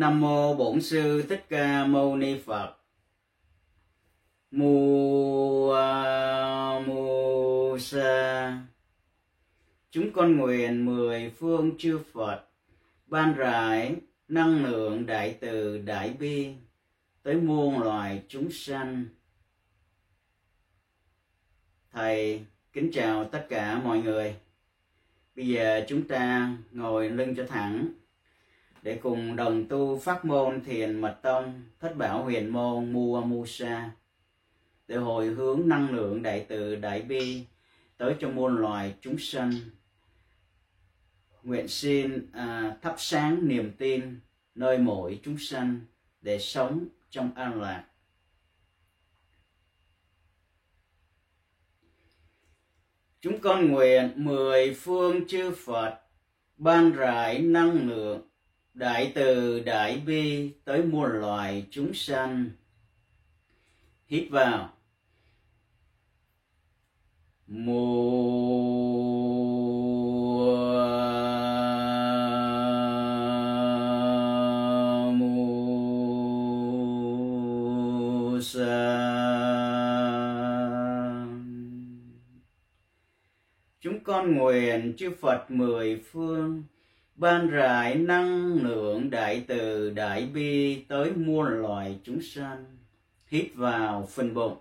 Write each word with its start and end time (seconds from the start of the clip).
Nam 0.00 0.20
mô 0.20 0.54
Bổn 0.54 0.80
sư 0.80 1.22
Thích 1.28 1.44
Ca 1.48 1.86
Mâu 1.86 2.16
Ni 2.16 2.38
Phật. 2.38 2.76
Mu, 4.50 5.70
a, 5.70 6.80
mu, 6.86 7.78
sa. 7.78 8.62
Chúng 9.90 10.12
con 10.12 10.36
nguyện 10.36 10.86
mười 10.86 11.30
phương 11.30 11.72
chư 11.78 12.00
Phật 12.12 12.44
ban 13.06 13.34
rải 13.34 13.96
năng 14.28 14.64
lượng 14.64 15.06
đại 15.06 15.38
từ 15.40 15.78
đại 15.78 16.14
bi 16.18 16.54
tới 17.22 17.34
muôn 17.34 17.82
loài 17.82 18.22
chúng 18.28 18.50
sanh. 18.50 19.04
Thầy 21.92 22.44
kính 22.72 22.90
chào 22.92 23.24
tất 23.24 23.46
cả 23.48 23.80
mọi 23.84 24.02
người. 24.02 24.36
Bây 25.36 25.48
giờ 25.48 25.84
chúng 25.88 26.08
ta 26.08 26.52
ngồi 26.72 27.10
lưng 27.10 27.34
cho 27.36 27.46
thẳng 27.48 27.99
để 28.82 28.98
cùng 29.02 29.36
đồng 29.36 29.68
tu 29.68 29.98
pháp 29.98 30.24
môn 30.24 30.64
thiền 30.64 31.00
mật 31.00 31.18
tông 31.22 31.62
thất 31.80 31.96
bảo 31.96 32.24
huyền 32.24 32.48
môn 32.48 32.92
mua 32.92 33.20
musa 33.20 33.90
để 34.88 34.96
hồi 34.96 35.26
hướng 35.26 35.68
năng 35.68 35.90
lượng 35.90 36.22
đại 36.22 36.46
từ 36.48 36.76
đại 36.76 37.02
bi 37.02 37.44
tới 37.96 38.16
cho 38.20 38.30
muôn 38.30 38.56
loài 38.56 38.94
chúng 39.00 39.18
sanh. 39.18 39.52
Nguyện 41.42 41.68
xin 41.68 42.30
à, 42.32 42.76
thắp 42.82 42.94
sáng 42.98 43.48
niềm 43.48 43.72
tin 43.78 44.20
nơi 44.54 44.78
mỗi 44.78 45.20
chúng 45.22 45.38
sanh 45.38 45.80
để 46.20 46.38
sống 46.38 46.88
trong 47.10 47.34
an 47.34 47.60
lạc. 47.60 47.84
Chúng 53.20 53.40
con 53.40 53.68
nguyện 53.68 54.12
mười 54.16 54.74
phương 54.74 55.28
chư 55.28 55.50
Phật 55.64 56.00
ban 56.56 56.92
rải 56.92 57.38
năng 57.38 57.88
lượng 57.88 58.29
đại 58.80 59.12
từ 59.14 59.60
đại 59.60 60.02
bi 60.06 60.52
tới 60.64 60.82
muôn 60.82 61.10
loài 61.20 61.66
chúng 61.70 61.94
sanh. 61.94 62.50
Hít 64.06 64.30
vào. 64.30 64.72
Mùa. 67.46 68.40
Chúng 83.80 84.04
con 84.04 84.34
nguyện 84.34 84.94
chư 84.96 85.10
Phật 85.20 85.50
mười 85.50 86.02
phương 86.12 86.62
ban 87.20 87.50
rải 87.50 87.94
năng 87.94 88.54
lượng 88.62 89.10
đại 89.10 89.44
từ 89.46 89.90
đại 89.90 90.26
bi 90.26 90.82
tới 90.88 91.12
muôn 91.12 91.48
loài 91.48 91.98
chúng 92.04 92.22
sanh, 92.22 92.64
hít 93.26 93.46
vào 93.54 94.08
phần 94.10 94.34
bụng. 94.34 94.56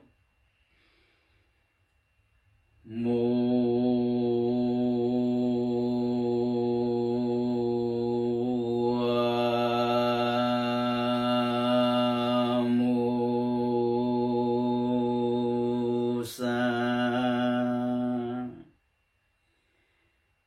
Mùa 2.84 3.99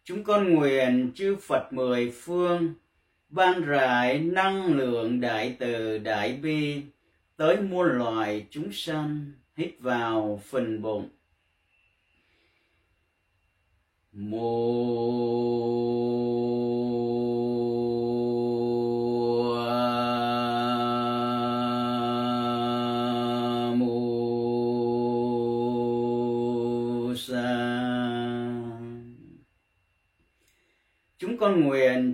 chúng 0.05 0.25
con 0.25 0.55
nguyện 0.55 1.13
chư 1.15 1.37
Phật 1.37 1.73
mười 1.73 2.11
phương, 2.11 2.75
ban 3.29 3.65
rải 3.65 4.19
năng 4.19 4.67
lượng 4.67 5.21
đại 5.21 5.57
từ 5.59 5.99
đại 5.99 6.33
bi, 6.33 6.83
tới 7.37 7.57
muôn 7.61 7.87
loài 7.99 8.47
chúng 8.51 8.73
sanh 8.73 9.33
hít 9.57 9.71
vào 9.81 10.41
phần 10.45 10.83
bụng. 10.83 11.09
Mô 14.13 14.43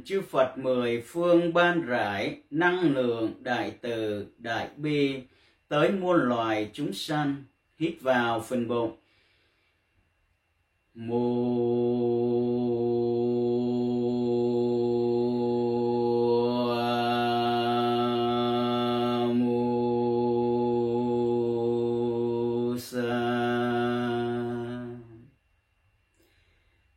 chư 0.08 0.20
Phật 0.20 0.58
mười 0.58 1.00
phương 1.06 1.52
ban 1.54 1.86
rải, 1.86 2.40
năng 2.50 2.94
lượng 2.94 3.32
đại 3.40 3.70
từ, 3.80 4.26
đại 4.38 4.68
bi, 4.76 5.14
tới 5.68 5.90
muôn 5.90 6.16
loài 6.28 6.70
chúng 6.72 6.92
sanh, 6.92 7.36
hít 7.78 7.94
vào 8.00 8.40
phần 8.40 8.68
bụng. 8.68 8.96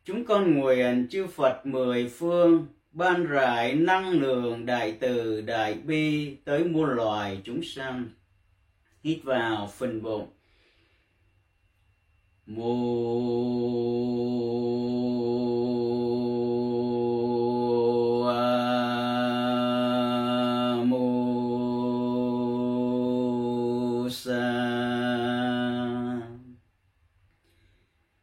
Chúng 0.04 0.24
con 0.24 0.54
nguyện 0.54 1.06
chư 1.10 1.26
Phật 1.26 1.66
mười 1.66 2.08
phương 2.08 2.66
ban 2.92 3.26
rải 3.26 3.74
năng 3.74 4.10
lượng 4.10 4.66
đại 4.66 4.96
từ 5.00 5.40
đại 5.40 5.74
bi 5.74 6.36
tới 6.44 6.64
muôn 6.64 6.90
loài 6.90 7.40
chúng 7.44 7.62
sanh. 7.62 8.08
Hít 9.04 9.24
vào 9.24 9.70
phần 9.78 10.02
bụng. 10.02 10.28
Mô 12.46 13.32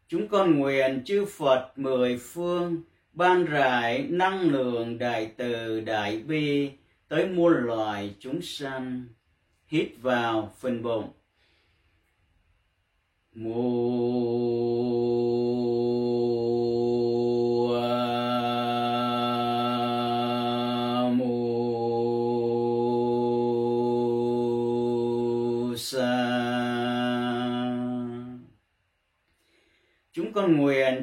chúng 0.08 0.28
con 0.28 0.59
nguyện 0.59 1.02
chư 1.06 1.25
Phật 1.25 1.72
mười 1.75 2.18
phương 2.18 2.84
ban 3.14 3.46
rải 3.46 4.08
năng 4.09 4.42
lượng 4.42 4.97
đại 4.97 5.31
từ 5.38 5.81
đại 5.81 6.18
bi 6.18 6.72
tới 7.08 7.28
muôn 7.28 7.53
loài 7.53 8.16
chúng 8.20 8.42
sanh, 8.42 9.06
hít 9.68 9.90
vào 10.02 10.53
phần 10.58 10.84
bụng. 10.84 11.09
Mùa 13.34 14.59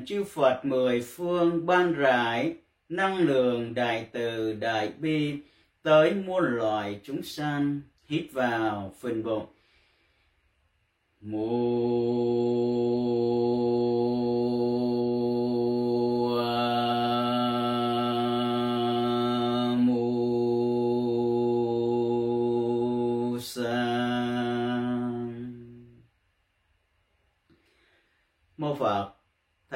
chư 0.06 0.25
Phật 0.25 0.65
mười 0.65 1.00
phương 1.00 1.67
ban 1.67 1.93
rải, 1.94 2.55
năng 2.89 3.19
lượng 3.19 3.75
đại 3.75 4.06
từ 4.12 4.53
đại 4.53 4.93
bi, 4.99 5.34
tới 5.83 6.15
muôn 6.15 6.44
loài 6.44 7.00
chúng 7.03 7.22
sanh, 7.22 7.81
hít 8.09 8.25
vào 8.33 8.94
phần 9.00 9.23
bụng. 9.25 9.47
Mô 11.20 11.47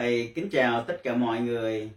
thầy 0.01 0.33
kính 0.35 0.49
chào 0.51 0.85
tất 0.85 1.03
cả 1.03 1.17
mọi 1.17 1.41
người. 1.41 1.91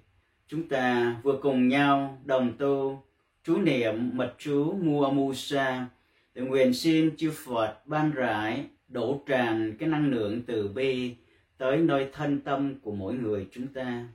Chúng 0.48 0.68
ta 0.68 1.16
vừa 1.24 1.40
cùng 1.42 1.68
nhau 1.68 2.22
đồng 2.26 2.58
tu 2.58 3.04
chú 3.44 3.58
niệm 3.58 4.10
mật 4.14 4.36
chú 4.38 4.74
mua 4.82 5.10
musa 5.10 5.88
để 6.34 6.42
nguyện 6.42 6.74
xin 6.74 7.18
chư 7.18 7.32
Phật 7.46 7.78
ban 7.86 8.12
rải, 8.12 8.66
đổ 8.88 9.24
tràn 9.28 9.78
cái 9.80 9.90
năng 9.90 10.12
lượng 10.12 10.42
từ 10.48 10.68
bi 10.68 11.16
tới 11.58 11.78
nơi 11.78 12.10
thân 12.14 12.42
tâm 12.42 12.80
của 12.80 12.92
mỗi 12.92 13.14
người 13.14 13.48
chúng 13.52 13.68
ta. 13.68 14.08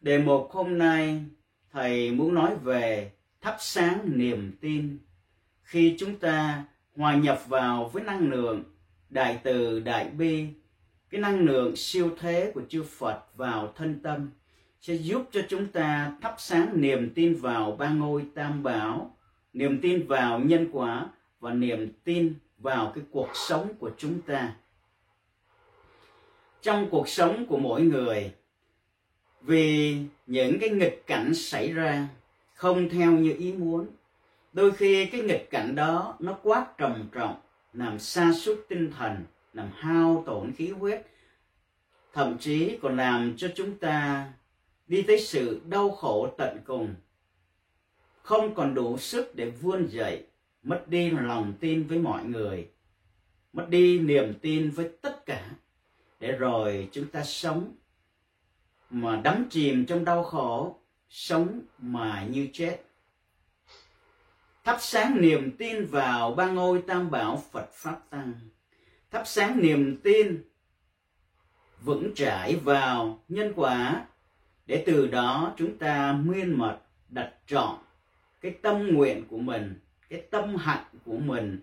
Đề 0.00 0.18
mục 0.18 0.48
hôm 0.50 0.78
nay, 0.78 1.24
thầy 1.72 2.10
muốn 2.10 2.34
nói 2.34 2.50
về 2.62 3.10
thắp 3.40 3.56
sáng 3.58 3.98
niềm 4.04 4.56
tin. 4.60 4.98
Khi 5.62 5.96
chúng 5.98 6.18
ta 6.18 6.64
hòa 6.96 7.16
nhập 7.16 7.42
vào 7.48 7.90
với 7.92 8.04
năng 8.04 8.30
lượng 8.30 8.62
đại 9.10 9.38
từ 9.42 9.80
đại 9.80 10.10
bi 10.10 10.46
cái 11.12 11.20
năng 11.20 11.40
lượng 11.40 11.76
siêu 11.76 12.10
thế 12.20 12.50
của 12.54 12.62
chư 12.68 12.82
Phật 12.82 13.36
vào 13.36 13.72
thân 13.76 14.00
tâm 14.02 14.30
sẽ 14.80 14.94
giúp 14.94 15.28
cho 15.32 15.40
chúng 15.48 15.66
ta 15.66 16.12
thắp 16.22 16.34
sáng 16.38 16.80
niềm 16.80 17.12
tin 17.14 17.34
vào 17.34 17.76
ba 17.78 17.88
ngôi 17.88 18.24
tam 18.34 18.62
bảo, 18.62 19.16
niềm 19.52 19.80
tin 19.80 20.06
vào 20.06 20.38
nhân 20.40 20.68
quả 20.72 21.08
và 21.40 21.52
niềm 21.52 21.92
tin 22.04 22.34
vào 22.58 22.92
cái 22.94 23.04
cuộc 23.10 23.28
sống 23.34 23.74
của 23.78 23.90
chúng 23.98 24.20
ta. 24.20 24.54
Trong 26.62 26.88
cuộc 26.90 27.08
sống 27.08 27.46
của 27.46 27.58
mỗi 27.58 27.82
người, 27.82 28.32
vì 29.40 29.96
những 30.26 30.58
cái 30.58 30.70
nghịch 30.70 31.06
cảnh 31.06 31.34
xảy 31.34 31.72
ra 31.72 32.08
không 32.54 32.88
theo 32.88 33.12
như 33.12 33.34
ý 33.38 33.52
muốn, 33.52 33.86
đôi 34.52 34.70
khi 34.70 35.06
cái 35.06 35.20
nghịch 35.20 35.50
cảnh 35.50 35.74
đó 35.74 36.16
nó 36.18 36.38
quá 36.42 36.66
trầm 36.78 37.08
trọng, 37.12 37.34
làm 37.72 37.98
sa 37.98 38.32
sút 38.32 38.64
tinh 38.68 38.90
thần 38.98 39.24
làm 39.52 39.70
hao 39.74 40.22
tổn 40.26 40.52
khí 40.52 40.70
huyết, 40.70 41.06
thậm 42.12 42.38
chí 42.38 42.78
còn 42.82 42.96
làm 42.96 43.34
cho 43.36 43.48
chúng 43.54 43.78
ta 43.78 44.28
đi 44.86 45.02
tới 45.02 45.20
sự 45.20 45.60
đau 45.68 45.90
khổ 45.90 46.34
tận 46.38 46.58
cùng. 46.64 46.94
Không 48.22 48.54
còn 48.54 48.74
đủ 48.74 48.98
sức 48.98 49.34
để 49.34 49.50
vươn 49.50 49.86
dậy, 49.90 50.26
mất 50.62 50.84
đi 50.86 51.10
lòng 51.10 51.54
tin 51.60 51.86
với 51.86 51.98
mọi 51.98 52.24
người, 52.24 52.68
mất 53.52 53.66
đi 53.68 53.98
niềm 53.98 54.34
tin 54.42 54.70
với 54.70 54.90
tất 55.02 55.26
cả, 55.26 55.50
để 56.20 56.32
rồi 56.32 56.88
chúng 56.92 57.06
ta 57.06 57.24
sống 57.24 57.74
mà 58.90 59.20
đắm 59.24 59.46
chìm 59.50 59.86
trong 59.86 60.04
đau 60.04 60.24
khổ, 60.24 60.78
sống 61.08 61.60
mà 61.78 62.26
như 62.30 62.48
chết. 62.52 62.78
Thắp 64.64 64.76
sáng 64.80 65.20
niềm 65.20 65.56
tin 65.58 65.84
vào 65.84 66.34
ba 66.34 66.50
ngôi 66.50 66.82
tam 66.86 67.10
bảo 67.10 67.44
phật 67.52 67.70
pháp 67.72 68.00
tăng 68.10 68.32
thắp 69.12 69.22
sáng 69.26 69.62
niềm 69.62 70.00
tin, 70.02 70.42
vững 71.82 72.14
chãi 72.14 72.56
vào 72.56 73.18
nhân 73.28 73.52
quả, 73.56 74.06
để 74.66 74.82
từ 74.86 75.06
đó 75.06 75.54
chúng 75.56 75.78
ta 75.78 76.12
nguyên 76.12 76.58
mật, 76.58 76.78
đặt 77.08 77.32
trọn 77.46 77.76
cái 78.40 78.52
tâm 78.62 78.94
nguyện 78.94 79.24
của 79.28 79.38
mình, 79.38 79.80
cái 80.08 80.22
tâm 80.30 80.56
hạnh 80.56 80.84
của 81.04 81.16
mình 81.16 81.60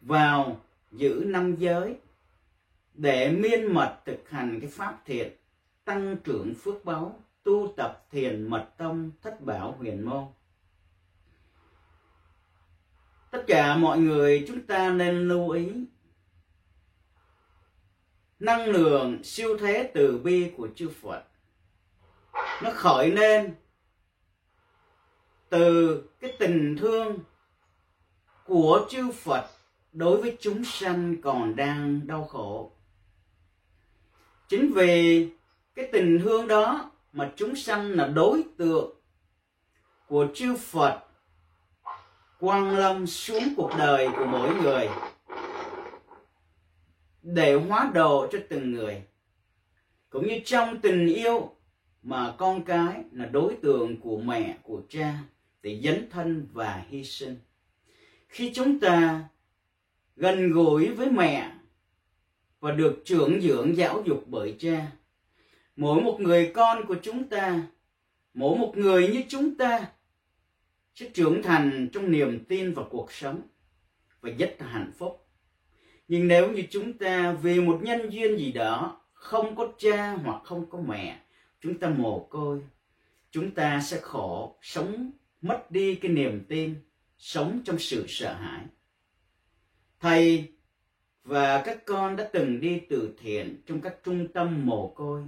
vào 0.00 0.60
giữ 0.92 1.24
năm 1.26 1.56
giới, 1.56 1.96
để 2.94 3.30
miên 3.30 3.74
mật 3.74 3.98
thực 4.04 4.30
hành 4.30 4.60
cái 4.60 4.70
pháp 4.70 5.02
thiện, 5.06 5.32
tăng 5.84 6.16
trưởng 6.24 6.54
phước 6.54 6.84
báu 6.84 7.20
tu 7.42 7.72
tập 7.76 8.06
thiền 8.10 8.48
mật 8.48 8.68
tông, 8.76 9.10
thất 9.22 9.40
bảo 9.40 9.76
huyền 9.78 10.04
môn. 10.04 10.24
Tất 13.30 13.44
cả 13.46 13.76
mọi 13.76 13.98
người 13.98 14.44
chúng 14.48 14.60
ta 14.60 14.90
nên 14.90 15.28
lưu 15.28 15.50
ý 15.50 15.68
năng 18.40 18.66
lượng 18.66 19.24
siêu 19.24 19.56
thế 19.60 19.90
từ 19.94 20.18
bi 20.18 20.50
của 20.56 20.68
chư 20.74 20.88
Phật 21.02 21.22
nó 22.62 22.70
khởi 22.74 23.10
lên 23.10 23.54
từ 25.48 26.02
cái 26.20 26.36
tình 26.38 26.76
thương 26.80 27.18
của 28.44 28.86
chư 28.90 29.10
Phật 29.10 29.46
đối 29.92 30.22
với 30.22 30.36
chúng 30.40 30.64
sanh 30.64 31.16
còn 31.22 31.56
đang 31.56 32.06
đau 32.06 32.24
khổ. 32.24 32.72
Chính 34.48 34.72
vì 34.74 35.28
cái 35.74 35.88
tình 35.92 36.20
thương 36.24 36.48
đó 36.48 36.90
mà 37.12 37.32
chúng 37.36 37.56
sanh 37.56 37.90
là 37.90 38.06
đối 38.06 38.44
tượng 38.56 38.90
của 40.06 40.26
chư 40.34 40.56
Phật 40.56 41.00
quang 42.40 42.70
lâm 42.70 43.06
xuống 43.06 43.54
cuộc 43.56 43.70
đời 43.78 44.08
của 44.16 44.24
mỗi 44.24 44.54
người 44.54 44.88
để 47.22 47.54
hóa 47.54 47.90
đồ 47.94 48.28
cho 48.32 48.38
từng 48.48 48.72
người. 48.72 49.02
Cũng 50.10 50.28
như 50.28 50.40
trong 50.44 50.80
tình 50.80 51.06
yêu 51.06 51.54
mà 52.02 52.34
con 52.38 52.64
cái 52.64 53.04
là 53.12 53.26
đối 53.26 53.56
tượng 53.62 54.00
của 54.00 54.20
mẹ, 54.20 54.58
của 54.62 54.82
cha, 54.88 55.18
để 55.62 55.80
dấn 55.84 56.10
thân 56.10 56.46
và 56.52 56.84
hy 56.88 57.04
sinh. 57.04 57.36
Khi 58.28 58.52
chúng 58.54 58.80
ta 58.80 59.24
gần 60.16 60.52
gũi 60.52 60.88
với 60.88 61.10
mẹ 61.10 61.52
và 62.60 62.72
được 62.72 63.02
trưởng 63.04 63.40
dưỡng 63.40 63.76
giáo 63.76 64.02
dục 64.06 64.24
bởi 64.26 64.56
cha, 64.58 64.92
mỗi 65.76 66.02
một 66.02 66.20
người 66.20 66.50
con 66.54 66.86
của 66.86 66.96
chúng 67.02 67.28
ta, 67.28 67.62
mỗi 68.34 68.58
một 68.58 68.72
người 68.76 69.08
như 69.08 69.22
chúng 69.28 69.56
ta 69.56 69.86
sẽ 70.94 71.08
trưởng 71.14 71.42
thành 71.42 71.88
trong 71.92 72.10
niềm 72.10 72.44
tin 72.44 72.72
vào 72.74 72.88
cuộc 72.90 73.12
sống 73.12 73.42
và 74.20 74.30
rất 74.38 74.56
là 74.58 74.66
hạnh 74.66 74.92
phúc 74.98 75.26
nhưng 76.10 76.28
nếu 76.28 76.52
như 76.52 76.62
chúng 76.70 76.92
ta 76.92 77.32
vì 77.42 77.60
một 77.60 77.80
nhân 77.82 78.10
duyên 78.10 78.38
gì 78.38 78.52
đó, 78.52 79.00
không 79.12 79.56
có 79.56 79.72
cha 79.78 80.12
hoặc 80.12 80.42
không 80.44 80.70
có 80.70 80.78
mẹ, 80.80 81.20
chúng 81.60 81.78
ta 81.78 81.88
mồ 81.88 82.26
côi, 82.30 82.60
chúng 83.30 83.50
ta 83.50 83.80
sẽ 83.80 84.00
khổ, 84.00 84.56
sống, 84.62 85.10
mất 85.42 85.70
đi 85.70 85.94
cái 85.94 86.10
niềm 86.10 86.44
tin, 86.48 86.74
sống 87.18 87.60
trong 87.64 87.78
sự 87.78 88.04
sợ 88.08 88.32
hãi. 88.32 88.64
Thầy 90.00 90.48
và 91.24 91.62
các 91.62 91.86
con 91.86 92.16
đã 92.16 92.28
từng 92.32 92.60
đi 92.60 92.80
từ 92.88 93.14
thiện 93.18 93.62
trong 93.66 93.80
các 93.80 93.96
trung 94.04 94.28
tâm 94.32 94.66
mồ 94.66 94.88
côi. 94.88 95.22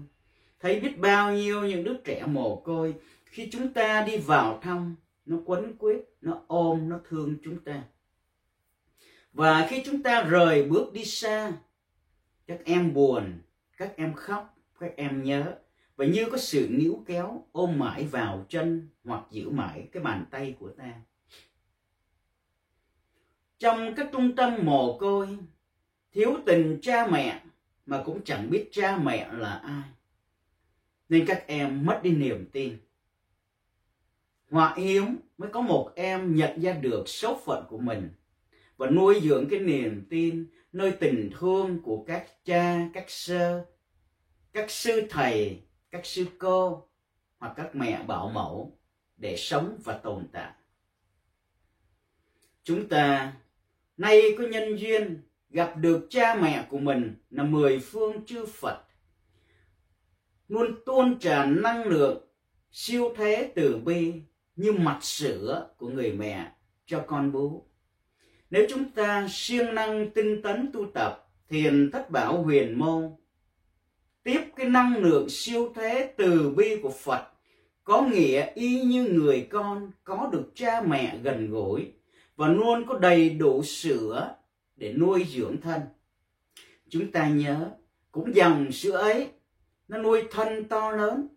Thấy 0.61 0.81
biết 0.81 0.99
bao 0.99 1.33
nhiêu 1.33 1.63
những 1.63 1.85
đứa 1.85 1.95
trẻ 2.05 2.25
mồ 2.27 2.57
côi 2.57 2.95
khi 3.25 3.49
chúng 3.53 3.73
ta 3.73 4.05
đi 4.07 4.17
vào 4.17 4.59
thăm, 4.63 4.97
nó 5.27 5.37
quấn 5.45 5.77
quýt, 5.77 6.05
nó 6.21 6.43
ôm, 6.47 6.89
nó 6.89 7.01
thương 7.09 7.37
chúng 7.45 7.61
ta 7.65 7.83
và 9.33 9.67
khi 9.71 9.83
chúng 9.85 10.03
ta 10.03 10.23
rời 10.23 10.69
bước 10.69 10.93
đi 10.93 11.05
xa, 11.05 11.53
các 12.47 12.65
em 12.65 12.95
buồn, 12.95 13.41
các 13.77 13.97
em 13.97 14.15
khóc, 14.15 14.55
các 14.81 14.97
em 14.97 15.23
nhớ. 15.23 15.59
Và 15.97 16.05
như 16.05 16.29
có 16.31 16.39
sự 16.39 16.69
níu 16.71 17.05
kéo, 17.07 17.47
ôm 17.53 17.79
mãi 17.79 18.05
vào 18.05 18.47
chân 18.49 18.89
hoặc 19.05 19.25
giữ 19.31 19.51
mãi 19.51 19.89
cái 19.93 20.03
bàn 20.03 20.25
tay 20.31 20.57
của 20.59 20.71
ta. 20.71 20.93
Trong 23.59 23.95
các 23.95 24.09
trung 24.13 24.37
tâm 24.37 24.57
mồ 24.63 24.99
côi, 24.99 25.39
thiếu 26.13 26.37
tình 26.47 26.79
cha 26.83 27.07
mẹ 27.07 27.43
mà 27.87 28.03
cũng 28.05 28.25
chẳng 28.25 28.51
biết 28.51 28.69
cha 28.73 28.97
mẹ 28.97 29.33
là 29.33 29.55
ai. 29.55 29.89
Nên 31.09 31.27
các 31.27 31.47
em 31.47 31.87
mất 31.87 32.01
đi 32.03 32.11
niềm 32.11 32.49
tin. 32.53 32.79
Họa 34.51 34.75
hiếm 34.77 35.17
mới 35.39 35.51
có 35.51 35.61
một 35.61 35.93
em 35.95 36.37
nhận 36.37 36.61
ra 36.61 36.73
được 36.73 37.09
số 37.09 37.41
phận 37.45 37.65
của 37.69 37.79
mình 37.79 38.11
và 38.83 38.91
nuôi 38.91 39.21
dưỡng 39.25 39.49
cái 39.49 39.61
niềm 39.61 40.07
tin, 40.11 40.47
nơi 40.73 40.93
tình 41.01 41.31
thương 41.39 41.83
của 41.83 42.05
các 42.07 42.45
cha, 42.45 42.89
các 42.95 43.05
sơ, 43.09 43.65
các 44.53 44.71
sư 44.71 45.07
thầy, 45.11 45.63
các 45.91 46.07
sư 46.07 46.27
cô 46.39 46.89
hoặc 47.39 47.53
các 47.57 47.75
mẹ 47.75 48.03
bảo 48.07 48.29
mẫu 48.35 48.79
để 49.17 49.37
sống 49.37 49.79
và 49.85 49.99
tồn 49.99 50.29
tại. 50.33 50.53
Chúng 52.63 52.89
ta 52.89 53.33
nay 53.97 54.23
có 54.39 54.45
nhân 54.45 54.77
duyên 54.77 55.23
gặp 55.51 55.75
được 55.77 56.07
cha 56.11 56.35
mẹ 56.35 56.67
của 56.71 56.79
mình 56.79 57.17
là 57.31 57.45
mười 57.45 57.79
phương 57.79 58.27
chư 58.27 58.47
phật. 58.47 58.85
Luôn 60.49 60.75
tuôn 60.87 61.19
tràn 61.19 61.63
năng 61.63 61.85
lượng 61.85 62.29
siêu 62.71 63.15
thế 63.17 63.53
từ 63.55 63.77
bi 63.77 64.13
như 64.57 64.73
mặt 64.73 64.99
sữa 65.03 65.75
của 65.77 65.89
người 65.89 66.13
mẹ 66.13 66.53
cho 66.87 67.05
con 67.07 67.33
bú 67.33 67.72
nếu 68.53 68.67
chúng 68.69 68.85
ta 68.91 69.27
siêng 69.31 69.75
năng 69.75 70.11
tinh 70.11 70.43
tấn 70.43 70.71
tu 70.73 70.87
tập 70.95 71.29
thiền 71.49 71.91
thất 71.91 72.11
bảo 72.11 72.43
huyền 72.43 72.79
môn 72.79 73.11
tiếp 74.23 74.41
cái 74.57 74.69
năng 74.69 74.97
lượng 74.97 75.29
siêu 75.29 75.73
thế 75.75 76.15
từ 76.17 76.51
bi 76.51 76.77
của 76.83 76.91
Phật 76.91 77.29
có 77.85 78.03
nghĩa 78.03 78.47
y 78.55 78.83
như 78.83 79.05
người 79.05 79.47
con 79.51 79.91
có 80.05 80.29
được 80.33 80.51
cha 80.55 80.81
mẹ 80.81 81.19
gần 81.23 81.51
gũi 81.51 81.93
và 82.37 82.49
luôn 82.49 82.87
có 82.87 82.99
đầy 82.99 83.31
đủ 83.31 83.63
sữa 83.63 84.35
để 84.77 84.93
nuôi 84.93 85.27
dưỡng 85.31 85.61
thân. 85.61 85.81
Chúng 86.89 87.13
ta 87.13 87.29
nhớ, 87.29 87.71
cũng 88.11 88.35
dòng 88.35 88.73
sữa 88.73 88.97
ấy 88.97 89.29
nó 89.89 89.99
nuôi 89.99 90.23
thân 90.31 90.65
to 90.65 90.91
lớn, 90.91 91.29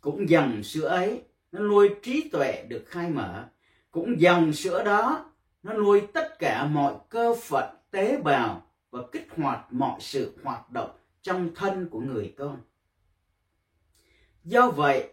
cũng 0.00 0.28
dòng 0.28 0.62
sữa 0.62 0.86
ấy 0.86 1.22
nó 1.52 1.60
nuôi 1.60 1.90
trí 2.02 2.28
tuệ 2.28 2.64
được 2.68 2.84
khai 2.86 3.10
mở, 3.10 3.48
cũng 3.90 4.20
dòng 4.20 4.52
sữa 4.52 4.84
đó 4.84 5.30
nó 5.64 5.72
nuôi 5.72 6.00
tất 6.12 6.38
cả 6.38 6.66
mọi 6.66 6.94
cơ 7.08 7.34
phận 7.42 7.76
tế 7.90 8.16
bào 8.16 8.70
và 8.90 9.00
kích 9.12 9.28
hoạt 9.36 9.72
mọi 9.72 10.00
sự 10.00 10.36
hoạt 10.42 10.70
động 10.70 10.90
trong 11.22 11.54
thân 11.54 11.88
của 11.90 12.00
người 12.00 12.34
con. 12.38 12.60
Do 14.44 14.70
vậy, 14.70 15.08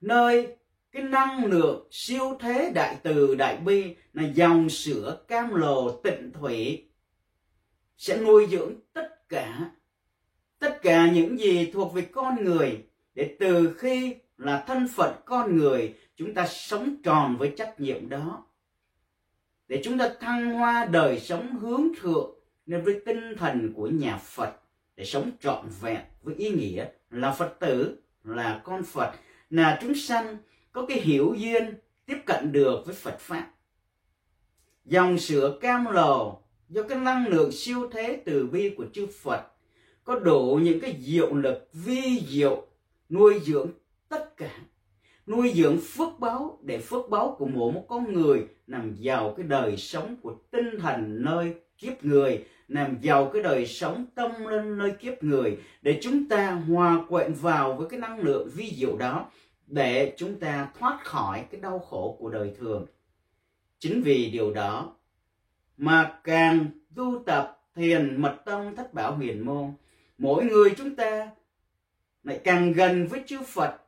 nơi 0.00 0.56
cái 0.92 1.02
năng 1.02 1.44
lượng 1.44 1.88
siêu 1.90 2.36
thế 2.40 2.72
đại 2.74 2.96
từ 3.02 3.34
đại 3.34 3.56
bi 3.56 3.94
là 4.12 4.28
dòng 4.34 4.70
sữa 4.70 5.24
cam 5.28 5.54
lồ 5.54 5.90
tịnh 5.90 6.32
thủy 6.32 6.88
sẽ 7.96 8.16
nuôi 8.16 8.46
dưỡng 8.50 8.74
tất 8.92 9.28
cả 9.28 9.70
tất 10.58 10.78
cả 10.82 11.10
những 11.10 11.38
gì 11.38 11.70
thuộc 11.72 11.94
về 11.94 12.02
con 12.02 12.44
người 12.44 12.84
để 13.14 13.36
từ 13.40 13.74
khi 13.78 14.16
là 14.38 14.64
thân 14.66 14.88
phận 14.88 15.14
con 15.24 15.56
người 15.56 15.94
chúng 16.16 16.34
ta 16.34 16.46
sống 16.46 16.96
tròn 17.02 17.36
với 17.36 17.52
trách 17.56 17.80
nhiệm 17.80 18.08
đó 18.08 18.46
để 19.72 19.80
chúng 19.84 19.98
ta 19.98 20.10
thăng 20.20 20.50
hoa 20.50 20.84
đời 20.84 21.20
sống 21.20 21.56
hướng 21.58 21.88
thượng 22.00 22.30
nên 22.66 22.82
với 22.84 23.00
tinh 23.06 23.34
thần 23.38 23.72
của 23.76 23.86
nhà 23.86 24.16
Phật 24.16 24.52
để 24.96 25.04
sống 25.04 25.30
trọn 25.40 25.66
vẹn 25.80 26.00
với 26.22 26.34
ý 26.34 26.50
nghĩa 26.50 26.86
là 27.10 27.32
Phật 27.32 27.56
tử, 27.60 27.96
là 28.24 28.60
con 28.64 28.82
Phật, 28.82 29.12
là 29.50 29.78
chúng 29.82 29.94
sanh 29.94 30.36
có 30.72 30.86
cái 30.86 31.00
hiểu 31.00 31.34
duyên 31.38 31.74
tiếp 32.06 32.16
cận 32.26 32.52
được 32.52 32.82
với 32.86 32.94
Phật 32.94 33.18
Pháp. 33.20 33.50
dòng 34.84 35.18
sữa 35.18 35.58
cam 35.60 35.86
lồ 35.86 36.42
do 36.68 36.82
cái 36.82 36.98
năng 36.98 37.26
lượng 37.26 37.52
siêu 37.52 37.88
thế 37.92 38.22
từ 38.24 38.46
bi 38.46 38.74
của 38.76 38.86
chư 38.92 39.06
Phật 39.22 39.42
có 40.04 40.18
đủ 40.18 40.60
những 40.62 40.80
cái 40.80 40.96
diệu 41.00 41.34
lực 41.34 41.68
vi 41.72 42.22
diệu 42.28 42.66
nuôi 43.10 43.40
dưỡng 43.44 43.70
tất 44.08 44.36
cả 44.36 44.58
nuôi 45.26 45.52
dưỡng 45.54 45.78
phước 45.80 46.20
báo 46.20 46.58
để 46.62 46.78
phước 46.78 47.10
báo 47.10 47.36
của 47.38 47.46
mỗi 47.46 47.72
một 47.72 47.84
con 47.88 48.12
người, 48.12 48.46
nằm 48.66 48.94
giàu 48.94 49.34
cái 49.36 49.46
đời 49.46 49.76
sống 49.76 50.16
của 50.22 50.34
tinh 50.50 50.78
thần 50.80 51.24
nơi 51.24 51.54
kiếp 51.78 52.04
người, 52.04 52.44
nằm 52.68 52.98
giàu 53.00 53.30
cái 53.32 53.42
đời 53.42 53.66
sống 53.66 54.06
tâm 54.14 54.30
linh 54.46 54.78
nơi 54.78 54.90
kiếp 54.90 55.22
người, 55.22 55.58
để 55.82 55.98
chúng 56.02 56.28
ta 56.28 56.50
hòa 56.50 57.04
quyện 57.08 57.32
vào 57.32 57.74
với 57.74 57.88
cái 57.88 58.00
năng 58.00 58.18
lượng 58.18 58.48
vi 58.54 58.74
diệu 58.76 58.96
đó, 58.96 59.30
để 59.66 60.14
chúng 60.16 60.40
ta 60.40 60.68
thoát 60.78 61.04
khỏi 61.04 61.44
cái 61.50 61.60
đau 61.60 61.78
khổ 61.78 62.16
của 62.20 62.30
đời 62.30 62.54
thường. 62.58 62.86
Chính 63.78 64.02
vì 64.02 64.30
điều 64.30 64.52
đó 64.52 64.96
mà 65.76 66.20
càng 66.24 66.66
tu 66.96 67.22
tập 67.26 67.60
thiền 67.74 68.22
mật 68.22 68.36
tông 68.44 68.76
thất 68.76 68.94
bảo 68.94 69.14
huyền 69.14 69.46
môn, 69.46 69.72
mỗi 70.18 70.44
người 70.44 70.70
chúng 70.76 70.96
ta 70.96 71.30
lại 72.24 72.40
càng 72.44 72.72
gần 72.72 73.06
với 73.06 73.22
chư 73.26 73.42
Phật 73.42 73.81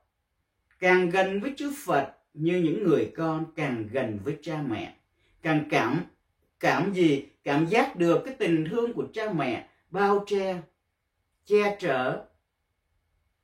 càng 0.79 1.11
gần 1.11 1.41
với 1.41 1.55
chư 1.57 1.73
Phật 1.85 2.15
như 2.35 2.57
những 2.57 2.85
người 2.85 3.13
con, 3.17 3.45
càng 3.57 3.89
gần 3.93 4.19
với 4.25 4.39
cha 4.43 4.63
mẹ. 4.69 4.95
Càng 5.43 5.65
cảm 5.71 6.01
cảm 6.61 6.93
gì? 6.93 7.27
Cảm 7.45 7.67
giác 7.67 7.97
được 7.97 8.23
cái 8.25 8.35
tình 8.39 8.65
thương 8.71 8.93
của 8.93 9.07
cha 9.13 9.33
mẹ 9.33 9.69
bao 9.91 10.25
che 10.27 10.61
che 11.47 11.77
chở, 11.81 12.25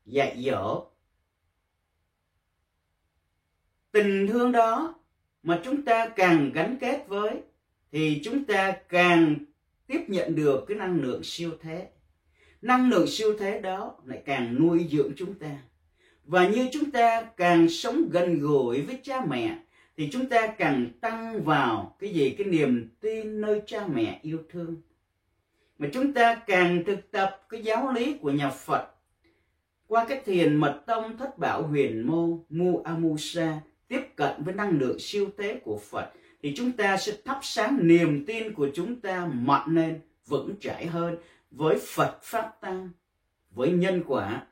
dạy 0.04 0.42
dỗ. 0.46 0.86
Tình 3.92 4.26
thương 4.26 4.52
đó 4.52 4.94
mà 5.42 5.60
chúng 5.64 5.84
ta 5.84 6.08
càng 6.16 6.52
gắn 6.52 6.76
kết 6.80 7.04
với 7.08 7.42
thì 7.92 8.20
chúng 8.24 8.44
ta 8.44 8.72
càng 8.88 9.36
tiếp 9.86 10.04
nhận 10.08 10.34
được 10.34 10.64
cái 10.68 10.76
năng 10.76 11.00
lượng 11.00 11.20
siêu 11.24 11.50
thế. 11.60 11.88
Năng 12.62 12.90
lượng 12.90 13.06
siêu 13.08 13.36
thế 13.38 13.60
đó 13.60 13.96
lại 14.04 14.22
càng 14.24 14.56
nuôi 14.60 14.88
dưỡng 14.92 15.12
chúng 15.16 15.34
ta 15.34 15.58
và 16.30 16.48
như 16.48 16.68
chúng 16.72 16.90
ta 16.90 17.22
càng 17.36 17.68
sống 17.68 18.08
gần 18.10 18.38
gũi 18.38 18.82
với 18.82 18.98
cha 19.02 19.24
mẹ, 19.28 19.58
thì 19.96 20.08
chúng 20.12 20.26
ta 20.26 20.46
càng 20.46 20.86
tăng 21.00 21.42
vào 21.44 21.96
cái 21.98 22.10
gì? 22.10 22.30
Cái 22.30 22.46
niềm 22.46 22.88
tin 23.00 23.40
nơi 23.40 23.62
cha 23.66 23.86
mẹ 23.86 24.20
yêu 24.22 24.38
thương. 24.50 24.76
Mà 25.78 25.88
chúng 25.92 26.12
ta 26.12 26.34
càng 26.34 26.84
thực 26.86 27.10
tập 27.10 27.40
cái 27.48 27.62
giáo 27.62 27.92
lý 27.92 28.14
của 28.20 28.30
nhà 28.30 28.50
Phật 28.50 28.88
qua 29.86 30.06
cái 30.08 30.20
thiền 30.24 30.56
mật 30.56 30.82
tông 30.86 31.16
thất 31.16 31.38
bảo 31.38 31.62
huyền 31.62 32.06
mô 32.06 32.38
mu 32.48 32.82
amusa 32.84 33.60
tiếp 33.88 34.02
cận 34.16 34.44
với 34.44 34.54
năng 34.54 34.78
lượng 34.78 34.98
siêu 34.98 35.30
thế 35.38 35.60
của 35.64 35.78
Phật, 35.90 36.12
thì 36.42 36.52
chúng 36.56 36.72
ta 36.72 36.96
sẽ 36.96 37.12
thắp 37.24 37.38
sáng 37.42 37.78
niềm 37.82 38.24
tin 38.26 38.54
của 38.54 38.68
chúng 38.74 39.00
ta 39.00 39.26
mạnh 39.26 39.74
lên, 39.74 40.00
vững 40.26 40.54
chãi 40.60 40.86
hơn 40.86 41.16
với 41.50 41.78
Phật 41.86 42.18
pháp 42.22 42.60
tăng, 42.60 42.90
với 43.50 43.70
nhân 43.72 44.02
quả 44.06 44.46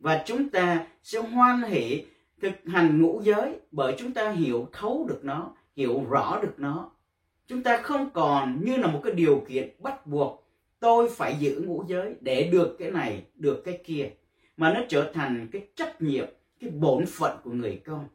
và 0.00 0.22
chúng 0.26 0.48
ta 0.48 0.86
sẽ 1.02 1.18
hoan 1.18 1.62
hỷ 1.62 2.04
thực 2.40 2.52
hành 2.66 3.02
ngũ 3.02 3.20
giới 3.24 3.52
bởi 3.70 3.94
chúng 3.98 4.12
ta 4.12 4.30
hiểu 4.30 4.68
thấu 4.72 5.06
được 5.08 5.20
nó, 5.22 5.50
hiểu 5.76 6.04
rõ 6.10 6.40
được 6.42 6.54
nó. 6.56 6.90
Chúng 7.46 7.62
ta 7.62 7.76
không 7.82 8.10
còn 8.10 8.64
như 8.64 8.76
là 8.76 8.86
một 8.86 9.00
cái 9.04 9.12
điều 9.12 9.44
kiện 9.48 9.70
bắt 9.78 10.06
buộc, 10.06 10.48
tôi 10.80 11.08
phải 11.16 11.36
giữ 11.40 11.62
ngũ 11.66 11.84
giới 11.88 12.14
để 12.20 12.48
được 12.52 12.76
cái 12.78 12.90
này, 12.90 13.24
được 13.34 13.62
cái 13.64 13.78
kia, 13.84 14.10
mà 14.56 14.74
nó 14.74 14.80
trở 14.88 15.10
thành 15.14 15.48
cái 15.52 15.66
trách 15.76 16.02
nhiệm, 16.02 16.26
cái 16.60 16.70
bổn 16.70 17.06
phận 17.06 17.36
của 17.44 17.50
người 17.50 17.80
con. 17.86 18.08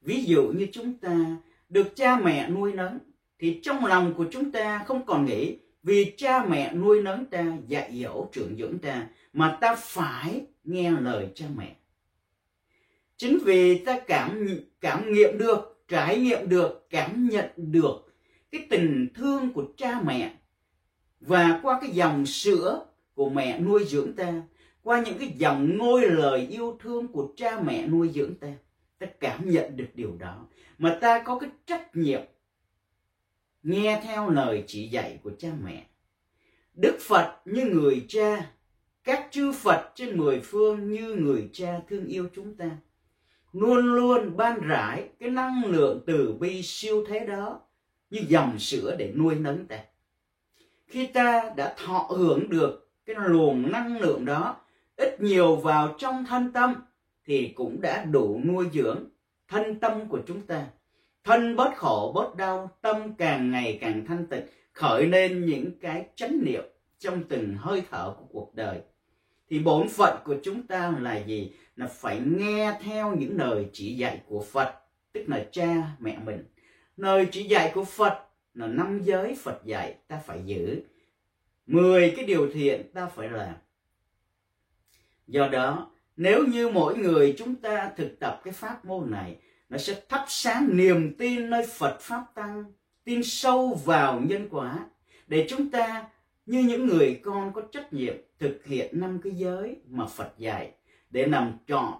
Ví 0.00 0.24
dụ 0.24 0.48
như 0.48 0.66
chúng 0.72 0.98
ta 0.98 1.36
được 1.68 1.96
cha 1.96 2.16
mẹ 2.16 2.50
nuôi 2.50 2.72
nấng, 2.72 2.98
thì 3.38 3.60
trong 3.62 3.86
lòng 3.86 4.14
của 4.16 4.26
chúng 4.30 4.52
ta 4.52 4.84
không 4.86 5.06
còn 5.06 5.24
nghĩ 5.24 5.58
vì 5.82 6.14
cha 6.16 6.44
mẹ 6.44 6.74
nuôi 6.74 7.02
nấng 7.02 7.26
ta, 7.26 7.56
dạy 7.68 8.02
dỗ, 8.02 8.28
trưởng 8.32 8.56
dưỡng 8.58 8.78
ta 8.78 9.06
mà 9.32 9.58
ta 9.60 9.76
phải 9.78 10.46
nghe 10.64 10.90
lời 10.90 11.28
cha 11.34 11.46
mẹ. 11.56 11.76
Chính 13.16 13.38
vì 13.44 13.84
ta 13.84 14.00
cảm 14.06 14.48
cảm 14.80 15.12
nghiệm 15.12 15.38
được, 15.38 15.84
trải 15.88 16.18
nghiệm 16.18 16.48
được, 16.48 16.86
cảm 16.90 17.28
nhận 17.28 17.46
được 17.56 18.14
cái 18.50 18.66
tình 18.70 19.08
thương 19.14 19.52
của 19.52 19.64
cha 19.76 20.00
mẹ 20.04 20.34
và 21.20 21.60
qua 21.62 21.78
cái 21.80 21.90
dòng 21.90 22.26
sữa 22.26 22.86
của 23.14 23.30
mẹ 23.30 23.60
nuôi 23.60 23.84
dưỡng 23.84 24.12
ta, 24.16 24.42
qua 24.82 25.02
những 25.02 25.18
cái 25.18 25.28
dòng 25.36 25.78
ngôi 25.78 26.06
lời 26.06 26.46
yêu 26.50 26.78
thương 26.80 27.08
của 27.08 27.32
cha 27.36 27.60
mẹ 27.60 27.86
nuôi 27.86 28.10
dưỡng 28.14 28.34
ta 28.34 28.48
ta 29.00 29.06
cảm 29.20 29.50
nhận 29.50 29.76
được 29.76 29.88
điều 29.94 30.16
đó. 30.18 30.46
Mà 30.78 30.98
ta 31.00 31.22
có 31.22 31.38
cái 31.38 31.50
trách 31.66 31.96
nhiệm 31.96 32.20
nghe 33.62 34.00
theo 34.04 34.30
lời 34.30 34.64
chỉ 34.66 34.88
dạy 34.88 35.18
của 35.22 35.30
cha 35.38 35.48
mẹ. 35.64 35.86
Đức 36.74 36.98
phật 37.00 37.40
như 37.44 37.64
người 37.64 38.04
cha 38.08 38.50
các 39.10 39.28
chư 39.30 39.52
phật 39.52 39.92
trên 39.94 40.18
mười 40.18 40.40
phương 40.40 40.90
như 40.90 41.14
người 41.14 41.50
cha 41.52 41.80
thương 41.88 42.06
yêu 42.06 42.28
chúng 42.34 42.54
ta. 42.54 42.70
Luôn 43.52 43.78
luôn 43.78 44.36
ban 44.36 44.60
rải 44.60 45.08
cái 45.20 45.30
năng 45.30 45.64
lượng 45.64 46.00
từ 46.06 46.32
bi 46.40 46.62
siêu 46.62 47.04
thế 47.08 47.26
đó 47.26 47.60
như 48.10 48.20
dòng 48.28 48.58
sữa 48.58 48.96
để 48.98 49.12
nuôi 49.16 49.34
nấng 49.34 49.66
ta. 49.66 49.78
Khi 50.86 51.06
ta 51.06 51.52
đã 51.56 51.74
thọ 51.76 52.08
hưởng 52.18 52.48
được 52.48 52.90
cái 53.06 53.16
luồng 53.18 53.72
năng 53.72 54.00
lượng 54.00 54.24
đó, 54.24 54.56
ít 54.96 55.20
nhiều 55.20 55.56
vào 55.56 55.94
trong 55.98 56.24
thân 56.28 56.52
tâm 56.52 56.74
thì 57.24 57.52
cũng 57.54 57.80
đã 57.80 58.04
đủ 58.04 58.40
nuôi 58.44 58.66
dưỡng 58.72 59.04
thân 59.48 59.80
tâm 59.80 60.08
của 60.08 60.20
chúng 60.26 60.40
ta. 60.40 60.66
Thân 61.24 61.56
bớt 61.56 61.76
khổ, 61.76 62.12
bớt 62.14 62.36
đau, 62.36 62.70
tâm 62.80 63.14
càng 63.14 63.50
ngày 63.50 63.78
càng 63.80 64.04
thanh 64.08 64.26
tịnh, 64.26 64.44
khởi 64.72 65.06
lên 65.06 65.46
những 65.46 65.70
cái 65.80 66.06
chánh 66.14 66.44
niệm 66.44 66.64
trong 66.98 67.24
từng 67.28 67.54
hơi 67.58 67.82
thở 67.90 68.14
của 68.18 68.26
cuộc 68.32 68.54
đời 68.54 68.80
thì 69.50 69.58
bổn 69.58 69.88
phận 69.88 70.18
của 70.24 70.36
chúng 70.42 70.66
ta 70.66 70.94
là 71.00 71.16
gì? 71.16 71.52
Là 71.76 71.86
phải 71.86 72.20
nghe 72.24 72.78
theo 72.82 73.16
những 73.16 73.38
lời 73.38 73.66
chỉ 73.72 73.96
dạy 73.96 74.20
của 74.26 74.44
phật, 74.52 74.74
tức 75.12 75.24
là 75.26 75.44
cha, 75.52 75.86
mẹ 75.98 76.18
mình. 76.24 76.44
Lời 76.96 77.28
chỉ 77.32 77.42
dạy 77.42 77.70
của 77.74 77.84
phật 77.84 78.18
là 78.54 78.66
năm 78.66 79.00
giới 79.02 79.36
phật 79.42 79.60
dạy, 79.64 79.94
ta 80.08 80.20
phải 80.26 80.40
giữ. 80.44 80.82
Mười 81.66 82.12
cái 82.16 82.24
điều 82.24 82.50
thiện 82.52 82.92
ta 82.94 83.06
phải 83.06 83.28
làm. 83.28 83.54
Do 85.26 85.48
đó, 85.48 85.90
nếu 86.16 86.46
như 86.46 86.68
mỗi 86.68 86.98
người 86.98 87.34
chúng 87.38 87.54
ta 87.54 87.90
thực 87.96 88.18
tập 88.20 88.40
cái 88.44 88.52
pháp 88.52 88.84
môn 88.84 89.10
này, 89.10 89.36
nó 89.68 89.78
sẽ 89.78 90.00
thắp 90.08 90.24
sáng 90.28 90.76
niềm 90.76 91.14
tin 91.18 91.50
nơi 91.50 91.66
Phật 91.66 92.00
pháp 92.00 92.24
tăng, 92.34 92.64
tin 93.04 93.22
sâu 93.22 93.80
vào 93.84 94.20
nhân 94.20 94.48
quả, 94.50 94.78
để 95.26 95.46
chúng 95.48 95.70
ta 95.70 96.08
như 96.50 96.62
những 96.62 96.86
người 96.86 97.20
con 97.24 97.52
có 97.52 97.62
trách 97.72 97.92
nhiệm 97.92 98.14
thực 98.38 98.64
hiện 98.64 99.00
năm 99.00 99.20
cái 99.22 99.32
giới 99.32 99.76
mà 99.88 100.06
Phật 100.06 100.38
dạy 100.38 100.72
để 101.10 101.26
nằm 101.26 101.58
trọn 101.66 101.92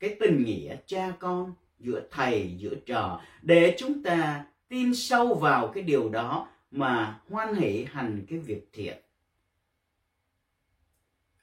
cái 0.00 0.16
tình 0.20 0.44
nghĩa 0.44 0.76
cha 0.86 1.12
con 1.18 1.54
giữa 1.78 2.02
thầy, 2.10 2.54
giữa 2.58 2.74
trò, 2.86 3.20
để 3.42 3.74
chúng 3.78 4.02
ta 4.02 4.44
tin 4.68 4.94
sâu 4.94 5.34
vào 5.34 5.68
cái 5.68 5.82
điều 5.82 6.08
đó 6.08 6.48
mà 6.70 7.20
hoan 7.28 7.54
hỷ 7.54 7.84
hành 7.84 8.26
cái 8.28 8.38
việc 8.38 8.68
thiện. 8.72 8.96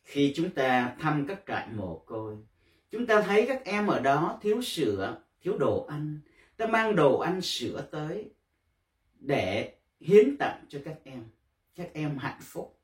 Khi 0.04 0.34
chúng 0.36 0.50
ta 0.50 0.96
thăm 1.00 1.28
các 1.28 1.44
trại 1.48 1.68
mồ 1.76 2.04
côi, 2.06 2.36
chúng 2.92 3.06
ta 3.06 3.22
thấy 3.22 3.46
các 3.48 3.66
em 3.66 3.88
ở 3.88 4.00
đó 4.00 4.40
thiếu 4.42 4.62
sữa, 4.62 5.22
thiếu 5.42 5.58
đồ 5.58 5.86
ăn. 5.90 6.20
Ta 6.58 6.66
mang 6.66 6.96
đồ 6.96 7.20
ăn 7.20 7.42
sữa 7.42 7.88
tới 7.92 8.32
để 9.20 9.74
hiến 10.00 10.38
tặng 10.38 10.66
cho 10.70 10.80
các 10.86 10.96
em 11.04 11.24
các 11.76 11.90
em 11.94 12.18
hạnh 12.18 12.40
phúc. 12.42 12.80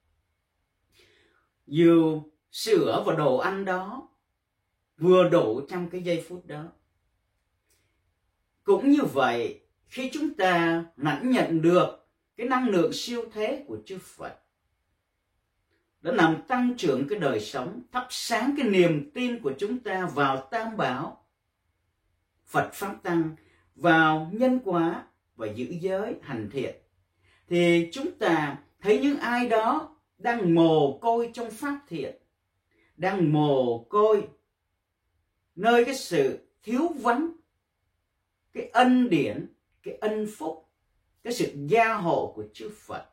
Dù 1.68 2.24
sữa 2.52 3.04
và 3.06 3.16
đồ 3.16 3.38
ăn 3.38 3.66
đó 3.66 4.10
vừa 4.98 5.30
đủ 5.30 5.62
trong 5.70 5.90
cái 5.90 6.04
giây 6.04 6.26
phút 6.30 6.46
đó. 6.46 6.64
Cũng 8.64 8.90
như 8.92 9.04
vậy, 9.14 9.62
khi 9.88 10.10
chúng 10.14 10.34
ta 10.34 10.86
lãnh 10.98 11.30
nhận 11.30 11.62
được 11.62 12.08
cái 12.38 12.48
năng 12.48 12.70
lượng 12.70 12.92
siêu 12.94 13.30
thế 13.34 13.66
của 13.68 13.78
chư 13.86 13.98
Phật, 13.98 14.40
đã 16.02 16.12
làm 16.12 16.42
tăng 16.48 16.78
trưởng 16.78 17.08
cái 17.10 17.20
đời 17.20 17.40
sống, 17.40 17.82
thắp 17.92 18.08
sáng 18.10 18.54
cái 18.58 18.70
niềm 18.70 19.12
tin 19.14 19.42
của 19.42 19.54
chúng 19.60 19.80
ta 19.80 20.06
vào 20.06 20.48
tam 20.52 20.78
bảo, 20.78 21.26
Phật 22.46 22.70
pháp 22.74 22.96
tăng, 23.04 23.36
vào 23.76 24.30
nhân 24.34 24.60
quả 24.64 25.08
và 25.36 25.48
giữ 25.48 25.66
giới 25.82 26.16
hành 26.22 26.50
thiện, 26.52 26.76
thì 27.48 27.90
chúng 27.92 28.12
ta 28.20 28.58
thấy 28.82 29.00
những 29.00 29.20
ai 29.20 29.50
đó 29.50 29.96
đang 30.18 30.56
mồ 30.56 30.98
côi 31.02 31.32
trong 31.34 31.52
pháp 31.52 31.80
thiện, 31.88 32.16
đang 32.98 33.34
mồ 33.34 33.86
côi 33.90 34.28
nơi 35.56 35.86
cái 35.86 35.96
sự 35.96 36.48
thiếu 36.64 36.88
vắng, 36.88 37.32
cái 38.54 38.70
ân 38.70 39.10
điển, 39.10 39.54
cái 39.84 39.94
ân 39.94 40.28
phúc, 40.38 40.70
cái 41.24 41.34
sự 41.34 41.54
gia 41.68 41.94
hộ 41.94 42.34
của 42.36 42.44
chư 42.54 42.70
Phật, 42.70 43.06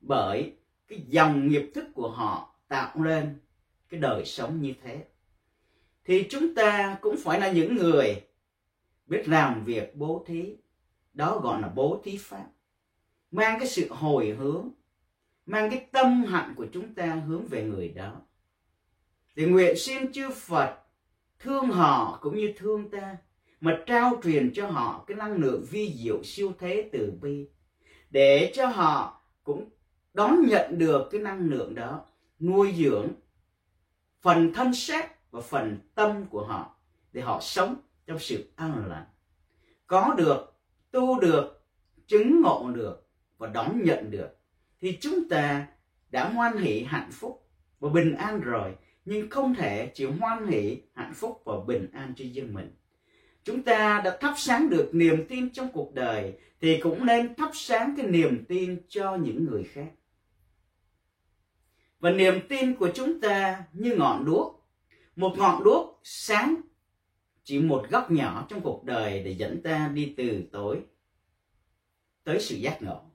bởi 0.00 0.52
cái 0.88 1.04
dòng 1.08 1.48
nghiệp 1.48 1.70
thức 1.74 1.84
của 1.94 2.10
họ 2.10 2.54
tạo 2.68 3.02
lên 3.02 3.38
cái 3.88 4.00
đời 4.00 4.24
sống 4.24 4.62
như 4.62 4.74
thế. 4.82 5.04
Thì 6.04 6.26
chúng 6.30 6.54
ta 6.54 6.98
cũng 7.00 7.16
phải 7.18 7.40
là 7.40 7.52
những 7.52 7.76
người 7.76 8.24
biết 9.06 9.28
làm 9.28 9.64
việc 9.64 9.96
bố 9.96 10.24
thí, 10.26 10.56
đó 11.12 11.38
gọi 11.38 11.62
là 11.62 11.68
bố 11.68 12.00
thí 12.04 12.16
pháp 12.16 12.46
mang 13.30 13.58
cái 13.58 13.68
sự 13.68 13.86
hồi 13.90 14.30
hướng, 14.30 14.70
mang 15.46 15.70
cái 15.70 15.86
tâm 15.92 16.24
hạnh 16.24 16.54
của 16.56 16.66
chúng 16.72 16.94
ta 16.94 17.06
hướng 17.06 17.46
về 17.46 17.64
người 17.64 17.88
đó. 17.88 18.12
Thì 19.36 19.44
nguyện 19.46 19.76
xin 19.78 20.12
chư 20.12 20.30
Phật 20.30 20.76
thương 21.38 21.68
họ 21.68 22.18
cũng 22.22 22.36
như 22.36 22.52
thương 22.56 22.90
ta, 22.90 23.16
mà 23.60 23.78
trao 23.86 24.20
truyền 24.22 24.52
cho 24.54 24.66
họ 24.66 25.04
cái 25.06 25.16
năng 25.16 25.36
lượng 25.36 25.64
vi 25.70 25.94
diệu 25.96 26.22
siêu 26.24 26.52
thế 26.58 26.90
từ 26.92 27.12
bi, 27.20 27.48
để 28.10 28.52
cho 28.54 28.66
họ 28.66 29.22
cũng 29.42 29.70
đón 30.14 30.36
nhận 30.46 30.78
được 30.78 31.08
cái 31.10 31.20
năng 31.20 31.48
lượng 31.48 31.74
đó, 31.74 32.04
nuôi 32.40 32.74
dưỡng 32.76 33.08
phần 34.20 34.52
thân 34.54 34.74
xác 34.74 35.30
và 35.30 35.40
phần 35.40 35.78
tâm 35.94 36.26
của 36.30 36.46
họ, 36.46 36.76
để 37.12 37.20
họ 37.20 37.38
sống 37.40 37.76
trong 38.06 38.18
sự 38.18 38.52
an 38.56 38.84
lành. 38.88 39.04
Có 39.86 40.14
được, 40.18 40.60
tu 40.90 41.20
được, 41.20 41.64
chứng 42.06 42.40
ngộ 42.42 42.70
được 42.74 43.09
và 43.40 43.46
đón 43.46 43.82
nhận 43.84 44.10
được, 44.10 44.38
thì 44.80 44.98
chúng 45.00 45.28
ta 45.28 45.66
đã 46.10 46.28
hoan 46.28 46.58
hỷ 46.58 46.82
hạnh 46.82 47.10
phúc 47.12 47.48
và 47.80 47.88
bình 47.88 48.14
an 48.14 48.40
rồi, 48.40 48.74
nhưng 49.04 49.30
không 49.30 49.54
thể 49.54 49.90
chỉ 49.94 50.04
hoan 50.04 50.46
hỷ 50.46 50.82
hạnh 50.94 51.14
phúc 51.14 51.42
và 51.44 51.54
bình 51.66 51.88
an 51.92 52.12
cho 52.16 52.24
riêng 52.34 52.54
mình. 52.54 52.76
Chúng 53.44 53.62
ta 53.62 54.00
đã 54.04 54.18
thắp 54.20 54.34
sáng 54.36 54.70
được 54.70 54.90
niềm 54.92 55.26
tin 55.28 55.52
trong 55.52 55.68
cuộc 55.72 55.94
đời, 55.94 56.32
thì 56.60 56.80
cũng 56.80 57.06
nên 57.06 57.34
thắp 57.34 57.50
sáng 57.54 57.94
cái 57.96 58.06
niềm 58.06 58.44
tin 58.48 58.76
cho 58.88 59.16
những 59.16 59.44
người 59.44 59.64
khác. 59.64 59.90
Và 62.00 62.10
niềm 62.10 62.40
tin 62.48 62.74
của 62.74 62.90
chúng 62.94 63.20
ta 63.20 63.64
như 63.72 63.96
ngọn 63.96 64.24
đuốc. 64.24 64.68
Một 65.16 65.34
ngọn 65.38 65.64
đuốc 65.64 66.00
sáng 66.02 66.56
chỉ 67.44 67.58
một 67.58 67.86
góc 67.90 68.10
nhỏ 68.10 68.46
trong 68.48 68.60
cuộc 68.60 68.84
đời 68.84 69.22
để 69.24 69.30
dẫn 69.30 69.62
ta 69.62 69.90
đi 69.94 70.14
từ 70.16 70.42
tối 70.52 70.80
tới 72.24 72.40
sự 72.40 72.56
giác 72.56 72.82
ngộ 72.82 73.09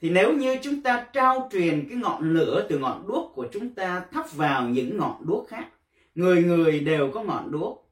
thì 0.00 0.10
nếu 0.10 0.36
như 0.36 0.56
chúng 0.62 0.82
ta 0.82 1.06
trao 1.12 1.48
truyền 1.52 1.86
cái 1.88 1.98
ngọn 1.98 2.34
lửa 2.34 2.66
từ 2.68 2.78
ngọn 2.78 3.06
đuốc 3.06 3.32
của 3.34 3.48
chúng 3.52 3.74
ta 3.74 4.04
thắp 4.12 4.32
vào 4.32 4.68
những 4.68 4.96
ngọn 4.96 5.26
đuốc 5.26 5.48
khác, 5.48 5.68
người 6.14 6.44
người 6.44 6.80
đều 6.80 7.10
có 7.10 7.22
ngọn 7.22 7.50
đuốc 7.50 7.90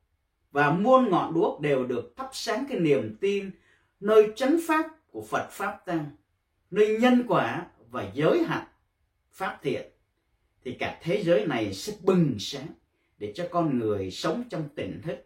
và 0.52 0.70
muôn 0.70 1.10
ngọn 1.10 1.34
đuốc 1.34 1.60
đều 1.60 1.86
được 1.86 2.12
thắp 2.16 2.28
sáng 2.32 2.64
cái 2.68 2.80
niềm 2.80 3.16
tin 3.20 3.50
nơi 4.00 4.32
chánh 4.36 4.58
pháp 4.68 4.86
của 5.10 5.22
Phật 5.22 5.48
pháp 5.50 5.86
tăng, 5.86 6.04
nơi 6.70 6.98
nhân 7.00 7.24
quả 7.28 7.66
và 7.90 8.10
giới 8.14 8.44
hạn 8.44 8.64
pháp 9.32 9.58
thiện, 9.62 9.90
thì 10.64 10.72
cả 10.72 10.98
thế 11.02 11.22
giới 11.22 11.46
này 11.46 11.74
sẽ 11.74 11.92
bừng 12.02 12.36
sáng 12.38 12.66
để 13.18 13.32
cho 13.34 13.48
con 13.50 13.78
người 13.78 14.10
sống 14.10 14.44
trong 14.50 14.68
tỉnh 14.74 15.00
thức, 15.02 15.16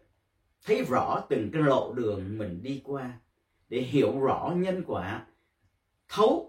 thấy 0.65 0.85
rõ 0.89 1.23
từng 1.29 1.49
cái 1.53 1.61
lộ 1.61 1.93
đường 1.93 2.37
mình 2.37 2.59
đi 2.63 2.81
qua, 2.83 3.11
để 3.69 3.81
hiểu 3.81 4.19
rõ 4.19 4.53
nhân 4.55 4.83
quả, 4.87 5.25
thấu 6.09 6.48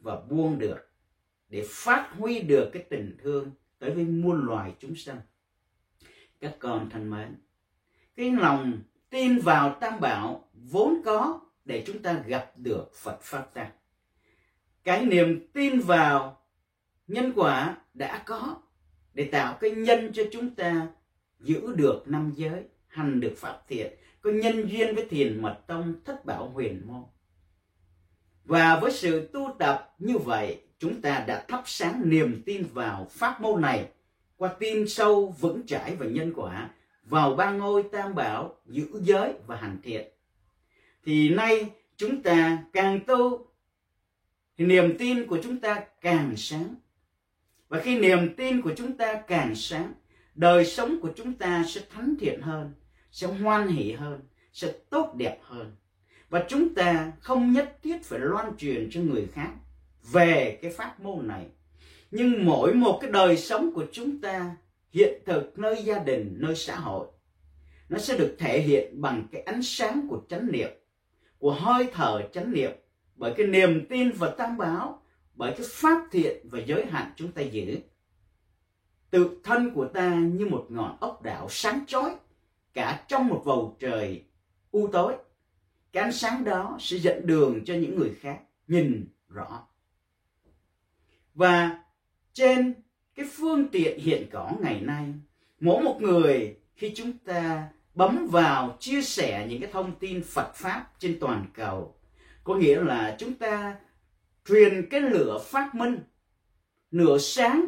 và 0.00 0.20
buông 0.20 0.58
được 0.58 0.78
để 1.48 1.66
phát 1.68 2.10
huy 2.18 2.40
được 2.40 2.70
cái 2.72 2.82
tình 2.82 3.16
thương 3.22 3.50
tới 3.78 3.90
với 3.90 4.04
muôn 4.04 4.46
loài 4.46 4.74
chúng 4.78 4.94
sanh. 4.94 5.20
Các 6.40 6.56
con 6.58 6.90
thân 6.90 7.10
mến, 7.10 7.36
cái 8.16 8.30
lòng 8.30 8.82
tin 9.10 9.38
vào 9.38 9.76
tam 9.80 10.00
bảo 10.00 10.48
vốn 10.52 11.02
có 11.04 11.40
để 11.64 11.84
chúng 11.86 12.02
ta 12.02 12.22
gặp 12.26 12.52
được 12.56 12.94
phật 12.94 13.18
pháp 13.22 13.54
tăng. 13.54 13.70
Cái 14.84 15.06
niềm 15.06 15.48
tin 15.52 15.80
vào 15.80 16.42
nhân 17.06 17.32
quả 17.36 17.76
đã 17.94 18.22
có 18.26 18.62
để 19.14 19.24
tạo 19.24 19.58
cái 19.60 19.70
nhân 19.70 20.10
cho 20.12 20.22
chúng 20.32 20.54
ta 20.54 20.88
giữ 21.40 21.74
được 21.76 22.02
năm 22.06 22.32
giới, 22.36 22.64
hành 22.86 23.20
được 23.20 23.34
pháp 23.36 23.62
thiện, 23.68 23.92
có 24.20 24.30
nhân 24.30 24.68
duyên 24.68 24.94
với 24.94 25.06
thiền 25.10 25.42
mật 25.42 25.58
tông, 25.66 25.94
thất 26.04 26.24
bảo 26.24 26.48
huyền 26.48 26.82
môn 26.86 27.02
và 28.48 28.80
với 28.80 28.92
sự 28.92 29.28
tu 29.32 29.56
tập 29.58 29.94
như 29.98 30.18
vậy, 30.18 30.60
chúng 30.78 31.00
ta 31.00 31.24
đã 31.26 31.44
thắp 31.48 31.62
sáng 31.66 32.02
niềm 32.04 32.42
tin 32.46 32.66
vào 32.74 33.06
pháp 33.10 33.40
môn 33.40 33.60
này. 33.60 33.88
Qua 34.36 34.54
tin 34.58 34.88
sâu 34.88 35.34
vững 35.40 35.66
chãi 35.66 35.96
và 35.96 36.06
nhân 36.06 36.32
quả, 36.36 36.70
vào 37.02 37.34
ba 37.34 37.50
ngôi 37.50 37.82
tam 37.92 38.14
bảo, 38.14 38.56
giữ 38.66 38.88
giới 39.02 39.32
và 39.46 39.56
hành 39.56 39.78
thiện. 39.82 40.08
Thì 41.04 41.28
nay 41.28 41.70
chúng 41.96 42.22
ta 42.22 42.64
càng 42.72 43.00
tu, 43.06 43.46
thì 44.58 44.66
niềm 44.66 44.98
tin 44.98 45.26
của 45.26 45.38
chúng 45.42 45.60
ta 45.60 45.84
càng 46.00 46.34
sáng. 46.36 46.74
Và 47.68 47.80
khi 47.80 47.98
niềm 47.98 48.34
tin 48.36 48.62
của 48.62 48.72
chúng 48.76 48.96
ta 48.96 49.14
càng 49.14 49.54
sáng, 49.54 49.92
đời 50.34 50.64
sống 50.64 51.00
của 51.00 51.10
chúng 51.16 51.34
ta 51.34 51.64
sẽ 51.68 51.80
thánh 51.90 52.14
thiện 52.20 52.40
hơn, 52.40 52.72
sẽ 53.10 53.26
hoan 53.26 53.68
hỷ 53.68 53.92
hơn, 53.92 54.20
sẽ 54.52 54.72
tốt 54.90 55.14
đẹp 55.14 55.38
hơn 55.42 55.76
và 56.30 56.44
chúng 56.48 56.74
ta 56.74 57.12
không 57.20 57.52
nhất 57.52 57.78
thiết 57.82 58.04
phải 58.04 58.18
loan 58.18 58.56
truyền 58.56 58.88
cho 58.90 59.00
người 59.00 59.28
khác 59.32 59.50
về 60.12 60.58
cái 60.62 60.70
pháp 60.70 61.00
môn 61.00 61.28
này. 61.28 61.46
Nhưng 62.10 62.46
mỗi 62.46 62.74
một 62.74 62.98
cái 63.02 63.10
đời 63.10 63.36
sống 63.36 63.72
của 63.74 63.86
chúng 63.92 64.20
ta, 64.20 64.56
hiện 64.90 65.22
thực 65.26 65.58
nơi 65.58 65.82
gia 65.84 65.98
đình, 65.98 66.36
nơi 66.40 66.56
xã 66.56 66.76
hội, 66.76 67.06
nó 67.88 67.98
sẽ 67.98 68.18
được 68.18 68.36
thể 68.38 68.60
hiện 68.60 69.00
bằng 69.00 69.26
cái 69.32 69.42
ánh 69.42 69.62
sáng 69.62 70.06
của 70.10 70.20
chánh 70.28 70.52
niệm, 70.52 70.70
của 71.38 71.52
hơi 71.52 71.88
thở 71.92 72.28
chánh 72.32 72.52
niệm, 72.52 72.70
bởi 73.16 73.34
cái 73.36 73.46
niềm 73.46 73.86
tin 73.88 74.10
và 74.10 74.30
tam 74.30 74.58
báo 74.58 75.02
bởi 75.34 75.52
cái 75.52 75.66
pháp 75.70 76.08
thiện 76.10 76.48
và 76.50 76.58
giới 76.66 76.86
hạn 76.86 77.12
chúng 77.16 77.32
ta 77.32 77.42
giữ. 77.42 77.78
Tự 79.10 79.40
thân 79.44 79.70
của 79.74 79.88
ta 79.88 80.14
như 80.14 80.46
một 80.46 80.66
ngọn 80.68 80.96
ốc 81.00 81.22
đảo 81.22 81.46
sáng 81.50 81.84
chói, 81.86 82.16
cả 82.74 83.04
trong 83.08 83.28
một 83.28 83.42
bầu 83.46 83.76
trời 83.80 84.24
u 84.70 84.86
tối 84.86 85.14
cái 85.98 86.04
ánh 86.04 86.12
sáng 86.12 86.44
đó 86.44 86.76
sẽ 86.80 86.96
dẫn 86.96 87.26
đường 87.26 87.64
cho 87.64 87.74
những 87.74 87.96
người 87.96 88.14
khác 88.20 88.38
nhìn 88.68 89.08
rõ. 89.28 89.66
Và 91.34 91.82
trên 92.32 92.74
cái 93.14 93.26
phương 93.32 93.68
tiện 93.68 94.00
hiện 94.00 94.26
có 94.32 94.52
ngày 94.60 94.80
nay, 94.80 95.14
mỗi 95.60 95.82
một 95.82 95.98
người 96.00 96.56
khi 96.76 96.92
chúng 96.96 97.12
ta 97.18 97.68
bấm 97.94 98.28
vào 98.30 98.76
chia 98.80 99.02
sẻ 99.02 99.46
những 99.48 99.60
cái 99.60 99.70
thông 99.72 99.98
tin 99.98 100.22
Phật 100.22 100.54
pháp 100.54 100.90
trên 100.98 101.18
toàn 101.20 101.46
cầu, 101.54 101.94
có 102.44 102.54
nghĩa 102.54 102.80
là 102.80 103.16
chúng 103.18 103.34
ta 103.34 103.76
truyền 104.48 104.86
cái 104.90 105.00
lửa 105.00 105.38
phát 105.44 105.74
minh 105.74 105.98
nửa 106.90 107.18
sáng 107.18 107.64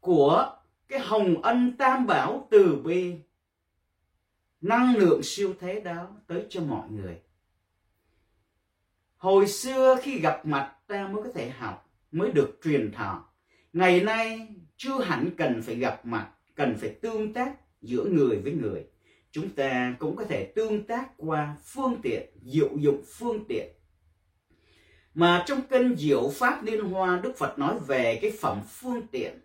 của 0.00 0.56
cái 0.88 1.00
hồng 1.00 1.42
ân 1.42 1.76
tam 1.76 2.06
bảo 2.06 2.48
từ 2.50 2.76
bi 2.84 3.14
năng 4.64 4.96
lượng 4.96 5.22
siêu 5.22 5.54
thế 5.60 5.80
đó 5.80 6.08
tới 6.26 6.46
cho 6.48 6.60
mọi 6.60 6.90
người. 6.90 7.20
Hồi 9.16 9.46
xưa 9.46 9.96
khi 10.02 10.18
gặp 10.18 10.46
mặt 10.46 10.72
ta 10.86 11.08
mới 11.08 11.22
có 11.22 11.28
thể 11.34 11.50
học, 11.50 11.90
mới 12.10 12.30
được 12.32 12.58
truyền 12.64 12.92
thọ. 12.92 13.28
Ngày 13.72 14.00
nay, 14.00 14.48
chưa 14.76 15.00
hẳn 15.00 15.30
cần 15.36 15.62
phải 15.62 15.76
gặp 15.76 16.06
mặt, 16.06 16.30
cần 16.54 16.76
phải 16.78 16.88
tương 16.88 17.32
tác 17.32 17.54
giữa 17.82 18.04
người 18.04 18.36
với 18.36 18.52
người. 18.52 18.86
Chúng 19.30 19.50
ta 19.50 19.96
cũng 19.98 20.16
có 20.16 20.24
thể 20.24 20.52
tương 20.54 20.86
tác 20.86 21.10
qua 21.16 21.56
phương 21.64 22.00
tiện, 22.02 22.30
diệu 22.42 22.70
dụng 22.76 23.02
phương 23.18 23.44
tiện. 23.48 23.68
Mà 25.14 25.44
trong 25.46 25.60
kinh 25.70 25.96
diệu 25.96 26.30
pháp 26.30 26.62
liên 26.62 26.80
hoa, 26.80 27.20
đức 27.22 27.36
phật 27.36 27.58
nói 27.58 27.78
về 27.86 28.18
cái 28.22 28.32
phẩm 28.40 28.60
phương 28.68 29.06
tiện. 29.06 29.40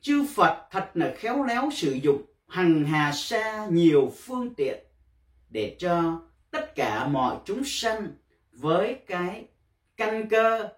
Chư 0.00 0.26
phật 0.34 0.68
thật 0.70 0.90
là 0.94 1.14
khéo 1.18 1.44
léo 1.44 1.70
sử 1.72 1.92
dụng 1.92 2.22
hằng 2.50 2.84
hà 2.84 3.12
sa 3.12 3.66
nhiều 3.70 4.12
phương 4.16 4.54
tiện 4.54 4.84
để 5.50 5.76
cho 5.78 6.22
tất 6.50 6.74
cả 6.74 7.08
mọi 7.08 7.36
chúng 7.44 7.62
sanh 7.64 8.08
với 8.52 8.94
cái 9.06 9.44
căn 9.96 10.28
cơ 10.28 10.68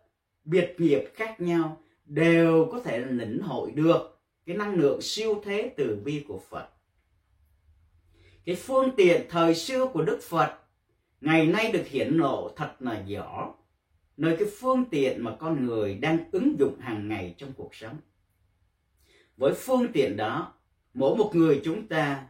biệt 0.44 0.74
nghiệp 0.78 1.04
khác 1.14 1.40
nhau 1.40 1.82
đều 2.04 2.68
có 2.72 2.80
thể 2.80 2.98
lĩnh 2.98 3.40
hội 3.40 3.70
được 3.70 4.20
cái 4.46 4.56
năng 4.56 4.74
lượng 4.74 5.02
siêu 5.02 5.42
thế 5.44 5.74
từ 5.76 6.00
bi 6.04 6.24
của 6.28 6.40
Phật. 6.50 6.68
Cái 8.44 8.54
phương 8.54 8.90
tiện 8.96 9.26
thời 9.30 9.54
xưa 9.54 9.86
của 9.86 10.02
Đức 10.02 10.20
Phật 10.22 10.58
ngày 11.20 11.46
nay 11.46 11.72
được 11.72 11.86
hiển 11.86 12.08
lộ 12.14 12.52
thật 12.56 12.72
là 12.80 13.04
rõ 13.08 13.54
nơi 14.16 14.36
cái 14.38 14.48
phương 14.60 14.84
tiện 14.90 15.24
mà 15.24 15.36
con 15.38 15.66
người 15.66 15.94
đang 15.94 16.18
ứng 16.32 16.58
dụng 16.58 16.80
hàng 16.80 17.08
ngày 17.08 17.34
trong 17.38 17.52
cuộc 17.56 17.74
sống. 17.74 17.96
Với 19.36 19.54
phương 19.54 19.86
tiện 19.92 20.16
đó, 20.16 20.54
mỗi 20.94 21.16
một 21.16 21.30
người 21.34 21.60
chúng 21.64 21.88
ta 21.88 22.26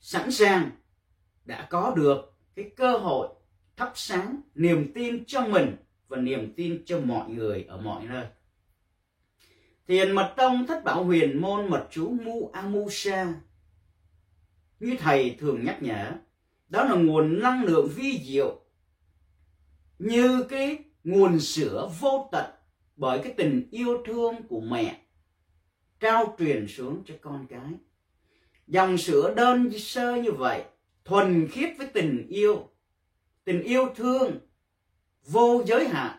sẵn 0.00 0.30
sàng 0.30 0.70
đã 1.44 1.66
có 1.70 1.94
được 1.96 2.34
cái 2.54 2.70
cơ 2.76 2.96
hội 2.96 3.28
thắp 3.76 3.92
sáng 3.94 4.40
niềm 4.54 4.92
tin 4.94 5.24
cho 5.24 5.46
mình 5.46 5.76
và 6.08 6.16
niềm 6.16 6.52
tin 6.56 6.82
cho 6.86 7.00
mọi 7.00 7.30
người 7.30 7.64
ở 7.68 7.80
mọi 7.80 8.04
nơi. 8.04 8.26
Thiền 9.86 10.12
mật 10.12 10.34
tông 10.36 10.66
thất 10.66 10.84
bảo 10.84 11.04
huyền 11.04 11.40
môn 11.40 11.70
mật 11.70 11.86
chú 11.90 12.10
Mu 12.10 12.50
Amusa 12.52 13.34
như 14.80 14.96
thầy 14.98 15.36
thường 15.38 15.64
nhắc 15.64 15.82
nhở, 15.82 16.12
đó 16.68 16.84
là 16.84 16.94
nguồn 16.94 17.42
năng 17.42 17.64
lượng 17.64 17.88
vi 17.96 18.20
diệu, 18.24 18.60
như 19.98 20.42
cái 20.48 20.78
nguồn 21.04 21.40
sữa 21.40 21.90
vô 22.00 22.28
tận 22.32 22.50
bởi 22.96 23.20
cái 23.24 23.34
tình 23.36 23.68
yêu 23.70 24.02
thương 24.06 24.34
của 24.48 24.60
mẹ, 24.60 25.00
trao 26.00 26.36
truyền 26.38 26.66
xuống 26.68 27.02
cho 27.06 27.14
con 27.20 27.46
cái 27.46 27.60
dòng 28.68 28.98
sữa 28.98 29.34
đơn 29.36 29.78
sơ 29.78 30.16
như 30.16 30.32
vậy, 30.32 30.64
thuần 31.04 31.48
khiết 31.48 31.70
với 31.78 31.86
tình 31.86 32.26
yêu. 32.28 32.68
Tình 33.44 33.62
yêu 33.62 33.88
thương, 33.96 34.38
vô 35.26 35.62
giới 35.66 35.88
hạn, 35.88 36.18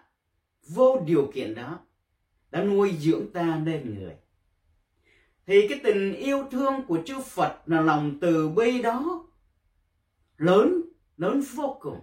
vô 0.68 1.04
điều 1.06 1.32
kiện 1.34 1.56
đó, 1.56 1.80
đã 2.52 2.64
nuôi 2.64 2.94
dưỡng 3.00 3.32
ta 3.34 3.62
nên 3.66 3.96
người. 3.96 4.14
Thì 5.48 5.68
cái 5.68 5.80
tình 5.84 6.14
yêu 6.14 6.48
thương 6.52 6.74
của 6.88 7.00
chư 7.06 7.20
Phật 7.22 7.58
là 7.66 7.82
lòng 7.82 8.18
từ 8.22 8.50
bi 8.50 8.82
đó, 8.82 9.28
lớn 10.38 10.82
lớn 11.18 11.42
vô 11.54 11.78
cùng. 11.80 12.00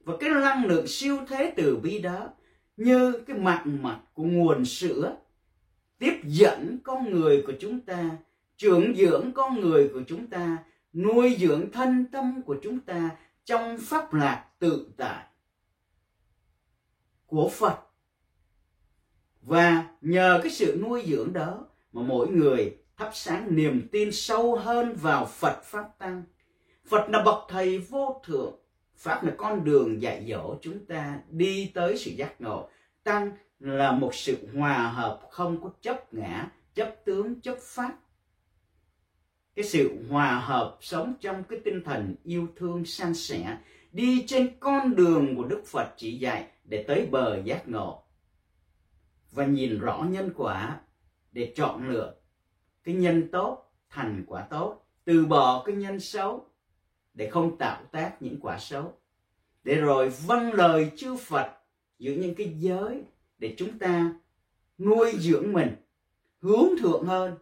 Và 0.00 0.16
cái 0.20 0.30
năng 0.30 0.66
lượng 0.66 0.86
siêu 0.86 1.18
thế 1.28 1.52
từ 1.56 1.76
bi 1.76 1.98
đó, 1.98 2.28
như 2.76 3.12
cái 3.26 3.38
mặt 3.38 3.64
mặt 3.66 4.00
của 4.14 4.22
nguồn 4.22 4.64
sữa, 4.64 5.16
tiếp 5.98 6.20
dẫn 6.24 6.78
con 6.84 7.10
người 7.10 7.42
của 7.46 7.52
chúng 7.60 7.80
ta 7.80 8.10
trưởng 8.56 8.94
dưỡng 8.96 9.32
con 9.34 9.60
người 9.60 9.90
của 9.94 10.02
chúng 10.06 10.26
ta 10.26 10.58
nuôi 10.92 11.36
dưỡng 11.40 11.70
thân 11.70 12.06
tâm 12.12 12.42
của 12.46 12.56
chúng 12.62 12.80
ta 12.80 13.10
trong 13.44 13.78
pháp 13.80 14.14
lạc 14.14 14.46
tự 14.58 14.90
tại 14.96 15.24
của 17.26 17.48
Phật 17.48 17.78
và 19.42 19.84
nhờ 20.00 20.40
cái 20.42 20.52
sự 20.52 20.78
nuôi 20.82 21.04
dưỡng 21.06 21.32
đó 21.32 21.66
mà 21.92 22.02
mỗi 22.02 22.28
người 22.28 22.76
thắp 22.96 23.10
sáng 23.12 23.56
niềm 23.56 23.88
tin 23.92 24.12
sâu 24.12 24.56
hơn 24.56 24.96
vào 25.00 25.26
Phật 25.26 25.62
Pháp 25.64 25.98
Tăng. 25.98 26.22
Phật 26.86 27.10
là 27.10 27.22
bậc 27.22 27.38
thầy 27.48 27.78
vô 27.78 28.22
thượng, 28.24 28.54
Pháp 28.96 29.24
là 29.24 29.32
con 29.36 29.64
đường 29.64 30.02
dạy 30.02 30.26
dỗ 30.30 30.56
chúng 30.62 30.86
ta 30.86 31.18
đi 31.30 31.70
tới 31.74 31.96
sự 31.98 32.10
giác 32.10 32.40
ngộ. 32.40 32.68
Tăng 33.02 33.32
là 33.60 33.92
một 33.92 34.14
sự 34.14 34.48
hòa 34.54 34.88
hợp 34.88 35.20
không 35.30 35.62
có 35.62 35.70
chấp 35.82 36.14
ngã, 36.14 36.50
chấp 36.74 37.04
tướng, 37.04 37.40
chấp 37.40 37.58
pháp. 37.60 37.92
Cái 39.54 39.64
sự 39.64 39.98
hòa 40.10 40.40
hợp 40.40 40.78
sống 40.80 41.14
trong 41.20 41.44
cái 41.44 41.60
tinh 41.64 41.82
thần 41.84 42.14
yêu 42.24 42.48
thương 42.56 42.84
san 42.84 43.14
sẻ, 43.14 43.58
đi 43.92 44.24
trên 44.26 44.50
con 44.60 44.96
đường 44.96 45.36
của 45.36 45.44
Đức 45.44 45.62
Phật 45.66 45.94
chỉ 45.96 46.18
dạy 46.18 46.46
để 46.64 46.84
tới 46.88 47.06
bờ 47.10 47.42
giác 47.44 47.68
ngộ. 47.68 48.02
Và 49.30 49.46
nhìn 49.46 49.78
rõ 49.78 50.06
nhân 50.10 50.30
quả 50.36 50.80
để 51.32 51.52
chọn 51.56 51.88
lựa 51.88 52.14
cái 52.84 52.94
nhân 52.94 53.28
tốt 53.32 53.72
thành 53.90 54.24
quả 54.26 54.42
tốt 54.42 54.86
từ 55.04 55.26
bỏ 55.26 55.62
cái 55.66 55.74
nhân 55.74 56.00
xấu 56.00 56.46
để 57.14 57.30
không 57.30 57.58
tạo 57.58 57.82
tác 57.92 58.22
những 58.22 58.40
quả 58.40 58.58
xấu. 58.58 58.92
Để 59.64 59.74
rồi 59.74 60.12
vâng 60.26 60.52
lời 60.52 60.90
chư 60.96 61.16
Phật 61.16 61.52
giữ 61.98 62.12
những 62.12 62.34
cái 62.34 62.54
giới 62.58 63.02
để 63.38 63.54
chúng 63.58 63.78
ta 63.78 64.14
nuôi 64.78 65.12
dưỡng 65.18 65.52
mình 65.52 65.76
hướng 66.40 66.68
thượng 66.80 67.04
hơn 67.04 67.34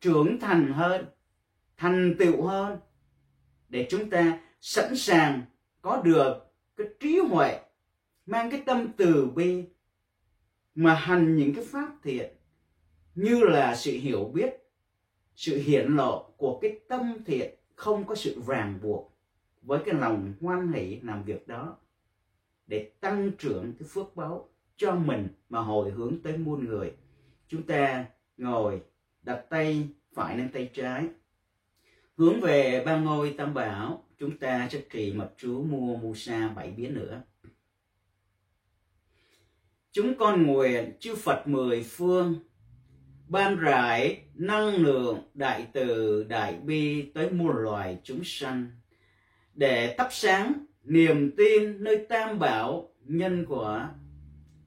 trưởng 0.00 0.40
thành 0.40 0.72
hơn 0.72 1.04
thành 1.80 2.14
tựu 2.18 2.42
hơn, 2.42 2.78
để 3.68 3.86
chúng 3.90 4.10
ta 4.10 4.40
sẵn 4.60 4.96
sàng 4.96 5.42
có 5.82 6.02
được 6.02 6.52
cái 6.76 6.86
trí 7.00 7.18
huệ, 7.18 7.60
mang 8.26 8.50
cái 8.50 8.62
tâm 8.66 8.88
từ 8.96 9.30
bi, 9.34 9.64
mà 10.74 10.94
hành 10.94 11.36
những 11.36 11.54
cái 11.54 11.64
pháp 11.64 11.88
thiện 12.02 12.30
như 13.14 13.40
là 13.40 13.76
sự 13.76 13.92
hiểu 13.92 14.24
biết, 14.34 14.50
sự 15.34 15.58
hiển 15.58 15.96
lộ 15.96 16.30
của 16.36 16.58
cái 16.62 16.78
tâm 16.88 17.24
thiện 17.26 17.54
không 17.74 18.04
có 18.04 18.14
sự 18.14 18.42
ràng 18.46 18.78
buộc 18.82 19.16
với 19.62 19.80
cái 19.84 19.94
lòng 19.94 20.34
hoan 20.40 20.72
hỷ 20.72 21.00
làm 21.02 21.24
việc 21.24 21.48
đó, 21.48 21.76
để 22.66 22.90
tăng 23.00 23.30
trưởng 23.38 23.72
cái 23.78 23.88
phước 23.88 24.16
báo 24.16 24.48
cho 24.76 24.94
mình 24.94 25.28
mà 25.48 25.60
hồi 25.60 25.90
hướng 25.90 26.22
tới 26.22 26.38
muôn 26.38 26.64
người. 26.64 26.92
Chúng 27.48 27.62
ta 27.62 28.04
ngồi, 28.36 28.82
đặt 29.22 29.44
tay 29.50 29.88
phải 30.14 30.38
lên 30.38 30.48
tay 30.52 30.70
trái 30.74 31.08
hướng 32.20 32.40
về 32.40 32.82
ba 32.86 32.96
ngôi 32.96 33.34
tam 33.38 33.54
bảo, 33.54 34.04
chúng 34.18 34.38
ta 34.38 34.68
sẽ 34.72 34.80
trì 34.92 35.12
mật 35.12 35.30
chú 35.36 35.62
mua 35.62 35.96
mu 35.96 36.14
sa 36.14 36.48
bảy 36.48 36.70
biến 36.70 36.94
nữa. 36.94 37.22
Chúng 39.92 40.14
con 40.18 40.46
nguyện 40.46 40.92
chư 41.00 41.14
Phật 41.14 41.48
mười 41.48 41.82
phương, 41.82 42.34
ban 43.28 43.56
rải 43.56 44.22
năng 44.34 44.74
lượng 44.74 45.18
đại 45.34 45.66
từ 45.72 46.22
đại 46.28 46.54
bi 46.54 47.10
tới 47.14 47.30
muôn 47.30 47.56
loài 47.56 47.98
chúng 48.04 48.20
sanh, 48.24 48.70
để 49.54 49.94
thắp 49.98 50.08
sáng 50.10 50.52
niềm 50.84 51.36
tin 51.36 51.84
nơi 51.84 52.06
tam 52.08 52.38
bảo 52.38 52.92
nhân 53.04 53.44
quả, 53.48 53.90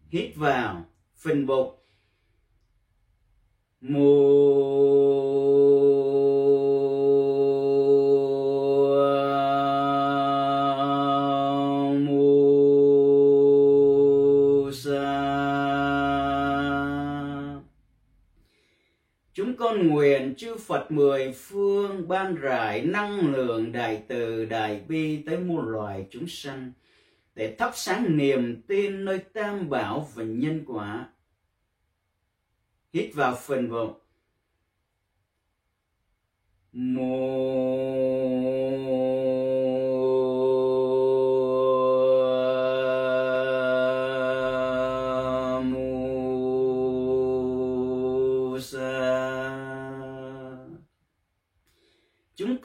hít 0.09 0.35
vào, 0.35 0.85
phình 1.15 1.45
bụng 1.45 1.75
mùa 3.81 5.42
nguyện 20.33 20.37
chư 20.37 20.57
Phật 20.57 20.91
mười 20.91 21.33
phương 21.33 22.07
ban 22.07 22.35
rải 22.35 22.81
năng 22.81 23.31
lượng 23.33 23.71
đại 23.71 24.03
từ 24.07 24.45
đại 24.45 24.83
bi 24.87 25.23
tới 25.25 25.37
muôn 25.37 25.67
loài 25.67 26.07
chúng 26.11 26.27
sanh, 26.27 26.71
để 27.35 27.55
thắp 27.59 27.71
sáng 27.75 28.17
niềm 28.17 28.61
tin 28.67 29.05
nơi 29.05 29.19
tam 29.33 29.69
bảo 29.69 30.09
và 30.15 30.23
nhân 30.23 30.63
quả. 30.67 31.09
Hít 32.93 33.13
vào 33.13 33.35
phần 33.35 33.69
bụng. 33.69 33.93
Mô 36.71 38.12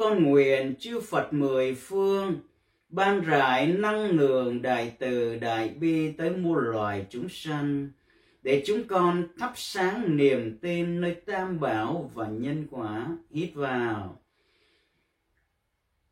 con 0.09 0.25
nguyện 0.25 0.75
chư 0.79 1.01
Phật 1.01 1.33
mười 1.33 1.75
phương, 1.75 2.41
ban 2.89 3.21
rải 3.21 3.67
năng 3.67 4.11
lượng 4.11 4.63
đại 4.63 4.93
từ 4.99 5.39
đại 5.39 5.69
bi 5.69 6.13
tới 6.13 6.31
muôn 6.31 6.59
loài 6.59 7.07
chúng 7.11 7.29
sanh, 7.29 7.91
để 8.43 8.63
chúng 8.67 8.85
con 8.85 9.29
thắp 9.39 9.53
sáng 9.57 10.17
niềm 10.17 10.59
tin 10.63 11.01
nơi 11.01 11.15
tam 11.15 11.61
bảo 11.61 12.11
và 12.15 12.29
nhân 12.29 12.67
quả 12.71 13.07
hít 13.31 13.51
vào. 13.55 14.21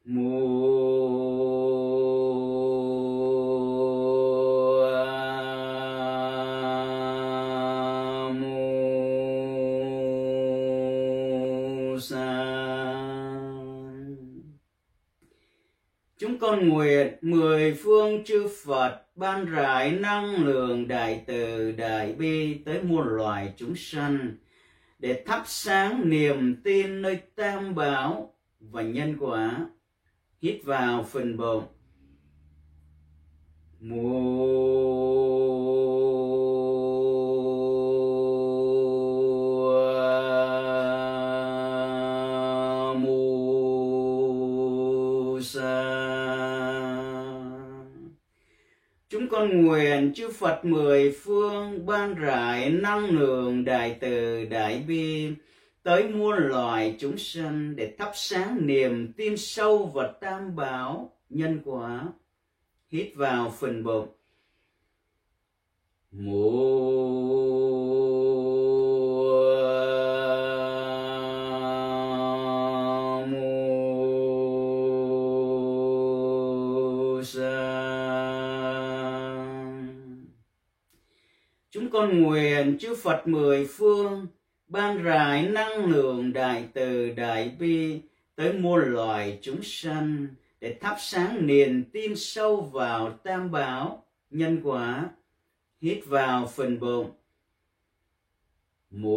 Mùa 0.04 1.55
nguyện 16.60 17.14
mười 17.20 17.74
phương 17.74 18.24
chư 18.24 18.48
Phật 18.64 19.02
ban 19.16 19.44
rải 19.44 19.92
năng 19.92 20.44
lượng 20.44 20.88
đại 20.88 21.22
từ 21.26 21.72
đại 21.72 22.12
bi 22.12 22.54
tới 22.54 22.82
muôn 22.82 23.06
loài 23.06 23.52
chúng 23.56 23.76
sanh 23.76 24.36
để 24.98 25.22
thắp 25.26 25.42
sáng 25.46 26.10
niềm 26.10 26.56
tin 26.64 27.02
nơi 27.02 27.18
tam 27.34 27.74
bảo 27.74 28.34
và 28.60 28.82
nhân 28.82 29.16
quả. 29.20 29.66
Hít 30.42 30.60
vào 30.64 31.02
phần 31.02 31.36
bụng. 31.36 31.64
Mùa 33.80 35.05
nguyện 49.66 50.12
chư 50.14 50.30
Phật 50.30 50.64
mười 50.64 51.12
phương 51.12 51.86
ban 51.86 52.14
rải 52.14 52.70
năng 52.70 53.04
lượng 53.06 53.64
đại 53.64 53.96
từ, 54.00 54.44
đại 54.44 54.84
bi, 54.88 55.28
tới 55.82 56.08
muôn 56.08 56.36
loài 56.36 56.96
chúng 56.98 57.18
sanh 57.18 57.76
để 57.76 57.94
thắp 57.98 58.10
sáng 58.14 58.66
niềm 58.66 59.12
tin 59.12 59.36
sâu 59.36 59.86
vào 59.86 60.12
tam 60.20 60.56
bảo 60.56 61.12
nhân 61.30 61.60
quả. 61.64 62.04
Hít 62.88 63.12
vào 63.14 63.54
phần 63.58 63.84
bụng. 63.84 64.08
Mùa 66.10 67.36
con 82.06 82.22
nguyện 82.22 82.78
chư 82.78 82.94
Phật 82.94 83.28
mười 83.28 83.66
phương, 83.66 84.26
ban 84.68 85.02
rải 85.02 85.48
năng 85.48 85.84
lượng 85.84 86.32
đại 86.32 86.68
từ 86.74 87.10
đại 87.10 87.56
bi 87.58 88.00
tới 88.34 88.52
muôn 88.52 88.80
loài 88.80 89.38
chúng 89.42 89.60
sanh 89.62 90.26
để 90.60 90.76
thắp 90.80 90.96
sáng 91.00 91.46
niềm 91.46 91.84
tin 91.92 92.16
sâu 92.16 92.60
vào 92.60 93.10
tam 93.10 93.50
bảo, 93.50 94.04
nhân 94.30 94.60
quả, 94.64 95.08
hít 95.80 96.06
vào 96.06 96.46
phần 96.46 96.80
bụng. 96.80 97.10
Mô 98.90 99.16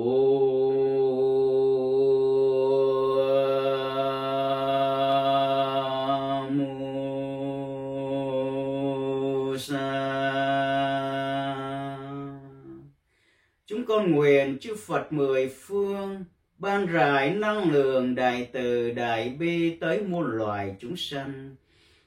chư 14.59 14.75
Phật 14.75 15.13
mười 15.13 15.49
phương, 15.49 16.25
ban 16.57 16.85
rải 16.85 17.35
năng 17.35 17.71
lượng 17.71 18.15
đại 18.15 18.49
từ 18.53 18.91
đại 18.91 19.29
bi 19.29 19.77
tới 19.79 20.01
muôn 20.01 20.25
loài 20.25 20.75
chúng 20.79 20.97
sanh, 20.97 21.55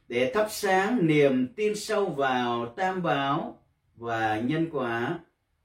để 0.09 0.33
thắp 0.35 0.47
sáng 0.51 1.07
niềm 1.07 1.49
tin 1.57 1.75
sâu 1.77 2.07
vào 2.07 2.75
tam 2.77 3.03
bảo 3.03 3.63
và 3.97 4.41
nhân 4.41 4.69
quả, 4.73 5.19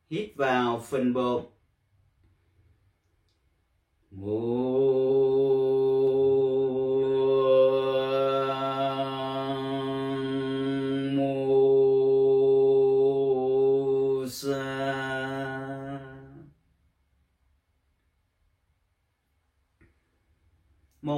hít 0.09 0.29
vào 0.35 0.85
phần 0.89 1.13
bụng. 1.13 1.45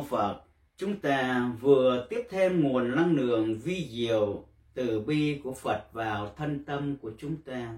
Phật, 0.02 0.42
chúng 0.78 1.00
ta 1.00 1.52
vừa 1.62 2.08
tiếp 2.10 2.28
thêm 2.30 2.62
nguồn 2.62 2.96
năng 2.96 3.16
lượng 3.16 3.60
vi 3.60 3.88
diệu 3.92 4.46
từ 4.74 5.00
bi 5.00 5.42
của 5.44 5.54
Phật 5.54 5.94
vào 5.94 6.34
thân 6.38 6.66
tâm 6.66 6.98
của 6.98 7.12
chúng 7.18 7.36
ta. 7.42 7.74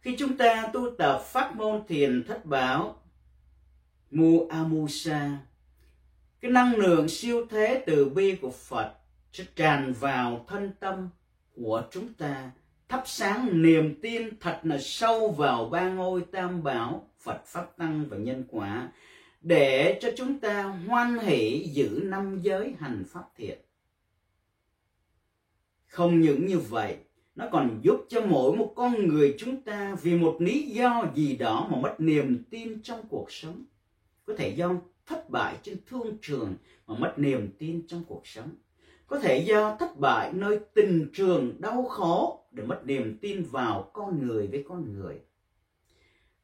Khi 0.00 0.16
chúng 0.18 0.36
ta 0.36 0.70
tu 0.72 0.90
tập 0.98 1.18
pháp 1.24 1.56
môn 1.56 1.82
thiền 1.88 2.24
thất 2.24 2.46
bảo 2.46 3.02
Mu 4.10 4.48
Amusa, 4.48 5.38
cái 6.40 6.50
năng 6.50 6.76
lượng 6.76 7.08
siêu 7.08 7.46
thế 7.50 7.82
từ 7.86 8.08
bi 8.08 8.36
của 8.42 8.50
Phật 8.50 8.92
sẽ 9.32 9.44
tràn 9.56 9.92
vào 9.92 10.44
thân 10.48 10.70
tâm 10.80 11.08
của 11.54 11.82
chúng 11.90 12.14
ta, 12.14 12.50
thắp 12.88 13.02
sáng 13.06 13.62
niềm 13.62 13.98
tin 14.02 14.28
thật 14.40 14.60
là 14.62 14.78
sâu 14.80 15.30
vào 15.30 15.68
ba 15.68 15.88
ngôi 15.88 16.24
tam 16.32 16.62
bảo 16.62 17.08
Phật 17.20 17.46
Pháp 17.46 17.76
Tăng 17.76 18.04
và 18.08 18.16
Nhân 18.16 18.44
Quả 18.48 18.88
để 19.40 19.98
cho 20.02 20.10
chúng 20.16 20.38
ta 20.38 20.62
hoan 20.62 21.18
hỷ 21.18 21.70
giữ 21.72 22.00
năm 22.04 22.40
giới 22.42 22.74
hành 22.78 23.04
pháp 23.08 23.24
thiện. 23.36 23.58
Không 25.86 26.20
những 26.20 26.46
như 26.46 26.58
vậy, 26.58 26.96
nó 27.34 27.48
còn 27.52 27.80
giúp 27.82 28.06
cho 28.08 28.20
mỗi 28.26 28.56
một 28.56 28.72
con 28.76 29.08
người 29.08 29.34
chúng 29.38 29.62
ta 29.62 29.96
vì 30.02 30.18
một 30.18 30.36
lý 30.40 30.62
do 30.62 31.06
gì 31.14 31.36
đó 31.36 31.68
mà 31.70 31.78
mất 31.80 31.94
niềm 31.98 32.44
tin 32.50 32.82
trong 32.82 33.00
cuộc 33.08 33.32
sống. 33.32 33.64
Có 34.24 34.34
thể 34.36 34.48
do 34.48 34.74
thất 35.06 35.30
bại 35.30 35.56
trên 35.62 35.78
thương 35.86 36.16
trường 36.22 36.54
mà 36.86 36.94
mất 36.98 37.14
niềm 37.16 37.50
tin 37.58 37.86
trong 37.86 38.04
cuộc 38.08 38.26
sống. 38.26 38.50
Có 39.06 39.18
thể 39.18 39.38
do 39.38 39.76
thất 39.76 39.98
bại 39.98 40.32
nơi 40.32 40.60
tình 40.74 41.10
trường 41.12 41.60
đau 41.60 41.82
khổ 41.82 42.44
để 42.50 42.62
mất 42.62 42.80
niềm 42.84 43.18
tin 43.20 43.42
vào 43.42 43.90
con 43.92 44.26
người 44.26 44.46
với 44.46 44.64
con 44.68 44.98
người 44.98 45.20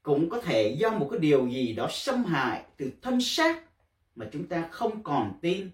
cũng 0.03 0.31
có 0.31 0.41
thể 0.41 0.77
do 0.79 0.91
một 0.91 1.09
cái 1.11 1.21
điều 1.21 1.49
gì 1.49 1.73
đó 1.73 1.89
xâm 1.91 2.25
hại 2.25 2.65
từ 2.77 2.93
thân 3.03 3.21
xác 3.21 3.65
mà 4.15 4.29
chúng 4.33 4.49
ta 4.49 4.69
không 4.71 5.03
còn 5.03 5.39
tin. 5.43 5.71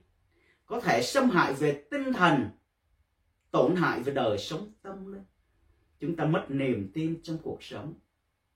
Có 0.67 0.81
thể 0.81 1.03
xâm 1.03 1.31
hại 1.31 1.53
về 1.55 1.85
tinh 1.91 2.13
thần, 2.13 2.51
tổn 3.51 3.77
hại 3.77 4.03
về 4.03 4.13
đời 4.13 4.39
sống 4.39 4.73
tâm 4.83 5.13
linh. 5.13 5.25
Chúng 6.01 6.17
ta 6.17 6.25
mất 6.25 6.47
niềm 6.49 6.91
tin 6.95 7.23
trong 7.23 7.39
cuộc 7.43 7.63
sống, 7.63 7.95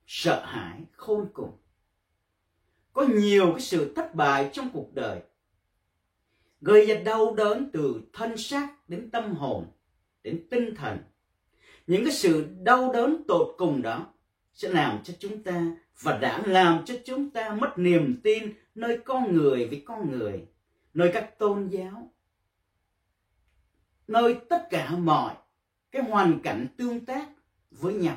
sợ 0.06 0.44
hãi, 0.46 0.80
khôn 0.92 1.28
cùng. 1.32 1.58
Có 2.92 3.06
nhiều 3.14 3.52
cái 3.52 3.60
sự 3.60 3.94
thất 3.94 4.14
bại 4.14 4.50
trong 4.52 4.70
cuộc 4.72 4.94
đời, 4.94 5.20
gây 6.60 6.86
ra 6.86 6.94
đau 7.04 7.34
đớn 7.34 7.70
từ 7.72 8.02
thân 8.12 8.36
xác 8.36 8.88
đến 8.88 9.10
tâm 9.10 9.34
hồn, 9.34 9.66
đến 10.22 10.46
tinh 10.50 10.74
thần. 10.74 10.98
Những 11.86 12.04
cái 12.04 12.12
sự 12.12 12.48
đau 12.62 12.92
đớn 12.92 13.24
tột 13.28 13.54
cùng 13.58 13.82
đó 13.82 14.12
sẽ 14.62 14.68
làm 14.68 15.02
cho 15.04 15.14
chúng 15.18 15.42
ta 15.42 15.76
và 16.00 16.18
đã 16.18 16.42
làm 16.46 16.84
cho 16.84 16.94
chúng 17.04 17.30
ta 17.30 17.54
mất 17.54 17.72
niềm 17.76 18.20
tin 18.24 18.52
nơi 18.74 18.98
con 19.04 19.36
người 19.36 19.66
với 19.66 19.82
con 19.86 20.10
người, 20.10 20.44
nơi 20.94 21.10
các 21.14 21.38
tôn 21.38 21.68
giáo, 21.68 22.10
nơi 24.08 24.36
tất 24.48 24.66
cả 24.70 24.90
mọi 24.90 25.34
cái 25.90 26.02
hoàn 26.02 26.40
cảnh 26.42 26.66
tương 26.76 27.04
tác 27.04 27.28
với 27.70 27.94
nhau. 27.94 28.16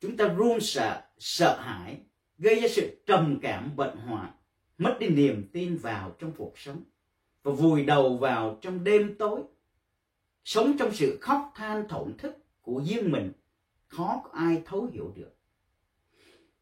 Chúng 0.00 0.16
ta 0.16 0.28
run 0.28 0.60
sợ, 0.60 1.02
sợ 1.18 1.60
hãi, 1.60 1.98
gây 2.38 2.60
ra 2.60 2.68
sự 2.68 3.02
trầm 3.06 3.38
cảm 3.42 3.76
bệnh 3.76 3.96
hoạn, 3.96 4.32
mất 4.78 4.96
đi 5.00 5.08
niềm 5.08 5.48
tin 5.52 5.76
vào 5.76 6.16
trong 6.18 6.32
cuộc 6.32 6.58
sống 6.58 6.82
và 7.42 7.52
vùi 7.52 7.84
đầu 7.84 8.16
vào 8.16 8.58
trong 8.60 8.84
đêm 8.84 9.14
tối, 9.18 9.40
sống 10.44 10.76
trong 10.78 10.94
sự 10.94 11.18
khóc 11.20 11.52
than 11.54 11.88
thổn 11.88 12.16
thức 12.18 12.36
của 12.62 12.82
riêng 12.86 13.12
mình, 13.12 13.32
khó 13.88 14.20
có 14.24 14.30
ai 14.32 14.62
thấu 14.66 14.88
hiểu 14.92 15.12
được 15.16 15.35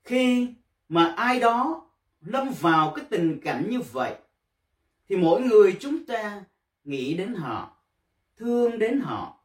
khi 0.04 0.54
mà 0.88 1.14
ai 1.16 1.40
đó 1.40 1.86
lâm 2.20 2.50
vào 2.60 2.92
cái 2.96 3.04
tình 3.10 3.40
cảnh 3.40 3.66
như 3.70 3.80
vậy, 3.80 4.14
thì 5.08 5.16
mỗi 5.16 5.40
người 5.40 5.76
chúng 5.80 6.06
ta 6.06 6.44
nghĩ 6.84 7.14
đến 7.14 7.34
họ, 7.34 7.76
thương 8.36 8.78
đến 8.78 9.00
họ 9.00 9.40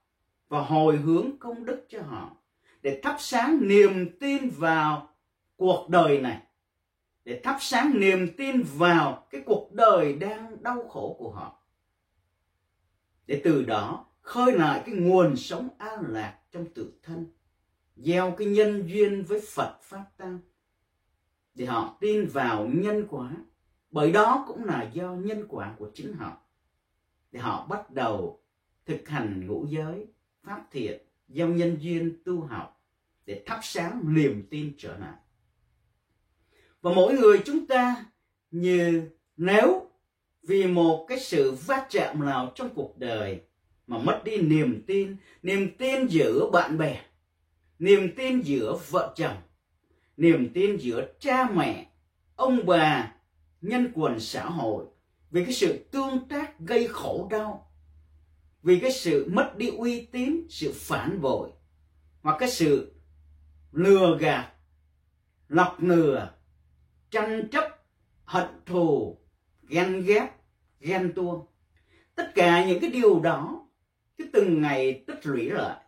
và 0.50 0.62
hồi 0.62 0.98
hướng 0.98 1.38
công 1.38 1.65
đức 1.65 1.86
cho 1.89 2.02
họ 2.02 2.36
để 2.82 3.00
thắp 3.04 3.15
sáng 3.19 3.67
niềm 3.67 4.17
tin 4.19 4.50
vào 4.50 5.10
cuộc 5.56 5.89
đời 5.89 6.22
này, 6.22 6.41
để 7.26 7.41
thắp 7.43 7.58
sáng 7.62 8.00
niềm 8.00 8.28
tin 8.38 8.63
vào 8.76 9.28
cái 9.30 9.41
cuộc 9.45 9.74
đời 9.74 10.13
đang 10.13 10.63
đau 10.63 10.88
khổ 10.88 11.15
của 11.19 11.32
họ. 11.32 11.63
Để 13.28 13.41
từ 13.43 13.63
đó 13.63 14.06
khơi 14.22 14.54
lại 14.54 14.82
cái 14.86 14.95
nguồn 14.95 15.36
sống 15.36 15.67
an 15.78 16.04
lạc 16.08 16.39
trong 16.52 16.65
tự 16.76 16.93
thân, 17.04 17.26
gieo 17.95 18.32
cái 18.32 18.48
nhân 18.48 18.88
duyên 18.88 19.24
với 19.28 19.41
Phật 19.54 19.78
Pháp 19.82 20.06
Tăng 20.17 20.39
thì 21.60 21.65
họ 21.65 21.98
tin 22.00 22.28
vào 22.28 22.67
nhân 22.74 23.08
quả. 23.10 23.32
Bởi 23.91 24.12
đó 24.12 24.45
cũng 24.48 24.65
là 24.65 24.89
do 24.93 25.13
nhân 25.13 25.45
quả 25.50 25.76
của 25.80 25.89
chính 25.93 26.13
họ. 26.13 26.38
Thì 27.32 27.39
họ 27.39 27.65
bắt 27.69 27.91
đầu 27.91 28.41
thực 28.86 29.10
hành 29.10 29.48
ngũ 29.48 29.65
giới, 29.69 30.08
pháp 30.43 30.65
thiện 30.72 31.02
gieo 31.28 31.48
nhân 31.48 31.78
duyên 31.80 32.22
tu 32.26 32.41
học 32.41 32.82
để 33.26 33.43
thắp 33.45 33.60
sáng 33.63 34.15
niềm 34.15 34.48
tin 34.50 34.74
trở 34.78 34.98
lại. 34.98 35.13
Và 36.82 36.91
mỗi 36.93 37.13
người 37.13 37.41
chúng 37.45 37.67
ta, 37.67 38.06
như 38.52 39.10
nếu 39.38 39.88
vì 40.43 40.67
một 40.67 41.06
cái 41.10 41.19
sự 41.19 41.52
va 41.52 41.88
chạm 41.89 42.26
nào 42.26 42.52
trong 42.56 42.69
cuộc 42.76 42.98
đời 42.98 43.41
mà 43.88 43.98
mất 43.98 44.22
đi 44.26 44.38
niềm 44.38 44.84
tin 44.88 45.15
niềm 45.43 45.78
tin 45.78 46.08
giữa 46.08 46.50
bạn 46.54 46.78
bè, 46.78 47.02
niềm 47.80 48.15
tin 48.15 48.41
giữa 48.41 48.80
vợ 48.89 49.13
chồng 49.15 49.38
niềm 50.20 50.52
tin 50.54 50.78
giữa 50.78 51.08
cha 51.20 51.50
mẹ, 51.54 51.92
ông 52.36 52.66
bà, 52.66 53.16
nhân 53.62 53.92
quần 53.94 54.20
xã 54.20 54.46
hội 54.46 54.86
vì 55.32 55.46
cái 55.46 55.54
sự 55.54 55.86
tương 55.92 56.28
tác 56.30 56.60
gây 56.60 56.88
khổ 56.88 57.28
đau, 57.32 57.72
vì 58.64 58.80
cái 58.80 58.92
sự 58.92 59.30
mất 59.34 59.58
đi 59.58 59.68
uy 59.68 60.06
tín, 60.06 60.48
sự 60.50 60.74
phản 60.76 61.22
bội 61.22 61.50
hoặc 62.22 62.38
cái 62.40 62.50
sự 62.50 62.94
lừa 63.72 64.18
gạt, 64.20 64.52
lọc 65.48 65.84
lừa 65.84 66.34
tranh 67.12 67.50
chấp, 67.52 67.64
hận 68.24 68.48
thù, 68.66 69.18
ghen 69.68 70.04
ghét, 70.06 70.30
ghen 70.80 71.14
tuông. 71.16 71.46
Tất 72.16 72.32
cả 72.36 72.66
những 72.66 72.80
cái 72.80 72.90
điều 72.90 73.20
đó, 73.20 73.68
cứ 74.18 74.26
từng 74.34 74.62
ngày 74.62 75.04
tích 75.08 75.26
lũy 75.26 75.50
lại, 75.50 75.84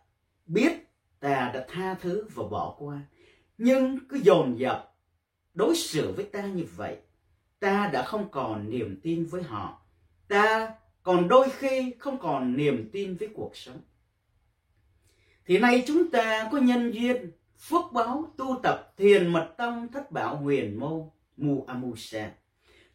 biết 0.46 0.72
ta 1.20 1.50
đã 1.54 1.66
tha 1.68 1.94
thứ 1.94 2.26
và 2.34 2.44
bỏ 2.50 2.76
qua 2.78 3.00
nhưng 3.64 3.98
cứ 4.08 4.16
dồn 4.16 4.58
dập 4.58 4.94
đối 5.54 5.76
xử 5.76 6.12
với 6.12 6.24
ta 6.24 6.42
như 6.42 6.64
vậy, 6.76 6.96
ta 7.60 7.90
đã 7.92 8.02
không 8.02 8.30
còn 8.30 8.70
niềm 8.70 9.00
tin 9.02 9.24
với 9.24 9.42
họ. 9.42 9.82
Ta 10.28 10.74
còn 11.02 11.28
đôi 11.28 11.50
khi 11.50 11.94
không 11.98 12.18
còn 12.18 12.56
niềm 12.56 12.90
tin 12.92 13.16
với 13.16 13.28
cuộc 13.34 13.56
sống. 13.56 13.80
Thì 15.46 15.58
nay 15.58 15.84
chúng 15.86 16.10
ta 16.10 16.48
có 16.52 16.58
nhân 16.58 16.90
duyên 16.90 17.30
phước 17.58 17.92
báo 17.92 18.34
tu 18.36 18.60
tập 18.62 18.94
thiền 18.96 19.32
mật 19.32 19.54
tông 19.58 19.88
thất 19.92 20.10
bảo 20.10 20.36
huyền 20.36 20.80
mô 20.80 21.12
mu 21.36 21.64
amusa 21.68 22.30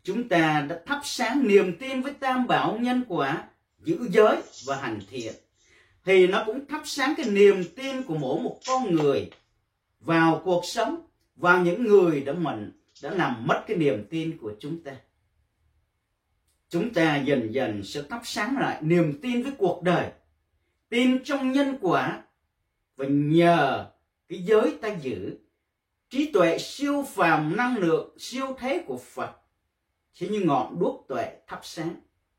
chúng 0.04 0.30
ta 0.30 0.66
đã 0.70 0.82
thắp 0.86 1.02
sáng 1.04 1.48
niềm 1.48 1.78
tin 1.80 2.02
với 2.02 2.14
tam 2.14 2.48
bảo 2.48 2.78
nhân 2.78 3.04
quả, 3.08 3.48
giữ 3.84 4.10
giới 4.12 4.38
và 4.66 4.76
hành 4.76 5.00
thiện 5.10 5.34
thì 6.06 6.28
nó 6.28 6.44
cũng 6.46 6.68
thắp 6.68 6.82
sáng 6.86 7.14
cái 7.18 7.30
niềm 7.30 7.64
tin 7.76 8.04
của 8.04 8.18
mỗi 8.18 8.42
một 8.42 8.60
con 8.68 8.96
người 8.96 9.30
vào 10.00 10.42
cuộc 10.46 10.66
sống, 10.66 11.02
vào 11.36 11.64
những 11.64 11.84
người 11.84 12.22
đã 12.22 12.34
mình 12.34 12.72
đã 13.04 13.12
làm 13.12 13.48
mất 13.48 13.64
cái 13.68 13.78
niềm 13.78 14.08
tin 14.10 14.38
của 14.38 14.54
chúng 14.60 14.84
ta. 14.84 14.96
Chúng 16.70 16.94
ta 16.94 17.18
dần 17.18 17.54
dần 17.54 17.84
sẽ 17.84 18.02
thắp 18.10 18.22
sáng 18.24 18.58
lại 18.58 18.82
niềm 18.82 19.20
tin 19.22 19.44
với 19.44 19.52
cuộc 19.58 19.84
đời, 19.84 20.12
tin 20.90 21.24
trong 21.24 21.52
nhân 21.52 21.78
quả, 21.82 22.24
và 22.96 23.06
nhờ 23.10 23.92
cái 24.30 24.40
giới 24.44 24.78
ta 24.82 24.90
giữ, 24.90 25.38
trí 26.10 26.32
tuệ 26.32 26.58
siêu 26.58 27.04
phàm 27.08 27.58
năng 27.58 27.78
lượng, 27.78 28.16
siêu 28.20 28.56
thế 28.60 28.84
của 28.88 28.98
Phật, 28.98 29.32
sẽ 30.14 30.28
như 30.28 30.40
ngọn 30.40 30.80
đuốc 30.80 31.06
tuệ 31.08 31.40
thắp 31.48 31.60
sáng 31.64 31.96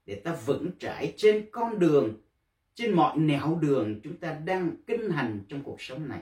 để 0.06 0.14
ta 0.14 0.36
vững 0.46 0.70
trải 0.78 1.14
trên 1.16 1.46
con 1.52 1.78
đường, 1.78 2.14
trên 2.74 2.92
mọi 2.92 3.18
nẻo 3.18 3.58
đường 3.62 4.00
chúng 4.04 4.16
ta 4.16 4.32
đang 4.44 4.76
kinh 4.86 5.10
hành 5.10 5.44
trong 5.48 5.62
cuộc 5.62 5.82
sống 5.82 6.08
này 6.08 6.20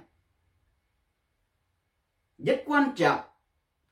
rất 2.39 2.63
quan 2.67 2.91
trọng 2.97 3.21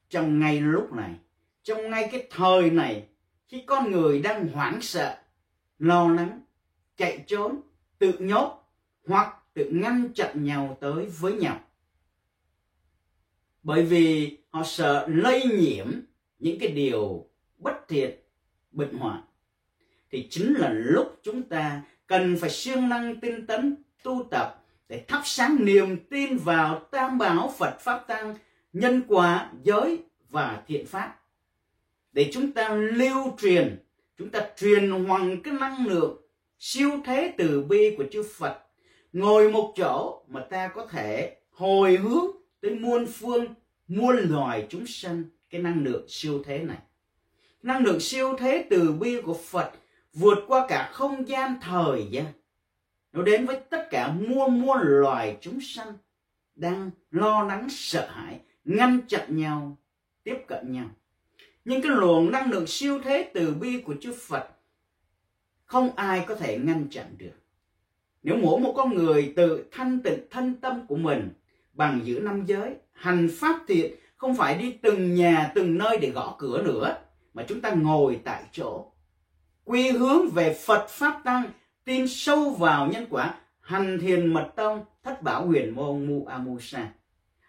trong 0.08 0.40
ngay 0.40 0.60
lúc 0.60 0.92
này, 0.92 1.14
trong 1.62 1.90
ngay 1.90 2.08
cái 2.12 2.26
thời 2.30 2.70
này, 2.70 3.08
khi 3.48 3.64
con 3.66 3.90
người 3.90 4.22
đang 4.22 4.48
hoảng 4.48 4.80
sợ, 4.80 5.16
lo 5.78 6.08
lắng, 6.08 6.40
chạy 6.96 7.24
trốn, 7.26 7.60
tự 7.98 8.18
nhốt 8.18 8.70
hoặc 9.06 9.36
tự 9.54 9.70
ngăn 9.72 10.08
chặn 10.14 10.44
nhau 10.44 10.78
tới 10.80 11.06
với 11.06 11.32
nhau. 11.32 11.60
Bởi 13.62 13.82
vì 13.82 14.38
họ 14.50 14.62
sợ 14.64 15.06
lây 15.08 15.44
nhiễm 15.44 15.86
những 16.38 16.58
cái 16.58 16.68
điều 16.68 17.30
bất 17.58 17.88
thiện 17.88 18.18
bệnh 18.70 18.98
hoạn. 18.98 19.22
Thì 20.10 20.28
chính 20.30 20.54
là 20.54 20.72
lúc 20.72 21.20
chúng 21.22 21.42
ta 21.42 21.82
cần 22.06 22.36
phải 22.40 22.50
siêng 22.50 22.88
năng 22.88 23.20
tinh 23.20 23.46
tấn, 23.46 23.76
tu 24.02 24.26
tập 24.30 24.63
để 24.88 25.04
thắp 25.08 25.22
sáng 25.24 25.64
niềm 25.64 25.96
tin 26.10 26.36
vào 26.36 26.78
tam 26.90 27.18
bảo 27.18 27.54
Phật 27.58 27.80
Pháp 27.80 28.04
Tăng, 28.08 28.34
nhân 28.72 29.02
quả, 29.08 29.52
giới 29.62 29.98
và 30.30 30.62
thiện 30.66 30.86
pháp. 30.86 31.20
Để 32.12 32.30
chúng 32.32 32.52
ta 32.52 32.74
lưu 32.74 33.36
truyền, 33.38 33.84
chúng 34.18 34.30
ta 34.30 34.40
truyền 34.56 34.90
hoàng 34.90 35.42
cái 35.42 35.54
năng 35.54 35.86
lượng 35.86 36.24
siêu 36.58 36.90
thế 37.04 37.34
từ 37.38 37.62
bi 37.62 37.94
của 37.96 38.04
chư 38.12 38.22
Phật 38.22 38.58
ngồi 39.12 39.52
một 39.52 39.72
chỗ 39.76 40.22
mà 40.28 40.40
ta 40.40 40.68
có 40.68 40.86
thể 40.86 41.36
hồi 41.50 41.96
hướng 41.96 42.26
tới 42.60 42.74
muôn 42.74 43.06
phương 43.06 43.46
muôn 43.88 44.16
loài 44.16 44.66
chúng 44.68 44.86
sanh 44.86 45.24
cái 45.50 45.62
năng 45.62 45.84
lượng 45.84 46.04
siêu 46.08 46.42
thế 46.44 46.58
này 46.58 46.78
năng 47.62 47.84
lượng 47.84 48.00
siêu 48.00 48.36
thế 48.38 48.66
từ 48.70 48.92
bi 48.92 49.20
của 49.20 49.38
Phật 49.44 49.70
vượt 50.12 50.38
qua 50.48 50.66
cả 50.68 50.90
không 50.92 51.28
gian 51.28 51.54
thời 51.62 52.06
gian 52.10 52.24
nó 53.14 53.22
đến 53.22 53.46
với 53.46 53.60
tất 53.70 53.86
cả 53.90 54.12
muôn 54.12 54.60
muôn 54.60 54.78
loài 54.82 55.36
chúng 55.40 55.60
sanh 55.60 55.92
đang 56.56 56.90
lo 57.10 57.42
lắng, 57.42 57.66
sợ 57.70 58.08
hãi, 58.10 58.40
ngăn 58.64 59.00
chặn 59.08 59.36
nhau, 59.36 59.76
tiếp 60.24 60.36
cận 60.46 60.72
nhau. 60.72 60.86
Nhưng 61.64 61.82
cái 61.82 61.92
luồng 61.92 62.30
năng 62.30 62.50
lượng 62.50 62.66
siêu 62.66 63.00
thế 63.04 63.30
từ 63.34 63.54
bi 63.54 63.80
của 63.80 63.94
chư 64.00 64.14
Phật 64.28 64.48
không 65.64 65.96
ai 65.96 66.24
có 66.26 66.34
thể 66.34 66.58
ngăn 66.58 66.86
chặn 66.90 67.06
được. 67.18 67.32
Nếu 68.22 68.36
mỗi 68.36 68.60
một 68.60 68.72
con 68.76 68.94
người 68.94 69.32
tự 69.36 69.64
thanh 69.70 70.00
tịnh 70.00 70.26
thân 70.30 70.54
tâm 70.54 70.86
của 70.86 70.96
mình 70.96 71.30
bằng 71.72 72.00
giữ 72.04 72.20
năm 72.20 72.44
giới, 72.46 72.74
hành 72.92 73.28
pháp 73.32 73.60
thiện, 73.68 73.94
không 74.16 74.36
phải 74.36 74.58
đi 74.58 74.72
từng 74.72 75.14
nhà, 75.14 75.52
từng 75.54 75.78
nơi 75.78 75.98
để 76.00 76.10
gõ 76.10 76.36
cửa 76.38 76.62
nữa, 76.62 76.96
mà 77.34 77.44
chúng 77.48 77.60
ta 77.60 77.70
ngồi 77.70 78.20
tại 78.24 78.42
chỗ, 78.52 78.92
quy 79.64 79.90
hướng 79.90 80.28
về 80.28 80.58
Phật 80.66 80.86
pháp 80.88 81.20
tăng 81.24 81.44
tin 81.84 82.08
sâu 82.08 82.50
vào 82.50 82.86
nhân 82.86 83.06
quả, 83.10 83.34
hành 83.60 83.98
thiền 84.00 84.26
mật 84.26 84.52
tông, 84.56 84.84
thất 85.02 85.22
bảo 85.22 85.46
huyền 85.46 85.74
môn 85.74 86.06
mu 86.06 86.26
amusa 86.26 86.92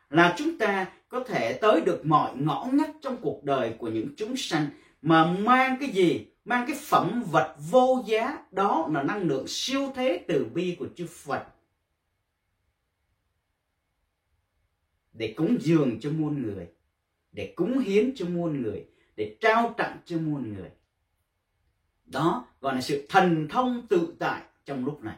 là 0.10 0.36
chúng 0.38 0.58
ta 0.58 0.92
có 1.08 1.24
thể 1.24 1.54
tới 1.62 1.82
được 1.82 2.06
mọi 2.06 2.38
ngõ 2.38 2.68
ngách 2.74 2.96
trong 3.02 3.18
cuộc 3.22 3.44
đời 3.44 3.76
của 3.78 3.88
những 3.88 4.10
chúng 4.18 4.38
sanh 4.38 4.68
mà 5.02 5.26
mang 5.26 5.78
cái 5.80 5.90
gì, 5.90 6.26
mang 6.46 6.66
cái 6.68 6.78
phẩm 6.82 7.24
vật 7.32 7.56
vô 7.72 8.04
giá, 8.08 8.46
đó 8.52 8.90
là 8.94 9.04
năng 9.04 9.22
lượng 9.22 9.48
siêu 9.48 9.92
thế 9.96 10.26
từ 10.28 10.46
bi 10.54 10.76
của 10.80 10.88
chư 10.96 11.08
Phật. 11.08 11.44
Để 15.14 15.34
cúng 15.38 15.58
dường 15.62 16.00
cho 16.00 16.12
muôn 16.12 16.42
người, 16.42 16.68
để 17.32 17.54
cúng 17.56 17.80
hiến 17.80 18.12
cho 18.16 18.26
muôn 18.26 18.62
người, 18.62 18.86
để 19.16 19.38
trao 19.42 19.74
tặng 19.78 19.98
cho 20.06 20.18
muôn 20.18 20.54
người 20.54 20.70
đó, 22.06 22.46
gọi 22.62 22.76
là 22.76 22.82
sự 22.82 23.06
thần 23.10 23.48
thông 23.48 23.88
tự 23.90 24.16
tại 24.20 24.42
trong 24.66 24.86
lúc 24.86 25.04
này. 25.04 25.16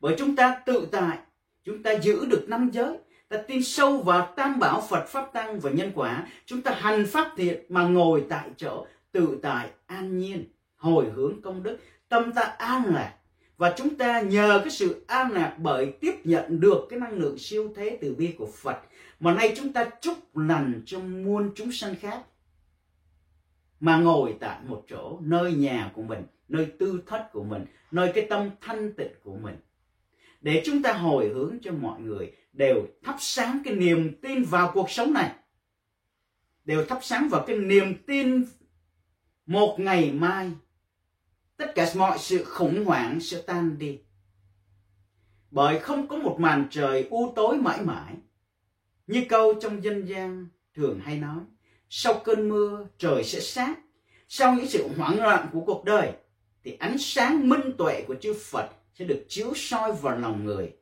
Bởi 0.00 0.14
chúng 0.18 0.36
ta 0.36 0.62
tự 0.66 0.88
tại, 0.92 1.18
chúng 1.64 1.82
ta 1.82 1.92
giữ 1.92 2.24
được 2.24 2.44
năm 2.48 2.70
giới, 2.72 2.96
ta 3.28 3.36
tin 3.36 3.62
sâu 3.62 3.98
vào 3.98 4.32
tam 4.36 4.58
bảo 4.58 4.80
phật, 4.80 5.08
pháp 5.08 5.32
tăng 5.32 5.60
và 5.60 5.70
nhân 5.70 5.92
quả, 5.94 6.26
chúng 6.46 6.62
ta 6.62 6.76
hành 6.78 7.06
pháp 7.06 7.32
thiện 7.36 7.64
mà 7.68 7.82
ngồi 7.82 8.24
tại 8.28 8.50
chỗ, 8.56 8.86
tự 9.12 9.38
tại, 9.42 9.68
an 9.86 10.18
nhiên, 10.18 10.44
hồi 10.76 11.10
hướng 11.14 11.42
công 11.42 11.62
đức, 11.62 11.78
tâm 12.08 12.32
ta 12.32 12.42
an 12.42 12.94
lạc. 12.94 13.14
Và 13.56 13.74
chúng 13.76 13.94
ta 13.94 14.20
nhờ 14.20 14.60
cái 14.64 14.70
sự 14.70 15.04
an 15.06 15.32
lạc 15.32 15.56
bởi 15.58 15.92
tiếp 16.00 16.14
nhận 16.24 16.60
được 16.60 16.86
cái 16.90 16.98
năng 16.98 17.18
lượng 17.18 17.38
siêu 17.38 17.72
thế 17.76 17.98
từ 18.00 18.14
bi 18.14 18.34
của 18.38 18.48
Phật, 18.62 18.78
mà 19.20 19.34
nay 19.34 19.54
chúng 19.56 19.72
ta 19.72 19.84
chúc 20.00 20.36
lành 20.36 20.82
cho 20.86 20.98
muôn 20.98 21.50
chúng 21.54 21.72
sanh 21.72 21.94
khác 22.00 22.20
mà 23.80 23.96
ngồi 23.96 24.36
tại 24.40 24.58
một 24.66 24.84
chỗ, 24.88 25.18
nơi 25.22 25.52
nhà 25.52 25.92
của 25.94 26.02
mình, 26.02 26.22
nơi 26.48 26.72
tư 26.78 27.02
thất 27.06 27.28
của 27.32 27.44
mình, 27.44 27.64
nơi 27.90 28.12
cái 28.14 28.26
tâm 28.30 28.50
thanh 28.60 28.92
tịnh 28.92 29.12
của 29.22 29.36
mình. 29.36 29.56
Để 30.40 30.62
chúng 30.64 30.82
ta 30.82 30.92
hồi 30.92 31.28
hướng 31.28 31.58
cho 31.62 31.72
mọi 31.72 32.00
người 32.00 32.32
đều 32.52 32.86
thắp 33.02 33.16
sáng 33.18 33.62
cái 33.64 33.74
niềm 33.74 34.20
tin 34.22 34.42
vào 34.42 34.70
cuộc 34.74 34.90
sống 34.90 35.12
này. 35.12 35.32
Đều 36.64 36.84
thắp 36.84 36.98
sáng 37.02 37.28
vào 37.28 37.44
cái 37.46 37.58
niềm 37.58 37.94
tin 38.06 38.44
một 39.46 39.76
ngày 39.80 40.12
mai, 40.12 40.52
tất 41.56 41.72
cả 41.74 41.86
mọi 41.96 42.18
sự 42.18 42.44
khủng 42.44 42.84
hoảng 42.84 43.20
sẽ 43.20 43.42
tan 43.42 43.78
đi. 43.78 44.00
Bởi 45.50 45.80
không 45.80 46.08
có 46.08 46.16
một 46.16 46.36
màn 46.40 46.66
trời 46.70 47.08
u 47.10 47.32
tối 47.36 47.56
mãi 47.56 47.82
mãi, 47.82 48.14
như 49.06 49.24
câu 49.28 49.54
trong 49.54 49.84
dân 49.84 50.04
gian 50.04 50.48
thường 50.74 51.00
hay 51.04 51.18
nói 51.18 51.40
sau 51.88 52.14
cơn 52.24 52.48
mưa, 52.48 52.86
trời 52.98 53.24
sẽ 53.24 53.40
sáng. 53.40 53.74
Sau 54.28 54.54
những 54.54 54.68
sự 54.68 54.88
hoảng 54.96 55.22
loạn 55.22 55.46
của 55.52 55.60
cuộc 55.60 55.84
đời, 55.84 56.12
thì 56.64 56.76
ánh 56.80 56.98
sáng 56.98 57.48
minh 57.48 57.72
tuệ 57.78 58.04
của 58.08 58.14
chư 58.14 58.34
Phật 58.50 58.68
sẽ 58.94 59.04
được 59.04 59.24
chiếu 59.28 59.52
soi 59.54 59.92
vào 59.92 60.18
lòng 60.18 60.44
người. 60.44 60.72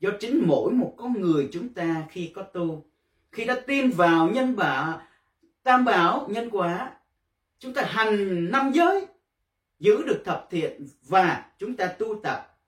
Do 0.00 0.10
chính 0.20 0.42
mỗi 0.46 0.72
một 0.72 0.94
con 0.96 1.20
người 1.20 1.48
chúng 1.52 1.68
ta 1.68 2.06
khi 2.10 2.32
có 2.34 2.42
tu, 2.42 2.84
khi 3.32 3.44
đã 3.44 3.60
tin 3.66 3.90
vào 3.90 4.28
nhân 4.28 4.56
bảo 4.56 5.00
tam 5.68 5.84
bảo, 5.84 6.26
nhân 6.30 6.50
quả, 6.50 6.90
chúng 7.58 7.74
ta 7.74 7.82
hành 7.82 8.50
năm 8.50 8.72
giới, 8.74 9.06
giữ 9.78 10.02
được 10.06 10.22
thập 10.24 10.46
thiện 10.50 10.86
và 11.02 11.44
chúng 11.58 11.76
ta 11.76 11.86
tu 11.86 12.20
tập. 12.22 12.58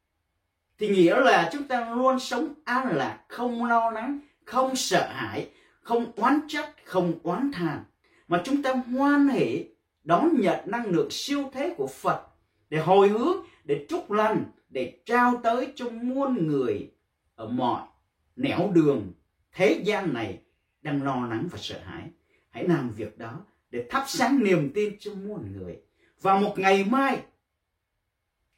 Thì 0.79 0.89
nghĩa 0.89 1.21
là 1.21 1.51
chúng 1.53 1.65
ta 1.65 1.95
luôn 1.95 2.19
sống 2.19 2.55
an 2.65 2.97
lạc, 2.97 3.19
không 3.29 3.65
lo 3.65 3.91
lắng, 3.91 4.19
không 4.45 4.77
sợ 4.77 5.09
hãi 5.13 5.49
không 5.81 6.13
oán 6.17 6.41
trách, 6.49 6.75
không 6.85 7.19
oán 7.23 7.53
than 7.53 7.85
mà 8.29 8.43
chúng 8.45 8.63
ta 8.63 8.73
hoan 8.73 9.29
hỷ, 9.29 9.67
đón 10.05 10.41
nhận 10.41 10.71
năng 10.71 10.87
lượng 10.87 11.11
siêu 11.11 11.51
thế 11.53 11.75
của 11.77 11.87
Phật 11.87 12.27
để 12.69 12.79
hồi 12.79 13.09
hướng, 13.09 13.37
để 13.65 13.87
chúc 13.89 14.11
lành, 14.11 14.45
để 14.69 15.01
trao 15.05 15.41
tới 15.43 15.73
cho 15.75 15.91
muôn 15.91 16.47
người 16.47 16.91
ở 17.35 17.49
mọi 17.49 17.83
nẻo 18.37 18.71
đường 18.75 19.13
thế 19.53 19.83
gian 19.85 20.15
này 20.15 20.43
đang 20.83 21.03
lo 21.03 21.27
lắng 21.27 21.49
và 21.51 21.59
sợ 21.61 21.81
hãi. 21.85 22.03
Hãy 22.51 22.69
làm 22.69 22.91
việc 22.91 23.19
đó 23.19 23.45
để 23.71 23.87
thắp 23.91 24.05
sáng 24.09 24.45
niềm 24.45 24.71
tin 24.75 24.97
cho 25.01 25.15
muôn 25.15 25.53
người. 25.53 25.79
Và 26.21 26.41
một 26.41 26.59
ngày 26.59 26.85
mai, 26.85 27.23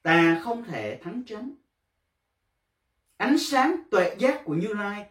ta 0.02 0.40
không 0.44 0.64
thể 0.64 1.00
thắng 1.02 1.22
tránh 1.26 1.54
ánh 3.22 3.38
sáng 3.38 3.76
tuệ 3.90 4.16
giác 4.18 4.44
của 4.44 4.54
như 4.54 4.74
lai 4.74 5.06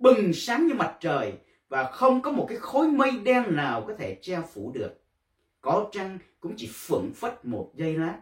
bừng 0.00 0.32
sáng 0.32 0.66
như 0.66 0.74
mặt 0.74 0.96
trời 1.00 1.32
và 1.68 1.84
không 1.84 2.22
có 2.22 2.32
một 2.32 2.46
cái 2.48 2.58
khối 2.58 2.88
mây 2.88 3.10
đen 3.10 3.44
nào 3.56 3.84
có 3.86 3.94
thể 3.98 4.18
che 4.22 4.40
phủ 4.52 4.72
được. 4.74 5.02
Có 5.60 5.88
chăng 5.92 6.18
cũng 6.40 6.54
chỉ 6.56 6.70
phượng 6.72 7.12
phất 7.14 7.44
một 7.44 7.70
giây 7.74 7.98
lát, 7.98 8.18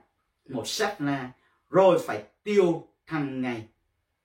một 0.49 0.69
sát 0.69 1.01
na, 1.01 1.33
rồi 1.71 1.99
phải 1.99 2.23
tiêu 2.45 2.89
thăng 3.07 3.41
ngay, 3.41 3.69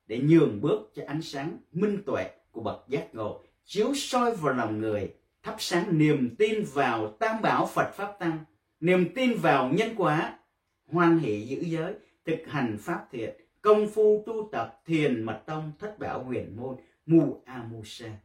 để 0.07 0.19
nhường 0.23 0.61
bước 0.61 0.91
cho 0.95 1.03
ánh 1.07 1.21
sáng 1.21 1.57
minh 1.71 2.03
tuệ 2.05 2.29
của 2.51 2.61
bậc 2.61 2.85
giác 2.87 3.15
ngộ 3.15 3.41
chiếu 3.65 3.93
soi 3.95 4.35
vào 4.35 4.53
lòng 4.53 4.81
người, 4.81 5.13
thắp 5.43 5.55
sáng 5.59 5.97
niềm 5.97 6.35
tin 6.39 6.63
vào 6.73 7.07
tam 7.19 7.41
bảo 7.41 7.65
phật 7.65 7.91
pháp 7.93 8.15
tăng, 8.19 8.39
niềm 8.79 9.13
tin 9.15 9.33
vào 9.33 9.69
nhân 9.73 9.89
quả, 9.97 10.39
hoan 10.87 11.19
hỷ 11.19 11.41
giữ 11.41 11.61
giới, 11.61 11.93
thực 12.25 12.39
hành 12.47 12.77
pháp 12.81 13.07
thiện, 13.11 13.35
công 13.61 13.87
phu 13.87 14.23
tu 14.25 14.49
tập 14.51 14.81
thiền 14.85 15.23
mật 15.23 15.41
tông 15.45 15.71
thất 15.79 15.99
bảo 15.99 16.23
huyền 16.23 16.57
môn 16.57 16.75
mu 17.05 17.43
a 17.45 17.63
mu 17.63 17.83
sa 17.83 18.17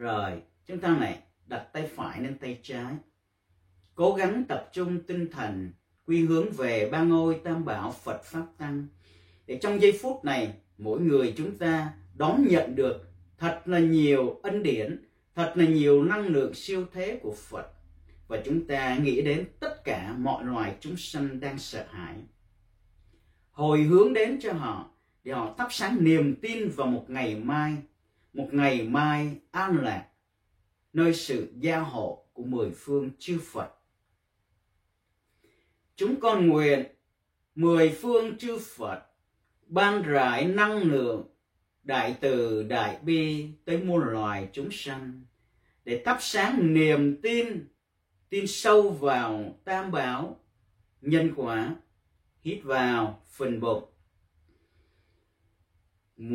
rồi, 0.00 0.42
chúng 0.66 0.78
ta 0.78 0.96
này 0.96 1.18
đặt 1.46 1.68
tay 1.72 1.90
phải 1.94 2.22
lên 2.22 2.38
tay 2.38 2.60
trái. 2.62 2.94
Cố 3.94 4.14
gắng 4.14 4.44
tập 4.48 4.68
trung 4.72 5.00
tinh 5.06 5.30
thần, 5.30 5.72
quy 6.06 6.24
hướng 6.24 6.50
về 6.52 6.88
ba 6.92 7.02
ngôi 7.02 7.40
tam 7.44 7.64
bảo 7.64 7.92
phật 7.92 8.24
pháp 8.24 8.46
tăng. 8.58 8.86
Để 9.46 9.58
trong 9.62 9.80
giây 9.80 9.98
phút 10.02 10.24
này, 10.24 10.54
mỗi 10.78 11.00
người 11.00 11.34
chúng 11.36 11.58
ta 11.58 11.92
đón 12.14 12.44
nhận 12.48 12.74
được 12.76 13.10
thật 13.38 13.62
là 13.64 13.78
nhiều 13.78 14.40
ân 14.42 14.62
điển, 14.62 15.04
thật 15.34 15.52
là 15.56 15.64
nhiều 15.64 16.04
năng 16.04 16.26
lượng 16.26 16.54
siêu 16.54 16.86
thế 16.92 17.20
của 17.22 17.34
phật. 17.34 17.72
Và 18.28 18.42
chúng 18.44 18.66
ta 18.66 18.96
nghĩ 18.96 19.22
đến 19.22 19.48
tất 19.60 19.84
cả 19.84 20.14
mọi 20.18 20.44
loài 20.44 20.76
chúng 20.80 20.96
sanh 20.96 21.40
đang 21.40 21.58
sợ 21.58 21.86
hãi. 21.90 22.16
Hồi 23.50 23.82
hướng 23.82 24.12
đến 24.12 24.38
cho 24.42 24.52
họ 24.52 24.89
để 25.24 25.32
họ 25.32 25.54
thắp 25.58 25.68
sáng 25.70 26.04
niềm 26.04 26.36
tin 26.42 26.68
vào 26.68 26.86
một 26.86 27.04
ngày 27.08 27.36
mai, 27.36 27.76
một 28.32 28.48
ngày 28.52 28.82
mai 28.82 29.36
an 29.50 29.76
lạc, 29.80 30.06
nơi 30.92 31.14
sự 31.14 31.52
gia 31.56 31.78
hộ 31.78 32.24
của 32.32 32.44
mười 32.44 32.70
phương 32.70 33.10
chư 33.18 33.38
Phật. 33.52 33.74
Chúng 35.96 36.20
con 36.20 36.48
nguyện 36.48 36.86
mười 37.54 37.88
phương 37.88 38.36
chư 38.38 38.58
Phật 38.58 39.02
ban 39.66 40.02
rải 40.02 40.44
năng 40.44 40.78
lượng 40.78 41.28
đại 41.82 42.16
từ 42.20 42.62
đại 42.62 42.98
bi 43.02 43.48
tới 43.64 43.78
muôn 43.78 44.00
loài 44.00 44.48
chúng 44.52 44.68
sanh 44.72 45.24
để 45.84 46.02
thắp 46.04 46.16
sáng 46.20 46.74
niềm 46.74 47.20
tin 47.22 47.68
tin 48.28 48.46
sâu 48.46 48.90
vào 48.90 49.58
tam 49.64 49.90
bảo 49.90 50.40
nhân 51.00 51.32
quả 51.36 51.76
hít 52.40 52.60
vào 52.64 53.22
phần 53.30 53.60
bụng 53.60 53.89
con 56.20 56.28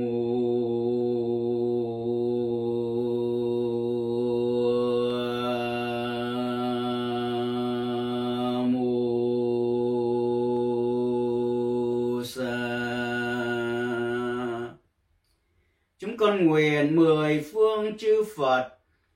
nguyện 16.46 16.96
mười 16.96 17.46
phương 17.54 17.98
chư 17.98 18.24
Phật, 18.38 18.70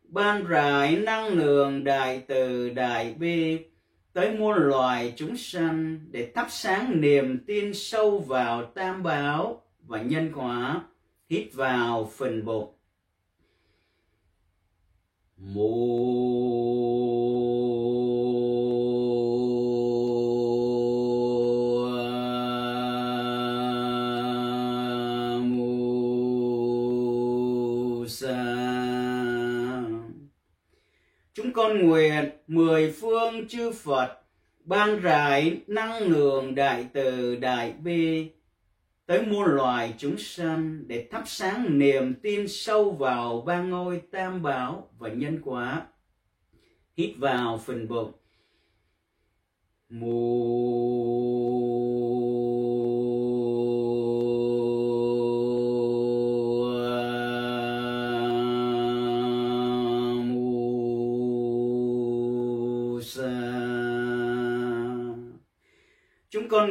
ban 0.03 0.45
rải 0.45 0.95
năng 0.95 1.27
lượng 1.27 1.83
đại 1.83 2.23
từ 2.27 2.69
đại 2.69 3.15
bi, 3.19 3.57
tới 4.13 4.31
muôn 4.31 4.55
loài 4.57 5.13
chúng 5.15 5.37
sanh 5.37 5.99
để 6.11 6.31
thắp 6.35 6.47
sáng 6.49 7.01
niềm 7.01 7.43
tin 7.47 7.73
sâu 7.73 8.19
vào 8.19 8.65
tam 8.65 9.03
bảo 9.03 9.61
và 9.89 10.01
nhân 10.01 10.31
quả 10.35 10.81
hít 11.29 11.53
vào 11.53 12.11
phần 12.17 12.45
bụng. 12.45 12.73
Mùa 15.37 15.89
con 31.53 31.87
nguyện 31.87 32.29
mười 32.47 32.91
phương 32.91 33.47
chư 33.47 33.71
Phật 33.71 34.21
ban 34.63 34.99
rải 34.99 35.61
năng 35.67 36.03
lượng 36.03 36.55
đại 36.55 36.85
từ 36.93 37.35
đại 37.35 37.73
bi 37.83 38.29
tới 39.09 39.25
muôn 39.25 39.45
loài 39.45 39.93
chúng 39.97 40.17
sanh 40.17 40.87
để 40.87 41.07
thắp 41.11 41.23
sáng 41.25 41.79
niềm 41.79 42.13
tin 42.23 42.47
sâu 42.47 42.91
vào 42.91 43.41
ba 43.41 43.61
ngôi 43.61 44.01
tam 44.11 44.41
bảo 44.41 44.89
và 44.97 45.09
nhân 45.09 45.41
quả. 45.43 45.87
Hít 46.97 47.15
vào 47.17 47.57
phần 47.57 47.87
bụng. 47.87 48.11
Mùa 49.89 51.19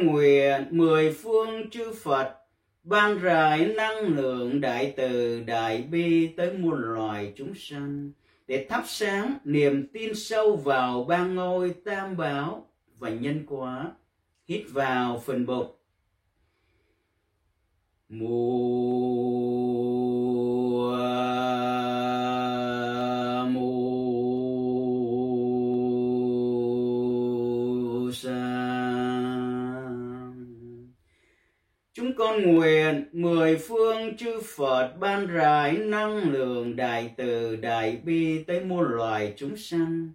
nguyện 0.05 0.65
mười 0.69 1.13
phương 1.13 1.69
chư 1.69 1.93
Phật, 2.03 2.35
ban 2.83 3.19
rải 3.19 3.65
năng 3.65 4.15
lượng 4.15 4.61
đại 4.61 4.93
từ 4.97 5.39
đại 5.39 5.81
bi 5.81 6.27
tới 6.37 6.53
muôn 6.53 6.81
loài 6.81 7.33
chúng 7.35 7.53
sanh, 7.55 8.11
để 8.47 8.65
thắp 8.69 8.83
sáng 8.87 9.37
niềm 9.43 9.87
tin 9.93 10.15
sâu 10.15 10.55
vào 10.55 11.03
ba 11.03 11.25
ngôi 11.25 11.73
tam 11.85 12.17
bảo 12.17 12.67
và 12.97 13.09
nhân 13.09 13.45
quả, 13.47 13.91
hít 14.47 14.61
vào 14.69 15.23
phần 15.25 15.45
bụng. 15.45 15.71
Mùa 18.09 19.68
nguyện, 32.41 33.05
mười 33.11 33.57
phương 33.57 34.17
chư 34.17 34.41
Phật 34.55 34.93
ban 34.99 35.27
rải 35.27 35.77
năng 35.77 36.31
lượng 36.31 36.75
đại 36.75 37.11
từ 37.17 37.55
đại 37.55 37.97
bi 38.03 38.43
tới 38.43 38.65
muôn 38.65 38.83
loài 38.83 39.33
chúng 39.37 39.57
sanh, 39.57 40.09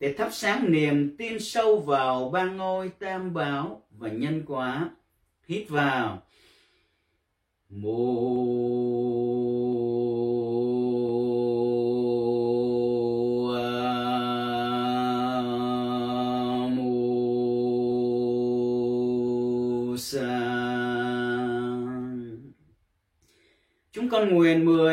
để 0.00 0.12
thắp 0.12 0.28
sáng 0.32 0.72
niềm 0.72 1.16
tin 1.18 1.40
sâu 1.40 1.78
vào 1.78 2.30
ba 2.30 2.44
ngôi 2.44 2.88
tam 2.98 3.34
bảo 3.34 3.82
và 3.98 4.08
nhân 4.08 4.42
quả. 4.46 4.90
Hít 5.48 5.68
vào. 5.68 6.22
Mùa 7.68 9.00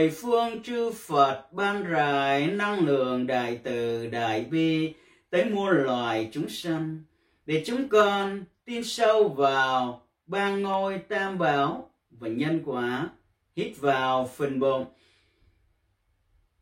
mười 0.07 0.15
phương 0.15 0.63
chư 0.63 0.91
Phật 0.91 1.53
ban 1.53 1.83
rải 1.83 2.47
năng 2.47 2.85
lượng 2.85 3.27
đại 3.27 3.59
từ 3.63 4.07
đại 4.07 4.45
bi 4.51 4.93
tới 5.29 5.45
muôn 5.45 5.69
loài 5.69 6.29
chúng 6.31 6.49
sanh, 6.49 7.03
để 7.45 7.63
chúng 7.65 7.87
con 7.89 8.43
tin 8.65 8.83
sâu 8.83 9.29
vào 9.29 10.01
ba 10.25 10.49
ngôi 10.49 10.97
tam 10.97 11.37
bảo 11.37 11.89
và 12.11 12.27
nhân 12.27 12.61
quả, 12.65 13.09
hít 13.55 13.79
vào 13.79 14.29
phần 14.35 14.59
bụng. 14.59 14.85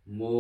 Mùa 0.06 0.36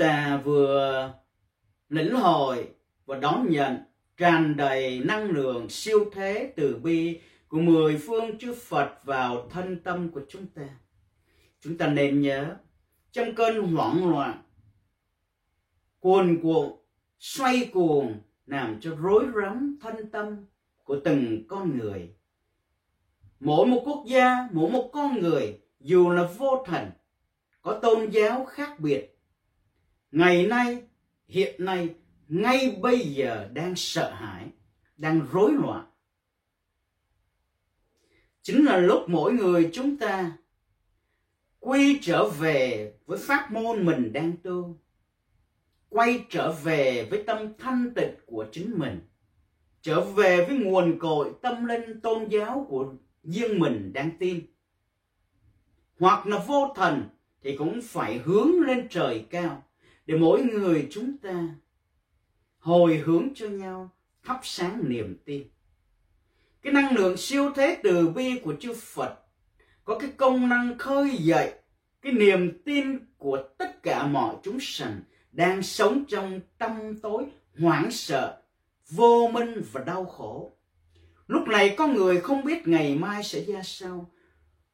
ta 0.00 0.40
vừa 0.44 1.12
lĩnh 1.88 2.14
hội 2.14 2.68
và 3.06 3.16
đón 3.16 3.46
nhận 3.50 3.78
tràn 4.16 4.56
đầy 4.56 5.00
năng 5.04 5.30
lượng 5.30 5.68
siêu 5.68 6.10
thế 6.12 6.52
từ 6.56 6.76
bi 6.82 7.20
của 7.48 7.58
mười 7.58 7.98
phương 7.98 8.38
chư 8.38 8.54
Phật 8.54 9.04
vào 9.04 9.48
thân 9.50 9.82
tâm 9.84 10.10
của 10.10 10.20
chúng 10.28 10.46
ta. 10.46 10.68
Chúng 11.60 11.78
ta 11.78 11.86
nên 11.86 12.20
nhớ, 12.20 12.56
trong 13.12 13.34
cơn 13.34 13.62
hoảng 13.62 14.10
loạn, 14.10 14.42
cuồn 15.98 16.40
cuộn, 16.42 16.70
xoay 17.18 17.70
cuồng, 17.72 18.20
làm 18.46 18.80
cho 18.80 18.96
rối 18.96 19.24
rắm 19.42 19.78
thân 19.80 20.10
tâm 20.10 20.46
của 20.84 21.00
từng 21.04 21.44
con 21.48 21.78
người. 21.78 22.14
Mỗi 23.40 23.66
một 23.66 23.82
quốc 23.84 24.04
gia, 24.06 24.48
mỗi 24.52 24.70
một 24.70 24.90
con 24.92 25.20
người, 25.20 25.60
dù 25.80 26.10
là 26.10 26.28
vô 26.38 26.64
thần, 26.66 26.90
có 27.62 27.78
tôn 27.82 28.10
giáo 28.10 28.44
khác 28.44 28.80
biệt 28.80 29.09
ngày 30.12 30.46
nay, 30.46 30.82
hiện 31.28 31.64
nay, 31.64 31.94
ngay 32.28 32.78
bây 32.80 32.98
giờ 32.98 33.48
đang 33.52 33.76
sợ 33.76 34.10
hãi, 34.10 34.46
đang 34.96 35.26
rối 35.32 35.52
loạn. 35.52 35.86
Chính 38.42 38.64
là 38.64 38.76
lúc 38.76 39.08
mỗi 39.08 39.32
người 39.32 39.70
chúng 39.72 39.96
ta 39.96 40.36
quy 41.60 41.98
trở 42.02 42.28
về 42.28 42.92
với 43.06 43.18
pháp 43.18 43.52
môn 43.52 43.86
mình 43.86 44.12
đang 44.12 44.36
tu, 44.42 44.78
quay 45.88 46.24
trở 46.28 46.52
về 46.52 47.06
với 47.10 47.22
tâm 47.26 47.54
thanh 47.58 47.94
tịnh 47.94 48.14
của 48.26 48.46
chính 48.52 48.78
mình, 48.78 49.00
trở 49.82 50.00
về 50.00 50.44
với 50.44 50.58
nguồn 50.58 50.98
cội 50.98 51.32
tâm 51.42 51.64
linh 51.64 52.00
tôn 52.00 52.28
giáo 52.28 52.66
của 52.68 52.94
riêng 53.22 53.58
mình 53.58 53.92
đang 53.92 54.10
tin. 54.18 54.40
Hoặc 55.98 56.26
là 56.26 56.38
vô 56.38 56.72
thần 56.76 57.08
thì 57.42 57.56
cũng 57.56 57.80
phải 57.84 58.18
hướng 58.18 58.60
lên 58.60 58.86
trời 58.90 59.26
cao 59.30 59.62
để 60.06 60.16
mỗi 60.16 60.42
người 60.42 60.88
chúng 60.90 61.18
ta 61.18 61.48
hồi 62.58 62.96
hướng 62.96 63.28
cho 63.34 63.48
nhau, 63.48 63.90
thắp 64.24 64.40
sáng 64.42 64.82
niềm 64.88 65.16
tin. 65.24 65.42
Cái 66.62 66.72
năng 66.72 66.94
lượng 66.94 67.16
siêu 67.16 67.50
thế 67.56 67.78
từ 67.82 68.08
bi 68.08 68.38
của 68.42 68.54
chư 68.60 68.74
Phật 68.74 69.18
có 69.84 69.98
cái 69.98 70.10
công 70.16 70.48
năng 70.48 70.78
khơi 70.78 71.16
dậy 71.16 71.52
cái 72.02 72.12
niềm 72.12 72.62
tin 72.64 72.98
của 73.18 73.42
tất 73.58 73.82
cả 73.82 74.06
mọi 74.06 74.34
chúng 74.42 74.58
sanh 74.60 75.00
đang 75.32 75.62
sống 75.62 76.04
trong 76.08 76.40
tâm 76.58 76.98
tối, 77.02 77.24
hoảng 77.58 77.90
sợ, 77.90 78.42
vô 78.90 79.30
minh 79.32 79.62
và 79.72 79.84
đau 79.84 80.04
khổ. 80.04 80.52
Lúc 81.26 81.48
này 81.48 81.74
có 81.78 81.86
người 81.86 82.20
không 82.20 82.44
biết 82.44 82.68
ngày 82.68 82.94
mai 82.94 83.24
sẽ 83.24 83.44
ra 83.44 83.62
sao, 83.64 84.10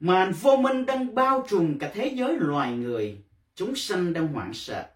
màn 0.01 0.33
vô 0.33 0.57
minh 0.57 0.87
đang 0.87 1.15
bao 1.15 1.47
trùm 1.49 1.79
cả 1.79 1.91
thế 1.95 2.07
giới 2.07 2.37
loài 2.39 2.73
người. 2.73 3.25
Chúng 3.55 3.77
sanh 3.77 4.13
đang 4.13 4.27
hoảng 4.27 4.55
sợ 4.55 4.87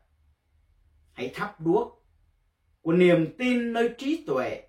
hãy 1.21 1.31
thắp 1.35 1.61
đuốc 1.61 2.07
của 2.81 2.93
niềm 2.93 3.35
tin 3.39 3.73
nơi 3.73 3.91
trí 3.99 4.25
tuệ, 4.27 4.63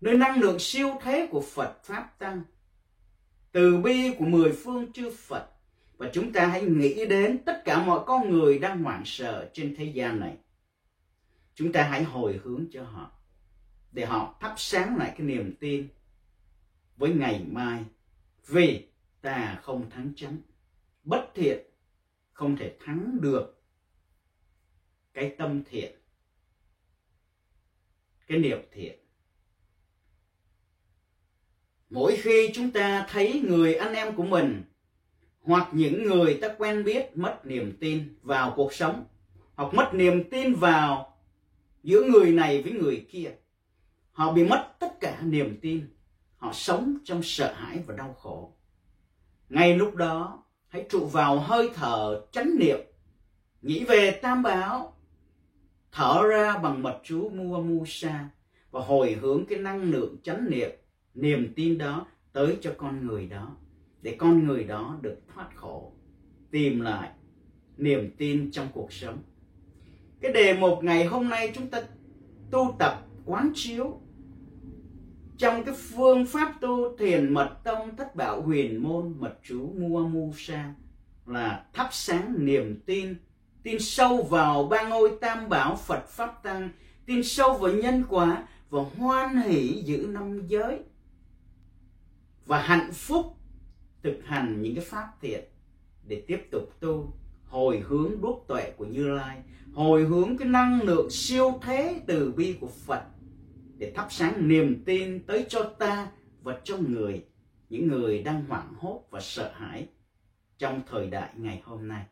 nơi 0.00 0.16
năng 0.16 0.40
lượng 0.40 0.58
siêu 0.58 0.98
thế 1.02 1.28
của 1.30 1.40
phật 1.40 1.84
pháp 1.84 2.18
tăng. 2.18 2.42
Từ 3.52 3.76
bi 3.76 4.14
của 4.18 4.24
mười 4.24 4.52
phương 4.52 4.92
chư 4.92 5.10
phật. 5.10 5.46
Và 5.96 6.10
chúng 6.12 6.32
ta 6.32 6.46
hãy 6.46 6.62
nghĩ 6.62 7.06
đến 7.06 7.38
tất 7.46 7.62
cả 7.64 7.86
mọi 7.86 8.00
con 8.06 8.30
người 8.30 8.58
đang 8.58 8.82
hoảng 8.82 9.02
sợ 9.04 9.50
trên 9.52 9.74
thế 9.76 9.84
gian 9.84 10.20
này. 10.20 10.36
Chúng 11.54 11.72
ta 11.72 11.82
hãy 11.82 12.04
hồi 12.04 12.40
hướng 12.44 12.66
cho 12.72 12.84
họ, 12.84 13.10
để 13.92 14.06
họ 14.06 14.38
thắp 14.40 14.54
sáng 14.56 14.96
lại 14.96 15.14
cái 15.18 15.26
niềm 15.26 15.56
tin 15.60 15.88
với 16.96 17.14
ngày 17.14 17.44
mai. 17.48 17.84
Vì 18.46 18.88
ta 19.20 19.58
không 19.62 19.90
thắng 19.90 20.12
chắn, 20.16 20.38
bất 21.02 21.30
thiện 21.34 21.58
không 22.32 22.56
thể 22.56 22.76
thắng 22.84 23.18
được 23.20 23.59
cái 25.20 25.34
tâm 25.38 25.62
thiện, 25.70 25.92
cái 28.26 28.38
niệm 28.38 28.58
thiện. 28.72 28.98
Mỗi 31.90 32.16
khi 32.16 32.50
chúng 32.54 32.70
ta 32.70 33.06
thấy 33.10 33.42
người 33.48 33.74
anh 33.74 33.94
em 33.94 34.16
của 34.16 34.22
mình 34.22 34.62
hoặc 35.42 35.68
những 35.72 36.04
người 36.04 36.38
ta 36.42 36.48
quen 36.58 36.84
biết 36.84 37.10
mất 37.14 37.40
niềm 37.44 37.76
tin 37.80 38.14
vào 38.22 38.52
cuộc 38.56 38.72
sống 38.72 39.04
hoặc 39.54 39.74
mất 39.74 39.90
niềm 39.94 40.30
tin 40.30 40.54
vào 40.54 41.16
giữa 41.82 42.02
người 42.02 42.32
này 42.32 42.62
với 42.62 42.72
người 42.72 43.06
kia, 43.10 43.32
họ 44.12 44.32
bị 44.32 44.44
mất 44.44 44.72
tất 44.78 45.00
cả 45.00 45.20
niềm 45.22 45.58
tin. 45.62 45.86
Họ 46.36 46.52
sống 46.52 46.98
trong 47.04 47.22
sợ 47.22 47.52
hãi 47.52 47.82
và 47.86 47.94
đau 47.94 48.14
khổ. 48.14 48.52
Ngay 49.48 49.76
lúc 49.76 49.94
đó, 49.94 50.44
hãy 50.68 50.86
trụ 50.90 51.06
vào 51.06 51.38
hơi 51.38 51.70
thở 51.74 52.26
chánh 52.32 52.58
niệm, 52.58 52.78
nghĩ 53.62 53.84
về 53.84 54.10
tam 54.10 54.42
bảo 54.42 54.96
thở 55.92 56.22
ra 56.28 56.58
bằng 56.58 56.82
mật 56.82 57.00
chú 57.02 57.28
mua 57.28 57.62
mu 57.62 57.84
sa 57.86 58.28
và 58.70 58.80
hồi 58.80 59.12
hướng 59.20 59.44
cái 59.46 59.58
năng 59.58 59.82
lượng 59.82 60.16
chánh 60.22 60.50
niệm, 60.50 60.70
niềm 61.14 61.52
tin 61.56 61.78
đó 61.78 62.06
tới 62.32 62.58
cho 62.60 62.74
con 62.76 63.06
người 63.06 63.26
đó, 63.26 63.56
để 64.02 64.16
con 64.18 64.46
người 64.46 64.64
đó 64.64 64.98
được 65.02 65.18
thoát 65.34 65.48
khổ, 65.54 65.92
tìm 66.50 66.80
lại 66.80 67.10
niềm 67.76 68.10
tin 68.18 68.50
trong 68.50 68.68
cuộc 68.72 68.92
sống. 68.92 69.18
Cái 70.20 70.32
đề 70.32 70.54
một 70.54 70.84
ngày 70.84 71.04
hôm 71.04 71.28
nay 71.28 71.52
chúng 71.54 71.70
ta 71.70 71.82
tu 72.50 72.76
tập 72.78 73.06
quán 73.24 73.52
chiếu. 73.54 74.00
Trong 75.36 75.64
cái 75.64 75.74
phương 75.74 76.26
pháp 76.26 76.54
tu 76.60 76.96
thiền 76.96 77.34
mật 77.34 77.56
tông 77.64 77.96
thất 77.96 78.16
bảo 78.16 78.42
huyền 78.42 78.82
môn, 78.82 79.14
mật 79.18 79.38
chú 79.42 79.72
mua 79.78 80.06
mu 80.06 80.32
sa 80.36 80.74
là 81.26 81.66
thắp 81.72 81.88
sáng 81.92 82.34
niềm 82.38 82.80
tin 82.86 83.14
tin 83.62 83.80
sâu 83.80 84.22
vào 84.22 84.64
ba 84.64 84.88
ngôi 84.88 85.10
tam 85.20 85.48
bảo 85.48 85.76
phật 85.76 86.08
pháp 86.08 86.42
tăng 86.42 86.68
tin 87.06 87.22
sâu 87.24 87.54
vào 87.54 87.72
nhân 87.72 88.04
quả 88.08 88.46
và 88.70 88.82
hoan 88.98 89.36
hỷ 89.36 89.82
giữ 89.84 90.06
năm 90.08 90.46
giới 90.46 90.78
và 92.46 92.62
hạnh 92.62 92.92
phúc 92.92 93.36
thực 94.02 94.20
hành 94.24 94.62
những 94.62 94.74
cái 94.74 94.84
pháp 94.84 95.08
thiện 95.20 95.44
để 96.06 96.24
tiếp 96.26 96.48
tục 96.50 96.80
tu 96.80 97.12
hồi 97.50 97.82
hướng 97.88 98.20
đốt 98.20 98.44
tuệ 98.48 98.72
của 98.76 98.84
Như 98.84 99.08
Lai, 99.08 99.42
hồi 99.72 100.04
hướng 100.04 100.36
cái 100.36 100.48
năng 100.48 100.82
lượng 100.82 101.10
siêu 101.10 101.58
thế 101.62 102.00
từ 102.06 102.32
bi 102.32 102.56
của 102.60 102.70
Phật 102.86 103.02
để 103.78 103.92
thắp 103.96 104.06
sáng 104.10 104.48
niềm 104.48 104.82
tin 104.86 105.26
tới 105.26 105.46
cho 105.48 105.62
ta 105.62 106.10
và 106.42 106.60
cho 106.64 106.76
người, 106.76 107.24
những 107.70 107.88
người 107.88 108.22
đang 108.22 108.44
hoảng 108.48 108.74
hốt 108.78 109.02
và 109.10 109.20
sợ 109.20 109.52
hãi 109.54 109.86
trong 110.58 110.80
thời 110.90 111.06
đại 111.06 111.30
ngày 111.36 111.62
hôm 111.64 111.88
nay. 111.88 112.04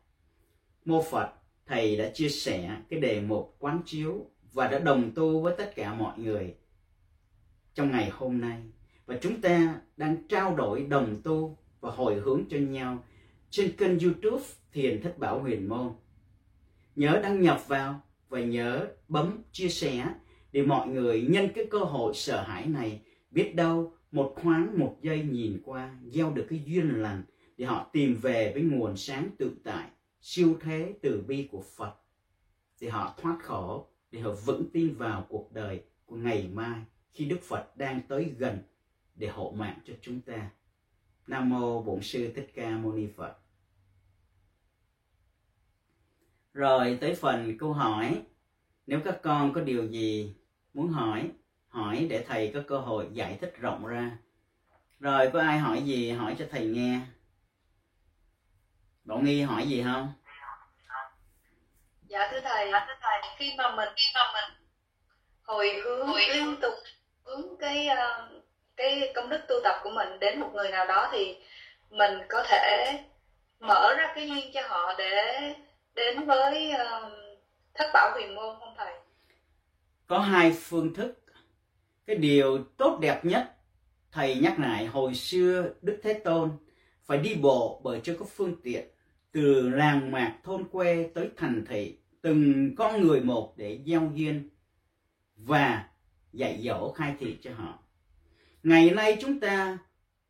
Mô 0.84 1.02
Phật, 1.10 1.32
Thầy 1.68 1.96
đã 1.96 2.10
chia 2.14 2.28
sẻ 2.28 2.76
cái 2.88 3.00
đề 3.00 3.20
mục 3.20 3.56
quán 3.58 3.82
chiếu 3.86 4.26
và 4.52 4.68
đã 4.68 4.78
đồng 4.78 5.10
tu 5.14 5.40
với 5.40 5.54
tất 5.58 5.72
cả 5.76 5.94
mọi 5.94 6.18
người 6.18 6.54
trong 7.74 7.90
ngày 7.90 8.10
hôm 8.10 8.40
nay. 8.40 8.62
Và 9.06 9.18
chúng 9.20 9.40
ta 9.40 9.80
đang 9.96 10.16
trao 10.28 10.56
đổi, 10.56 10.82
đồng 10.82 11.20
tu 11.24 11.58
và 11.80 11.90
hồi 11.90 12.14
hướng 12.14 12.44
cho 12.50 12.58
nhau 12.58 13.04
trên 13.50 13.76
kênh 13.76 13.98
youtube 13.98 14.44
Thiền 14.72 15.02
Thất 15.02 15.18
Bảo 15.18 15.40
Huyền 15.40 15.68
Môn. 15.68 15.92
Nhớ 16.96 17.20
đăng 17.22 17.40
nhập 17.42 17.68
vào 17.68 18.00
và 18.28 18.40
nhớ 18.40 18.86
bấm 19.08 19.42
chia 19.52 19.68
sẻ 19.68 20.06
để 20.52 20.62
mọi 20.62 20.88
người 20.88 21.26
nhân 21.28 21.48
cái 21.54 21.66
cơ 21.70 21.78
hội 21.78 22.14
sợ 22.14 22.42
hãi 22.42 22.66
này 22.66 23.00
biết 23.30 23.54
đâu 23.54 23.92
một 24.12 24.34
khoáng, 24.36 24.78
một 24.78 24.96
giây 25.02 25.22
nhìn 25.22 25.60
qua, 25.64 25.96
gieo 26.06 26.30
được 26.30 26.46
cái 26.50 26.62
duyên 26.66 27.02
lành 27.02 27.22
để 27.56 27.66
họ 27.66 27.90
tìm 27.92 28.14
về 28.14 28.52
với 28.52 28.62
nguồn 28.62 28.96
sáng 28.96 29.28
tự 29.38 29.52
tại 29.64 29.88
siêu 30.20 30.58
thế 30.60 30.94
từ 31.02 31.24
bi 31.26 31.48
của 31.52 31.62
Phật 31.76 31.94
để 32.80 32.88
họ 32.88 33.14
thoát 33.16 33.38
khổ 33.42 33.86
để 34.10 34.20
họ 34.20 34.32
vững 34.32 34.70
tin 34.72 34.94
vào 34.94 35.26
cuộc 35.28 35.52
đời 35.52 35.82
của 36.06 36.16
ngày 36.16 36.48
mai 36.52 36.80
khi 37.10 37.24
Đức 37.24 37.40
Phật 37.42 37.76
đang 37.76 38.00
tới 38.08 38.34
gần 38.38 38.58
để 39.14 39.28
hộ 39.28 39.54
mạng 39.56 39.78
cho 39.86 39.92
chúng 40.02 40.20
ta. 40.20 40.50
Nam 41.26 41.50
mô 41.50 41.82
Bổn 41.82 42.02
sư 42.02 42.32
Thích 42.36 42.50
Ca 42.54 42.70
Mâu 42.70 42.92
Ni 42.92 43.06
Phật. 43.16 43.38
Rồi 46.54 46.98
tới 47.00 47.14
phần 47.14 47.58
câu 47.58 47.72
hỏi. 47.72 48.22
Nếu 48.86 49.00
các 49.04 49.20
con 49.22 49.52
có 49.52 49.60
điều 49.60 49.86
gì 49.86 50.34
muốn 50.74 50.88
hỏi, 50.88 51.30
hỏi 51.68 52.06
để 52.10 52.24
thầy 52.28 52.50
có 52.54 52.62
cơ 52.66 52.78
hội 52.78 53.08
giải 53.12 53.38
thích 53.40 53.54
rộng 53.60 53.86
ra. 53.86 54.18
Rồi 55.00 55.30
có 55.32 55.40
ai 55.40 55.58
hỏi 55.58 55.82
gì 55.82 56.10
hỏi 56.10 56.36
cho 56.38 56.46
thầy 56.50 56.66
nghe. 56.66 57.00
Bảo 59.08 59.18
Nghi 59.18 59.42
hỏi 59.42 59.66
gì 59.66 59.82
không? 59.82 60.12
Dạ 62.08 62.28
thưa 62.30 62.40
thầy, 62.40 62.70
dạ, 62.72 62.84
thưa 62.88 62.94
thầy. 63.00 63.30
Khi 63.36 63.54
mà 63.58 63.74
mình 63.76 63.88
khi 63.96 64.10
mà 64.14 64.20
mình 64.34 64.68
hồi 65.42 65.72
hướng 65.84 66.06
hồi 66.06 66.20
liên 66.28 66.56
tục 66.60 66.74
hướng 67.24 67.56
cái 67.60 67.88
uh, 67.92 68.42
cái 68.76 69.12
công 69.14 69.28
đức 69.28 69.40
tu 69.48 69.54
tập 69.64 69.80
của 69.82 69.90
mình 69.90 70.18
đến 70.20 70.40
một 70.40 70.50
người 70.54 70.70
nào 70.70 70.86
đó 70.86 71.08
thì 71.12 71.36
mình 71.90 72.18
có 72.28 72.44
thể 72.48 72.98
mở 73.60 73.94
ra 73.98 74.12
cái 74.14 74.28
duyên 74.28 74.50
cho 74.54 74.60
họ 74.68 74.94
để 74.98 75.54
đến 75.94 76.26
với 76.26 76.72
uh, 76.74 77.12
thất 77.74 77.90
bảo 77.94 78.10
huyền 78.14 78.34
môn 78.34 78.56
không 78.60 78.74
thầy? 78.78 78.92
Có 80.06 80.18
hai 80.18 80.52
phương 80.60 80.94
thức. 80.94 81.18
Cái 82.06 82.16
điều 82.16 82.64
tốt 82.76 82.98
đẹp 83.00 83.24
nhất 83.24 83.54
thầy 84.12 84.34
nhắc 84.34 84.58
lại 84.58 84.86
hồi 84.86 85.14
xưa 85.14 85.70
đức 85.82 86.00
thế 86.02 86.20
tôn 86.24 86.50
phải 87.04 87.18
đi 87.18 87.34
bộ 87.34 87.80
bởi 87.84 88.00
chưa 88.04 88.16
có 88.18 88.26
phương 88.36 88.56
tiện 88.62 88.88
từ 89.32 89.68
làng 89.68 90.10
mạc 90.10 90.36
thôn 90.44 90.64
quê 90.68 91.10
tới 91.14 91.28
thành 91.36 91.64
thị, 91.68 91.98
từng 92.22 92.74
con 92.76 93.00
người 93.00 93.20
một 93.20 93.54
để 93.56 93.80
giao 93.84 94.12
duyên 94.14 94.48
và 95.36 95.88
dạy 96.32 96.60
dỗ 96.64 96.92
khai 96.92 97.14
thị 97.18 97.36
cho 97.42 97.54
họ. 97.54 97.78
Ngày 98.62 98.90
nay 98.90 99.18
chúng 99.20 99.40
ta 99.40 99.78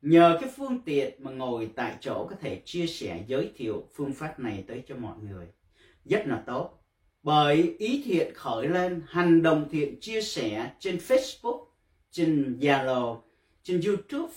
nhờ 0.03 0.38
cái 0.40 0.51
phương 0.57 0.80
tiện 0.84 1.24
mà 1.24 1.30
ngồi 1.30 1.70
tại 1.76 1.96
chỗ 2.01 2.26
có 2.30 2.36
thể 2.40 2.62
chia 2.64 2.86
sẻ, 2.86 3.24
giới 3.26 3.53
thiệu 3.57 3.88
phương 3.94 4.12
pháp 4.12 4.40
này 4.40 4.64
tới 4.68 4.82
cho 4.86 4.96
mọi 4.96 5.18
người. 5.18 5.46
Rất 6.05 6.22
là 6.26 6.42
tốt. 6.46 6.84
Bởi 7.22 7.74
ý 7.78 8.03
thiện 8.05 8.34
khởi 8.34 8.68
lên, 8.68 9.03
hành 9.09 9.42
động 9.42 9.68
thiện 9.70 10.01
chia 10.01 10.22
sẻ 10.22 10.70
trên 10.78 10.96
Facebook, 10.96 11.64
trên 12.11 12.59
Zalo, 12.61 13.20
trên 13.62 13.80
YouTube, 13.80 14.32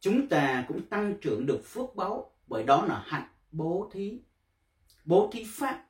chúng 0.00 0.28
ta 0.28 0.64
cũng 0.68 0.82
tăng 0.82 1.14
trưởng 1.20 1.46
được 1.46 1.60
phước 1.64 1.96
báu 1.96 2.30
bởi 2.46 2.64
đó 2.64 2.86
là 2.86 3.02
hạnh 3.06 3.28
bố 3.56 3.90
thí 3.92 4.20
bố 5.04 5.30
thí 5.32 5.44
pháp. 5.48 5.84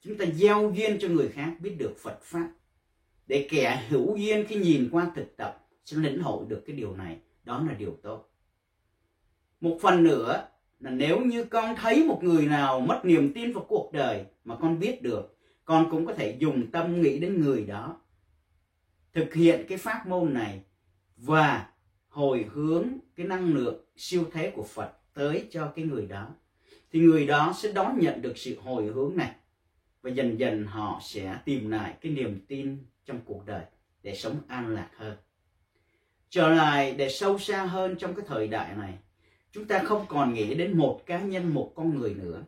Chúng 0.00 0.18
ta 0.18 0.24
gieo 0.34 0.72
duyên 0.74 0.98
cho 1.00 1.08
người 1.08 1.28
khác, 1.28 1.56
biết 1.60 1.76
được 1.78 1.94
Phật 2.02 2.22
pháp. 2.22 2.52
Để 3.26 3.48
kẻ 3.50 3.86
hữu 3.88 4.16
duyên 4.16 4.44
khi 4.48 4.56
nhìn 4.56 4.88
qua 4.92 5.10
thực 5.14 5.36
tập 5.36 5.66
sẽ 5.84 5.96
lĩnh 5.96 6.22
hội 6.22 6.46
được 6.48 6.62
cái 6.66 6.76
điều 6.76 6.96
này. 6.96 7.18
Đó 7.44 7.64
là 7.68 7.74
điều 7.74 7.98
tốt. 8.02 8.30
Một 9.60 9.78
phần 9.82 10.04
nữa 10.04 10.48
là 10.80 10.90
nếu 10.90 11.20
như 11.20 11.44
con 11.44 11.76
thấy 11.76 12.04
một 12.04 12.20
người 12.22 12.46
nào 12.46 12.80
mất 12.80 13.00
niềm 13.04 13.32
tin 13.34 13.52
vào 13.52 13.66
cuộc 13.68 13.90
đời 13.92 14.24
mà 14.44 14.56
con 14.56 14.78
biết 14.78 15.02
được, 15.02 15.38
con 15.64 15.90
cũng 15.90 16.06
có 16.06 16.14
thể 16.14 16.36
dùng 16.38 16.70
tâm 16.70 17.00
nghĩ 17.00 17.18
đến 17.18 17.40
người 17.40 17.64
đó, 17.64 18.00
thực 19.12 19.34
hiện 19.34 19.66
cái 19.68 19.78
pháp 19.78 20.06
môn 20.06 20.34
này 20.34 20.62
và 21.16 21.70
hồi 22.08 22.46
hướng 22.52 22.88
cái 23.16 23.26
năng 23.26 23.54
lượng 23.54 23.84
siêu 23.96 24.24
thế 24.32 24.50
của 24.50 24.62
Phật 24.62 24.92
tới 25.14 25.48
cho 25.50 25.72
cái 25.76 25.84
người 25.84 26.06
đó 26.06 26.34
thì 26.94 27.00
người 27.00 27.26
đó 27.26 27.54
sẽ 27.56 27.72
đón 27.72 27.98
nhận 28.00 28.22
được 28.22 28.38
sự 28.38 28.56
hồi 28.60 28.86
hướng 28.86 29.16
này, 29.16 29.30
và 30.02 30.10
dần 30.10 30.38
dần 30.38 30.66
họ 30.66 31.00
sẽ 31.02 31.38
tìm 31.44 31.70
lại 31.70 31.94
cái 32.00 32.12
niềm 32.12 32.40
tin 32.48 32.78
trong 33.04 33.20
cuộc 33.24 33.46
đời 33.46 33.64
để 34.02 34.14
sống 34.14 34.36
an 34.48 34.74
lạc 34.74 34.90
hơn. 34.96 35.16
Trở 36.30 36.48
lại 36.48 36.94
để 36.94 37.08
sâu 37.08 37.38
xa 37.38 37.64
hơn 37.64 37.96
trong 37.98 38.14
cái 38.14 38.24
thời 38.28 38.48
đại 38.48 38.76
này, 38.76 38.94
chúng 39.52 39.64
ta 39.64 39.78
không 39.78 40.06
còn 40.08 40.34
nghĩ 40.34 40.54
đến 40.54 40.78
một 40.78 41.02
cá 41.06 41.20
nhân, 41.20 41.54
một 41.54 41.72
con 41.74 41.98
người 41.98 42.14
nữa, 42.14 42.44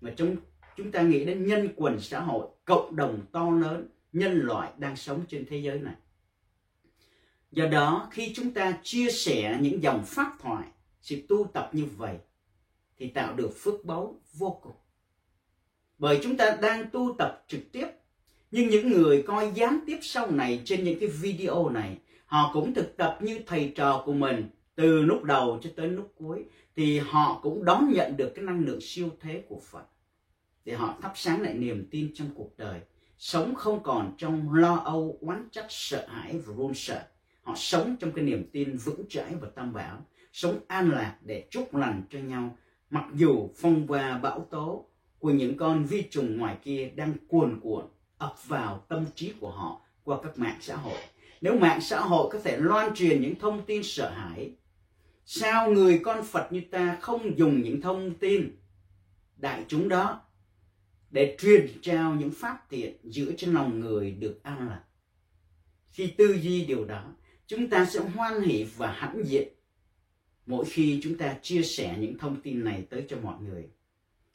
mà 0.00 0.12
chúng 0.16 0.36
chúng 0.76 0.92
ta 0.92 1.02
nghĩ 1.02 1.24
đến 1.24 1.46
nhân 1.46 1.68
quần 1.76 2.00
xã 2.00 2.20
hội, 2.20 2.46
cộng 2.64 2.96
đồng 2.96 3.20
to 3.32 3.50
lớn, 3.50 3.88
nhân 4.12 4.40
loại 4.40 4.72
đang 4.78 4.96
sống 4.96 5.24
trên 5.28 5.44
thế 5.50 5.58
giới 5.58 5.78
này. 5.78 5.94
Do 7.52 7.66
đó, 7.66 8.08
khi 8.10 8.32
chúng 8.34 8.50
ta 8.50 8.78
chia 8.82 9.10
sẻ 9.10 9.58
những 9.60 9.82
dòng 9.82 10.04
pháp 10.06 10.36
thoại, 10.40 10.66
sự 11.00 11.22
tu 11.28 11.44
tập 11.52 11.70
như 11.72 11.84
vậy 11.96 12.16
thì 12.98 13.08
tạo 13.08 13.34
được 13.34 13.50
phước 13.56 13.84
báu 13.84 14.20
vô 14.34 14.60
cùng. 14.62 14.76
Bởi 15.98 16.18
chúng 16.22 16.36
ta 16.36 16.58
đang 16.62 16.90
tu 16.90 17.14
tập 17.18 17.44
trực 17.48 17.72
tiếp, 17.72 17.86
nhưng 18.50 18.68
những 18.68 18.90
người 18.90 19.22
coi 19.22 19.52
gián 19.54 19.80
tiếp 19.86 19.98
sau 20.02 20.30
này 20.30 20.62
trên 20.64 20.84
những 20.84 21.00
cái 21.00 21.08
video 21.08 21.68
này, 21.68 21.98
họ 22.26 22.50
cũng 22.52 22.74
thực 22.74 22.96
tập 22.96 23.18
như 23.20 23.40
thầy 23.46 23.72
trò 23.76 24.02
của 24.06 24.12
mình 24.12 24.50
từ 24.74 25.02
lúc 25.02 25.24
đầu 25.24 25.58
cho 25.62 25.70
tới 25.76 25.88
lúc 25.88 26.12
cuối, 26.18 26.44
thì 26.76 26.98
họ 26.98 27.40
cũng 27.42 27.64
đón 27.64 27.90
nhận 27.92 28.16
được 28.16 28.32
cái 28.34 28.44
năng 28.44 28.64
lượng 28.64 28.80
siêu 28.80 29.08
thế 29.20 29.42
của 29.48 29.60
Phật. 29.70 29.84
Để 30.64 30.74
họ 30.74 30.98
thắp 31.02 31.12
sáng 31.14 31.42
lại 31.42 31.54
niềm 31.54 31.88
tin 31.90 32.10
trong 32.14 32.30
cuộc 32.34 32.58
đời. 32.58 32.80
Sống 33.18 33.54
không 33.54 33.82
còn 33.82 34.14
trong 34.18 34.54
lo 34.54 34.76
âu, 34.76 35.18
oán 35.20 35.48
trách, 35.52 35.66
sợ 35.68 36.06
hãi 36.08 36.38
và 36.46 36.54
run 36.54 36.74
sợ. 36.74 37.02
Họ 37.42 37.54
sống 37.56 37.96
trong 38.00 38.12
cái 38.12 38.24
niềm 38.24 38.50
tin 38.52 38.76
vững 38.76 39.04
chãi 39.08 39.34
và 39.40 39.48
tam 39.54 39.72
bảo. 39.72 40.06
Sống 40.32 40.58
an 40.68 40.90
lạc 40.90 41.18
để 41.22 41.46
chúc 41.50 41.74
lành 41.74 42.02
cho 42.10 42.18
nhau 42.18 42.56
mặc 42.90 43.04
dù 43.14 43.50
phong 43.56 43.86
ba 43.86 44.18
bão 44.18 44.46
tố 44.50 44.84
của 45.18 45.30
những 45.30 45.56
con 45.56 45.84
vi 45.84 46.02
trùng 46.10 46.38
ngoài 46.38 46.56
kia 46.62 46.90
đang 46.96 47.12
cuồn 47.28 47.60
cuộn 47.62 47.84
ập 48.18 48.48
vào 48.48 48.84
tâm 48.88 49.04
trí 49.14 49.32
của 49.40 49.50
họ 49.50 49.80
qua 50.04 50.18
các 50.22 50.38
mạng 50.38 50.58
xã 50.60 50.76
hội. 50.76 50.98
Nếu 51.40 51.58
mạng 51.58 51.80
xã 51.80 52.00
hội 52.00 52.28
có 52.32 52.38
thể 52.44 52.56
loan 52.56 52.94
truyền 52.94 53.20
những 53.20 53.34
thông 53.34 53.64
tin 53.66 53.82
sợ 53.84 54.10
hãi, 54.10 54.52
sao 55.24 55.70
người 55.70 56.00
con 56.04 56.24
phật 56.24 56.52
như 56.52 56.62
ta 56.70 56.98
không 57.00 57.38
dùng 57.38 57.62
những 57.62 57.80
thông 57.80 58.14
tin 58.14 58.56
đại 59.36 59.64
chúng 59.68 59.88
đó 59.88 60.20
để 61.10 61.36
truyền 61.40 61.66
trao 61.82 62.14
những 62.14 62.30
pháp 62.30 62.70
thiện 62.70 62.96
giữ 63.02 63.34
cho 63.36 63.52
lòng 63.52 63.80
người 63.80 64.10
được 64.10 64.40
an 64.42 64.68
lạc? 64.68 64.82
Khi 65.90 66.06
tư 66.06 66.38
duy 66.42 66.64
điều 66.64 66.84
đó, 66.84 67.14
chúng 67.46 67.70
ta 67.70 67.84
sẽ 67.84 68.00
hoan 68.00 68.42
hỷ 68.42 68.66
và 68.76 68.92
hãnh 68.92 69.22
diện 69.26 69.48
mỗi 70.48 70.64
khi 70.64 71.00
chúng 71.02 71.18
ta 71.18 71.36
chia 71.42 71.62
sẻ 71.62 71.96
những 72.00 72.18
thông 72.18 72.40
tin 72.40 72.64
này 72.64 72.86
tới 72.90 73.04
cho 73.08 73.16
mọi 73.22 73.42
người, 73.42 73.68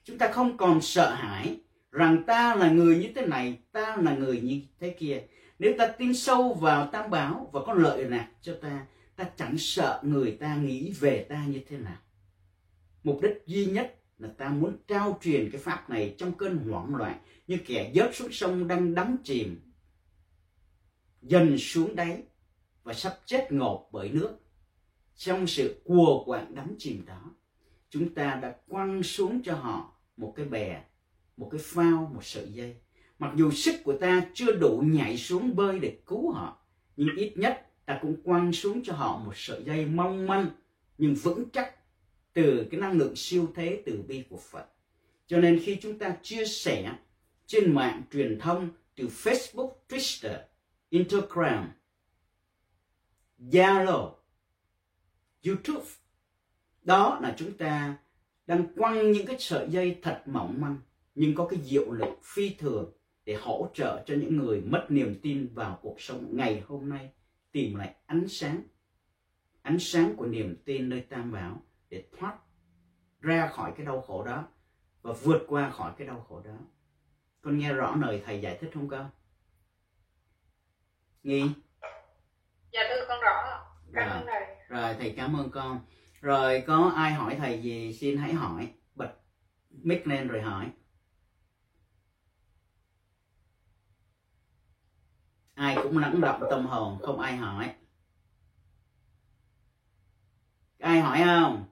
chúng 0.04 0.18
ta 0.18 0.32
không 0.32 0.58
còn 0.58 0.82
sợ 0.82 1.14
hãi 1.14 1.56
rằng 1.92 2.24
ta 2.28 2.56
là 2.56 2.72
người 2.72 2.98
như 2.98 3.10
thế 3.16 3.26
này, 3.26 3.58
ta 3.72 3.98
là 4.02 4.16
người 4.16 4.42
như 4.42 4.62
thế 4.80 4.90
kia. 4.90 5.22
Nếu 5.60 5.74
ta 5.78 5.88
tin 5.88 6.14
sâu 6.14 6.54
vào 6.54 6.90
tam 6.92 7.10
bảo 7.10 7.50
và 7.54 7.62
có 7.66 7.74
lợi 7.74 8.06
lạc 8.06 8.30
cho 8.42 8.58
ta 8.62 8.86
ta 9.16 9.30
chẳng 9.38 9.58
sợ 9.58 10.02
người 10.04 10.32
ta 10.32 10.56
nghĩ 10.56 10.92
về 11.00 11.26
ta 11.30 11.46
như 11.46 11.60
thế 11.70 11.78
nào. 11.78 11.98
Mục 13.04 13.20
đích 13.22 13.44
duy 13.46 13.66
nhất 13.66 14.00
là 14.18 14.30
ta 14.38 14.50
muốn 14.50 14.78
trao 14.88 15.20
truyền 15.22 15.50
cái 15.52 15.62
pháp 15.62 15.90
này 15.90 16.16
trong 16.18 16.32
cơn 16.38 16.58
hoảng 16.58 16.96
loạn, 16.96 17.20
như 17.48 17.58
kẻ 17.66 17.92
dớt 17.96 18.16
xuống 18.16 18.32
sông 18.32 18.68
đang 18.68 18.96
đắm 18.96 19.18
chìm, 19.24 19.62
dần 21.22 21.58
xuống 21.58 21.96
đáy 21.96 22.24
và 22.84 22.94
sắp 22.94 23.20
chết 23.26 23.52
ngột 23.52 23.90
bởi 23.92 24.10
nước 24.10 24.43
trong 25.16 25.48
sự 25.48 25.82
cùa 25.86 26.24
quạng 26.26 26.56
đắm 26.56 26.76
chìm 26.78 27.06
đó 27.06 27.32
chúng 27.90 28.14
ta 28.14 28.40
đã 28.42 28.56
quăng 28.68 29.04
xuống 29.04 29.42
cho 29.44 29.56
họ 29.56 29.92
một 30.18 30.34
cái 30.36 30.46
bè 30.46 30.82
một 31.38 31.50
cái 31.52 31.62
phao 31.64 32.12
một 32.14 32.26
sợi 32.26 32.48
dây 32.52 32.76
mặc 33.20 33.34
dù 33.36 33.52
sức 33.52 33.76
của 33.84 33.98
ta 33.98 34.26
chưa 34.34 34.52
đủ 34.52 34.84
nhảy 34.86 35.18
xuống 35.18 35.56
bơi 35.56 35.80
để 35.80 35.98
cứu 36.06 36.32
họ 36.32 36.58
nhưng 36.98 37.16
ít 37.16 37.34
nhất 37.38 37.68
ta 37.86 38.00
cũng 38.02 38.22
quăng 38.24 38.54
xuống 38.54 38.84
cho 38.84 38.94
họ 38.94 39.18
một 39.18 39.34
sợi 39.36 39.64
dây 39.64 39.86
mong 39.86 40.28
manh 40.28 40.50
nhưng 40.98 41.16
vững 41.16 41.50
chắc 41.50 41.76
từ 42.34 42.68
cái 42.72 42.80
năng 42.80 42.98
lượng 42.98 43.16
siêu 43.16 43.52
thế 43.56 43.84
từ 43.86 44.04
bi 44.08 44.24
của 44.30 44.38
Phật. 44.38 44.66
Cho 45.28 45.38
nên 45.38 45.60
khi 45.64 45.78
chúng 45.82 46.00
ta 46.00 46.18
chia 46.22 46.46
sẻ 46.46 46.94
trên 47.46 47.76
mạng 47.76 48.02
truyền 48.12 48.40
thông 48.40 48.70
từ 48.96 49.08
Facebook, 49.08 49.72
Twitter, 49.90 50.38
Instagram, 50.90 51.72
Zalo, 53.40 54.12
YouTube, 55.46 55.86
đó 56.82 57.20
là 57.22 57.36
chúng 57.38 57.58
ta 57.58 57.98
đang 58.48 58.76
quăng 58.76 59.12
những 59.12 59.26
cái 59.26 59.36
sợi 59.40 59.70
dây 59.70 60.00
thật 60.02 60.22
mỏng 60.26 60.62
manh 60.62 60.78
nhưng 61.16 61.36
có 61.36 61.48
cái 61.48 61.60
diệu 61.64 61.92
lực 61.92 62.20
phi 62.24 62.56
thường 62.60 62.92
để 63.26 63.36
hỗ 63.42 63.70
trợ 63.74 64.04
cho 64.06 64.16
những 64.16 64.38
người 64.38 64.62
mất 64.62 64.86
niềm 64.90 65.20
tin 65.22 65.50
vào 65.54 65.80
cuộc 65.82 66.02
sống 66.02 66.30
ngày 66.32 66.64
hôm 66.68 66.90
nay 66.90 67.10
tìm 67.52 67.76
lại 67.76 67.96
ánh 68.06 68.28
sáng 68.28 68.62
ánh 69.62 69.80
sáng 69.80 70.16
của 70.16 70.26
niềm 70.26 70.56
tin 70.66 70.90
nơi 70.90 71.02
tam 71.02 71.32
bảo 71.32 71.62
để 71.90 72.04
thoát 72.18 72.38
ra 73.22 73.48
khỏi 73.48 73.74
cái 73.78 73.86
đau 73.86 74.02
khổ 74.02 74.24
đó 74.24 74.48
và 75.02 75.14
vượt 75.14 75.46
qua 75.48 75.70
khỏi 75.70 75.94
cái 75.98 76.08
đau 76.08 76.26
khổ 76.30 76.42
đó. 76.46 76.58
Con 77.42 77.58
nghe 77.58 77.74
rõ 77.74 77.96
lời 77.96 78.22
thầy 78.26 78.42
giải 78.42 78.58
thích 78.62 78.72
không 78.74 78.88
con? 78.88 79.10
Nghi? 81.24 81.44
Dạ 82.72 82.82
thưa 82.90 83.06
con 83.08 83.22
rõ 83.22 83.66
cảm 83.94 84.10
ơn 84.10 84.26
thầy 84.28 84.43
rồi 84.74 84.96
thầy 85.00 85.14
cảm 85.18 85.36
ơn 85.36 85.52
con. 85.52 85.80
Rồi 86.22 86.64
có 86.68 86.92
ai 86.96 87.12
hỏi 87.12 87.36
thầy 87.40 87.62
gì 87.62 87.94
xin 87.94 88.18
hãy 88.18 88.34
hỏi. 88.34 88.74
Bật 88.96 89.14
mic 89.70 90.08
lên 90.08 90.28
rồi 90.28 90.42
hỏi. 90.42 90.72
Ai 95.54 95.78
cũng 95.84 95.98
lắng 95.98 96.22
động 96.22 96.44
tâm 96.50 96.66
hồn 96.66 97.00
không 97.02 97.20
ai 97.20 97.36
hỏi. 97.36 97.74
Ai 100.80 101.00
hỏi 101.00 101.22
không? 101.26 101.66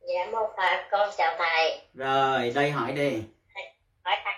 Dạ 0.00 0.26
mô 0.32 0.46
phật 0.56 0.88
con 0.90 1.10
chào 1.16 1.34
thầy. 1.38 1.80
Rồi 1.94 2.52
đây 2.54 2.70
hỏi 2.70 2.92
đi. 2.92 3.22
Hỏi 4.02 4.16
thầy. 4.24 4.34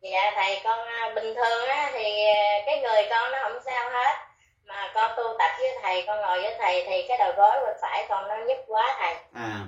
Dạ 0.00 0.32
thầy 0.34 0.60
con 0.64 0.88
à, 0.88 1.12
bình 1.14 1.34
thường 1.34 1.68
á 1.68 1.90
thì 1.92 2.24
à, 2.34 2.62
cái 2.66 2.80
người 2.80 3.02
con 3.10 3.32
nó 3.32 3.38
không 3.42 3.62
sao 3.64 3.90
hết 3.90 4.33
con 4.94 5.10
tu 5.16 5.22
tập 5.38 5.50
với 5.58 5.68
thầy 5.82 6.04
con 6.06 6.20
ngồi 6.20 6.42
với 6.42 6.54
thầy 6.58 6.84
thì 6.86 7.08
cái 7.08 7.18
đầu 7.18 7.32
gối 7.36 7.56
bên 7.66 7.76
phải 7.82 8.06
con 8.08 8.28
nó 8.28 8.34
nhức 8.48 8.58
quá 8.66 8.96
thầy. 8.98 9.14
À. 9.32 9.66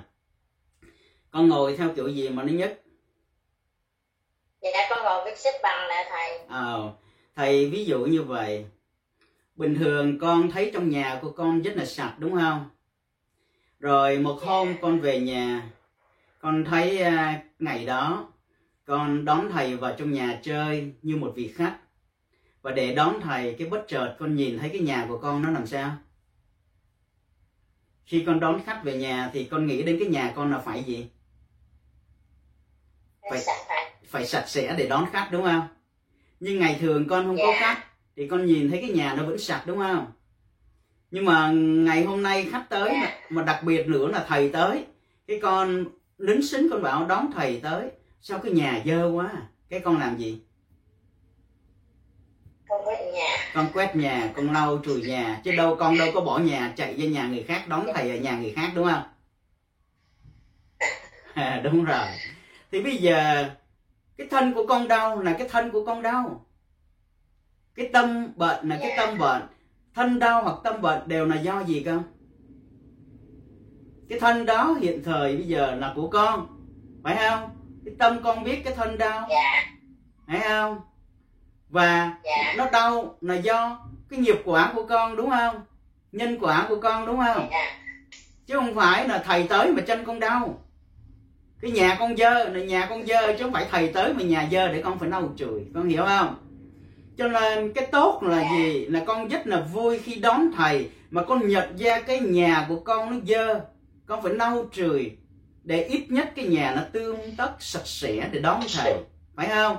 Con 1.31 1.47
ngồi 1.47 1.77
theo 1.77 1.89
kiểu 1.95 2.07
gì 2.07 2.29
mà 2.29 2.43
nó 2.43 2.53
nhức? 2.53 2.71
Dạ 4.61 4.87
con 4.89 5.03
ngồi 5.03 5.21
cái 5.25 5.35
xích 5.35 5.55
bằng 5.63 5.87
nè 5.89 6.07
thầy. 6.09 6.39
Ờ. 6.49 6.73
À, 6.73 6.91
thầy 7.35 7.69
ví 7.69 7.85
dụ 7.85 7.99
như 7.99 8.21
vậy. 8.21 8.65
Bình 9.55 9.75
thường 9.75 10.19
con 10.21 10.51
thấy 10.51 10.71
trong 10.73 10.89
nhà 10.89 11.19
của 11.21 11.31
con 11.31 11.61
rất 11.61 11.73
là 11.75 11.85
sạch 11.85 12.13
đúng 12.17 12.35
không? 12.35 12.69
Rồi 13.79 14.17
một 14.17 14.39
hôm 14.41 14.75
con 14.81 14.99
về 14.99 15.19
nhà 15.19 15.63
con 16.39 16.65
thấy 16.65 17.01
à, 17.01 17.41
ngày 17.59 17.85
đó 17.85 18.27
con 18.85 19.25
đón 19.25 19.49
thầy 19.51 19.75
vào 19.75 19.93
trong 19.97 20.11
nhà 20.11 20.39
chơi 20.43 20.91
như 21.01 21.15
một 21.15 21.31
vị 21.35 21.53
khách 21.55 21.77
và 22.67 22.73
để 22.73 22.93
đón 22.95 23.21
thầy 23.21 23.55
cái 23.59 23.67
bất 23.67 23.85
chợt 23.87 24.15
con 24.19 24.35
nhìn 24.35 24.59
thấy 24.59 24.69
cái 24.69 24.79
nhà 24.79 25.05
của 25.07 25.17
con 25.17 25.41
nó 25.41 25.51
làm 25.51 25.67
sao? 25.67 25.95
Khi 28.05 28.23
con 28.25 28.39
đón 28.39 28.61
khách 28.65 28.81
về 28.83 28.97
nhà 28.97 29.29
thì 29.33 29.43
con 29.43 29.67
nghĩ 29.67 29.83
đến 29.83 29.97
cái 29.99 30.09
nhà 30.09 30.33
con 30.35 30.51
là 30.51 30.59
phải 30.59 30.83
gì? 30.83 31.07
Phải 33.29 33.41
phải 34.07 34.25
sạch 34.25 34.43
sẽ 34.47 34.75
để 34.77 34.87
đón 34.87 35.05
khách 35.11 35.29
đúng 35.31 35.43
không? 35.43 35.67
Nhưng 36.39 36.59
ngày 36.59 36.77
thường 36.79 37.07
con 37.07 37.25
không 37.25 37.37
có 37.37 37.51
dạ. 37.51 37.59
khách 37.59 37.83
thì 38.15 38.27
con 38.27 38.45
nhìn 38.45 38.69
thấy 38.69 38.81
cái 38.81 38.89
nhà 38.89 39.13
nó 39.17 39.23
vẫn 39.23 39.37
sạch 39.37 39.63
đúng 39.65 39.77
không? 39.77 40.11
Nhưng 41.11 41.25
mà 41.25 41.51
ngày 41.85 42.03
hôm 42.03 42.23
nay 42.23 42.47
khách 42.51 42.65
tới 42.69 42.89
mà, 42.89 43.19
mà 43.29 43.43
đặc 43.43 43.63
biệt 43.63 43.87
nữa 43.87 44.07
là 44.07 44.25
thầy 44.27 44.49
tới 44.49 44.85
cái 45.27 45.39
con 45.41 45.85
lính 46.17 46.47
xính 46.47 46.67
con 46.71 46.81
bảo 46.81 47.05
đón 47.05 47.31
thầy 47.35 47.59
tới 47.63 47.89
sao 48.21 48.39
cái 48.39 48.51
nhà 48.51 48.81
dơ 48.85 49.11
quá? 49.13 49.31
Cái 49.69 49.79
con 49.79 49.97
làm 49.97 50.17
gì 50.17 50.41
nhà 53.17 53.51
con 53.53 53.67
quét 53.73 53.95
nhà 53.95 54.31
con 54.35 54.53
lau 54.53 54.79
chùi 54.85 55.01
nhà. 55.01 55.41
Chứ 55.43 55.51
đâu 55.57 55.75
con 55.75 55.97
đâu 55.97 56.07
có 56.13 56.21
bỏ 56.21 56.39
nhà 56.39 56.73
chạy 56.75 56.95
ra 56.97 57.05
nhà 57.05 57.27
người 57.27 57.43
khác 57.43 57.67
đón 57.67 57.87
thầy 57.95 58.09
ở 58.09 58.15
nhà 58.15 58.37
người 58.37 58.53
khác 58.55 58.71
đúng 58.75 58.87
không? 58.87 59.03
À, 61.33 61.61
đúng 61.63 61.83
rồi. 61.83 62.07
Thì 62.71 62.83
bây 62.83 62.97
giờ 62.97 63.49
cái 64.17 64.27
thân 64.31 64.53
của 64.53 64.67
con 64.67 64.87
đau 64.87 65.19
là 65.21 65.33
cái 65.33 65.49
thân 65.49 65.71
của 65.71 65.85
con 65.85 66.01
đau. 66.01 66.45
Cái 67.75 67.89
tâm 67.93 68.31
bệnh 68.35 68.69
là 68.69 68.77
cái 68.81 68.93
tâm 68.97 69.17
bệnh. 69.17 69.41
Thân 69.95 70.19
đau 70.19 70.43
hoặc 70.43 70.57
tâm 70.63 70.81
bệnh 70.81 71.07
đều 71.07 71.25
là 71.25 71.35
do 71.35 71.63
gì 71.63 71.83
con 71.85 72.03
cái 74.09 74.19
thân 74.19 74.45
đó 74.45 74.75
hiện 74.81 75.03
thời 75.03 75.35
bây 75.35 75.47
giờ 75.47 75.75
là 75.75 75.93
của 75.95 76.09
con 76.09 76.47
phải 77.03 77.15
không? 77.15 77.49
Cái 77.85 77.95
tâm 77.99 78.23
con 78.23 78.43
biết 78.43 78.61
cái 78.63 78.75
thân 78.75 78.97
đau 78.97 79.27
dạ. 79.29 79.65
phải 80.27 80.39
không 80.39 80.81
và 81.69 82.13
dạ. 82.23 82.53
nó 82.57 82.69
đau 82.69 83.17
là 83.21 83.35
do 83.35 83.79
cái 84.09 84.19
nghiệp 84.19 84.41
quả 84.45 84.71
của 84.75 84.85
con 84.85 85.15
đúng 85.15 85.29
không? 85.29 85.61
Nhân 86.11 86.37
quả 86.41 86.65
của 86.69 86.79
con 86.81 87.05
đúng 87.05 87.17
không? 87.17 87.47
Dạ. 87.51 87.71
chứ 88.45 88.55
không 88.55 88.75
phải 88.75 89.07
là 89.07 89.23
thầy 89.25 89.43
tới 89.43 89.71
mà 89.71 89.81
chân 89.81 90.05
con 90.05 90.19
đau. 90.19 90.61
Cái 91.61 91.71
nhà 91.71 91.95
con 91.99 92.17
dơ 92.17 92.49
là 92.49 92.59
nhà 92.59 92.85
con 92.85 93.05
dơ 93.05 93.33
chứ 93.33 93.43
không 93.43 93.53
phải 93.53 93.67
thầy 93.71 93.87
tới 93.87 94.13
mà 94.13 94.23
nhà 94.23 94.47
dơ 94.51 94.67
để 94.67 94.81
con 94.81 94.99
phải 94.99 95.09
lau 95.09 95.33
chùi 95.37 95.61
con 95.73 95.89
hiểu 95.89 96.05
không? 96.05 96.35
Cho 97.17 97.27
nên 97.27 97.73
cái 97.73 97.85
tốt 97.91 98.23
là 98.23 98.49
gì? 98.57 98.85
Là 98.85 99.03
con 99.05 99.27
rất 99.27 99.47
là 99.47 99.61
vui 99.61 99.99
khi 99.99 100.15
đón 100.15 100.51
thầy 100.57 100.89
mà 101.11 101.23
con 101.23 101.47
nhận 101.47 101.77
ra 101.77 102.01
cái 102.01 102.19
nhà 102.19 102.65
của 102.69 102.79
con 102.79 103.11
nó 103.11 103.17
dơ. 103.27 103.59
Con 104.05 104.21
phải 104.21 104.33
lau 104.33 104.65
chùi 104.71 105.11
để 105.63 105.83
ít 105.83 106.05
nhất 106.09 106.31
cái 106.35 106.45
nhà 106.45 106.73
nó 106.75 106.81
tương 106.91 107.35
tất 107.37 107.51
sạch 107.59 107.87
sẽ 107.87 108.29
để 108.31 108.39
đón 108.39 108.61
thầy. 108.77 108.93
Phải 109.35 109.47
không 109.47 109.77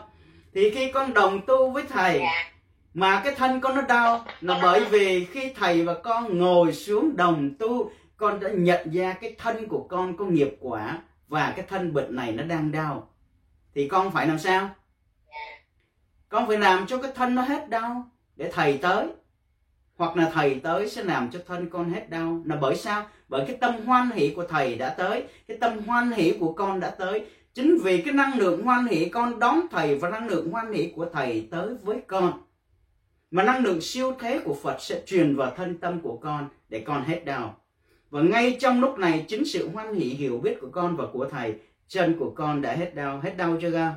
thì 0.54 0.70
khi 0.70 0.92
con 0.92 1.14
đồng 1.14 1.40
tu 1.46 1.70
với 1.70 1.84
thầy 1.88 2.18
dạ. 2.18 2.52
mà 2.94 3.20
cái 3.24 3.34
thân 3.34 3.60
con 3.60 3.74
nó 3.74 3.82
đau 3.82 4.24
là 4.40 4.58
bởi 4.62 4.84
vì 4.84 5.24
khi 5.24 5.52
thầy 5.56 5.82
và 5.82 5.94
con 5.94 6.38
ngồi 6.38 6.72
xuống 6.72 7.16
đồng 7.16 7.54
tu 7.58 7.90
con 8.18 8.40
đã 8.40 8.48
nhận 8.54 8.90
ra 8.90 9.12
cái 9.12 9.34
thân 9.38 9.68
của 9.68 9.86
con 9.88 10.16
có 10.16 10.24
nghiệp 10.24 10.56
quả 10.60 10.98
và 11.28 11.52
cái 11.56 11.66
thân 11.68 11.94
bệnh 11.94 12.16
này 12.16 12.32
nó 12.32 12.42
đang 12.42 12.72
đau. 12.72 13.10
Thì 13.74 13.88
con 13.88 14.10
phải 14.10 14.26
làm 14.26 14.38
sao? 14.38 14.70
Con 16.28 16.46
phải 16.46 16.58
làm 16.58 16.86
cho 16.86 16.98
cái 16.98 17.12
thân 17.14 17.34
nó 17.34 17.42
hết 17.42 17.68
đau 17.68 18.10
để 18.36 18.50
thầy 18.52 18.78
tới. 18.78 19.06
Hoặc 19.96 20.16
là 20.16 20.30
thầy 20.34 20.60
tới 20.62 20.88
sẽ 20.88 21.02
làm 21.02 21.30
cho 21.30 21.38
thân 21.46 21.70
con 21.70 21.90
hết 21.90 22.10
đau. 22.10 22.42
Là 22.44 22.56
bởi 22.56 22.76
sao? 22.76 23.06
Bởi 23.28 23.44
cái 23.46 23.56
tâm 23.60 23.86
hoan 23.86 24.10
hỷ 24.10 24.32
của 24.36 24.46
thầy 24.46 24.74
đã 24.74 24.88
tới 24.88 25.24
cái 25.48 25.56
tâm 25.60 25.78
hoan 25.86 26.10
hỷ 26.10 26.32
của 26.40 26.52
con 26.52 26.80
đã 26.80 26.90
tới 26.90 27.26
chính 27.54 27.78
vì 27.78 28.02
cái 28.02 28.14
năng 28.14 28.38
lượng 28.38 28.62
hoan 28.62 28.86
hỷ 28.86 29.08
con 29.08 29.38
đón 29.38 29.60
thầy 29.70 29.98
và 29.98 30.10
năng 30.10 30.28
lượng 30.28 30.50
hoan 30.50 30.72
hỷ 30.72 30.92
của 30.96 31.06
thầy 31.12 31.48
tới 31.50 31.74
với 31.82 31.96
con 32.06 32.42
mà 33.30 33.42
năng 33.42 33.64
lượng 33.64 33.80
siêu 33.80 34.16
thế 34.20 34.40
của 34.44 34.54
Phật 34.54 34.76
sẽ 34.80 35.02
truyền 35.06 35.36
vào 35.36 35.52
thân 35.56 35.78
tâm 35.78 36.00
của 36.00 36.16
con 36.16 36.48
để 36.68 36.82
con 36.86 37.04
hết 37.04 37.24
đau. 37.24 37.56
Và 38.10 38.22
ngay 38.22 38.56
trong 38.60 38.80
lúc 38.80 38.98
này 38.98 39.24
chính 39.28 39.44
sự 39.44 39.68
hoan 39.68 39.94
hỷ 39.94 40.04
hiểu 40.04 40.38
biết 40.38 40.58
của 40.60 40.68
con 40.72 40.96
và 40.96 41.04
của 41.12 41.28
thầy, 41.30 41.54
chân 41.88 42.16
của 42.18 42.32
con 42.36 42.62
đã 42.62 42.72
hết 42.72 42.94
đau, 42.94 43.20
hết 43.20 43.36
đau 43.36 43.56
chưa 43.60 43.72
con? 43.72 43.92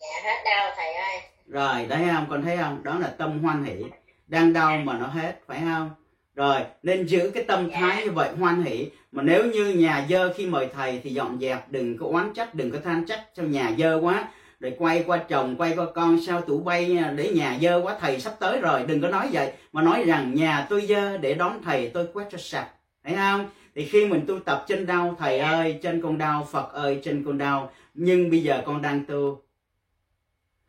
dạ 0.00 0.20
hết 0.24 0.42
đau 0.44 0.72
thầy 0.76 0.94
ơi 0.94 1.20
Rồi, 1.46 1.86
đấy 1.86 2.08
không? 2.12 2.26
Con 2.30 2.42
thấy 2.42 2.56
không? 2.56 2.82
Đó 2.82 2.98
là 2.98 3.14
tâm 3.18 3.38
hoan 3.38 3.64
hỷ. 3.64 3.84
Đang 4.26 4.52
đau 4.52 4.78
mà 4.78 4.98
nó 4.98 5.06
hết, 5.06 5.40
phải 5.46 5.60
không? 5.60 5.90
Rồi, 6.34 6.60
nên 6.82 7.06
giữ 7.06 7.30
cái 7.34 7.44
tâm 7.44 7.70
thái 7.70 8.04
như 8.04 8.10
vậy 8.10 8.30
hoan 8.38 8.62
hỷ. 8.62 8.90
Mà 9.16 9.22
nếu 9.22 9.46
như 9.46 9.68
nhà 9.68 10.06
dơ 10.08 10.32
khi 10.32 10.46
mời 10.46 10.68
thầy 10.74 11.00
thì 11.04 11.10
dọn 11.10 11.38
dẹp, 11.40 11.72
đừng 11.72 11.98
có 11.98 12.06
oán 12.06 12.32
trách, 12.34 12.54
đừng 12.54 12.70
có 12.70 12.78
than 12.84 13.06
trách 13.06 13.24
cho 13.34 13.42
nhà 13.42 13.74
dơ 13.78 13.98
quá. 14.02 14.28
Rồi 14.60 14.74
quay 14.78 15.04
qua 15.06 15.16
chồng 15.16 15.56
quay 15.56 15.72
qua 15.76 15.86
con 15.94 16.20
sao 16.26 16.40
tủ 16.40 16.60
bay 16.60 16.96
à, 16.98 17.10
để 17.16 17.30
nhà 17.30 17.58
dơ 17.62 17.80
quá 17.84 17.96
thầy 18.00 18.20
sắp 18.20 18.34
tới 18.38 18.60
rồi 18.60 18.82
đừng 18.86 19.00
có 19.00 19.08
nói 19.08 19.28
vậy. 19.32 19.52
Mà 19.72 19.82
nói 19.82 20.04
rằng 20.04 20.34
nhà 20.34 20.66
tôi 20.70 20.86
dơ 20.86 21.18
để 21.18 21.34
đón 21.34 21.62
thầy 21.64 21.88
tôi 21.88 22.06
quét 22.12 22.24
cho 22.30 22.38
sạch. 22.38 22.68
Thấy 23.04 23.16
không? 23.16 23.48
Thì 23.74 23.84
khi 23.84 24.06
mình 24.06 24.24
tu 24.26 24.38
tập 24.38 24.64
trên 24.68 24.86
đau 24.86 25.16
thầy 25.18 25.38
ơi 25.38 25.78
trên 25.82 26.02
con 26.02 26.18
đau 26.18 26.48
phật 26.52 26.72
ơi 26.72 27.00
trên 27.04 27.24
con 27.24 27.38
đau 27.38 27.72
nhưng 27.94 28.30
bây 28.30 28.42
giờ 28.42 28.62
con 28.66 28.82
đang 28.82 29.04
tu. 29.04 29.42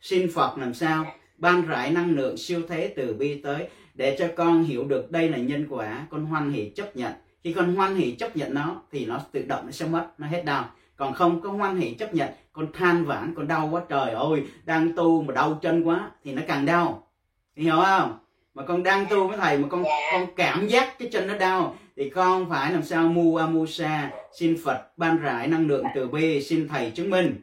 Xin 0.01 0.31
phật 0.31 0.57
làm 0.57 0.73
sao? 0.73 1.05
Ban 1.37 1.67
rải 1.67 1.91
năng 1.91 2.15
lượng 2.15 2.37
siêu 2.37 2.61
thế 2.69 2.93
từ 2.95 3.13
bi 3.13 3.41
tới 3.41 3.67
để 3.93 4.15
cho 4.19 4.27
con 4.35 4.63
hiểu 4.63 4.83
được 4.83 5.11
đây 5.11 5.29
là 5.29 5.37
nhân 5.37 5.65
quả. 5.69 6.07
Con 6.09 6.25
hoan 6.25 6.51
hỷ 6.51 6.69
chấp 6.75 6.95
nhận 6.95 7.11
khi 7.47 7.53
con 7.53 7.75
hoan 7.75 7.95
hỷ 7.95 8.11
chấp 8.11 8.37
nhận 8.37 8.53
nó 8.53 8.81
thì 8.91 9.05
nó 9.05 9.19
tự 9.31 9.45
động 9.47 9.65
nó 9.65 9.71
sẽ 9.71 9.85
mất 9.85 10.07
nó 10.17 10.27
hết 10.27 10.45
đau. 10.45 10.69
Còn 10.95 11.13
không 11.13 11.41
có 11.41 11.49
hoan 11.49 11.77
hỷ 11.77 11.93
chấp 11.93 12.13
nhận 12.13 12.29
con 12.53 12.71
than 12.73 13.05
vãn 13.05 13.33
con 13.35 13.47
đau 13.47 13.69
quá 13.71 13.81
trời 13.89 14.11
ơi 14.11 14.43
đang 14.65 14.95
tu 14.95 15.21
mà 15.21 15.33
đau 15.33 15.59
chân 15.61 15.83
quá 15.83 16.11
thì 16.23 16.33
nó 16.33 16.41
càng 16.47 16.65
đau. 16.65 17.07
Hiểu 17.55 17.75
không? 17.85 18.17
Mà 18.53 18.63
con 18.63 18.83
đang 18.83 19.05
tu 19.05 19.27
với 19.27 19.37
thầy 19.37 19.57
mà 19.57 19.67
con 19.67 19.83
con 20.11 20.25
cảm 20.35 20.67
giác 20.67 20.99
cái 20.99 21.09
chân 21.11 21.27
nó 21.27 21.37
đau 21.37 21.75
thì 21.95 22.09
con 22.09 22.49
phải 22.49 22.71
làm 22.71 22.83
sao 22.83 23.07
mu 23.07 23.35
amusa 23.35 24.11
xin 24.39 24.57
phật 24.63 24.97
ban 24.97 25.17
rải 25.17 25.47
năng 25.47 25.67
lượng 25.67 25.85
từ 25.95 26.07
bi 26.07 26.43
xin 26.43 26.67
thầy 26.67 26.91
chứng 26.91 27.09
minh. 27.09 27.35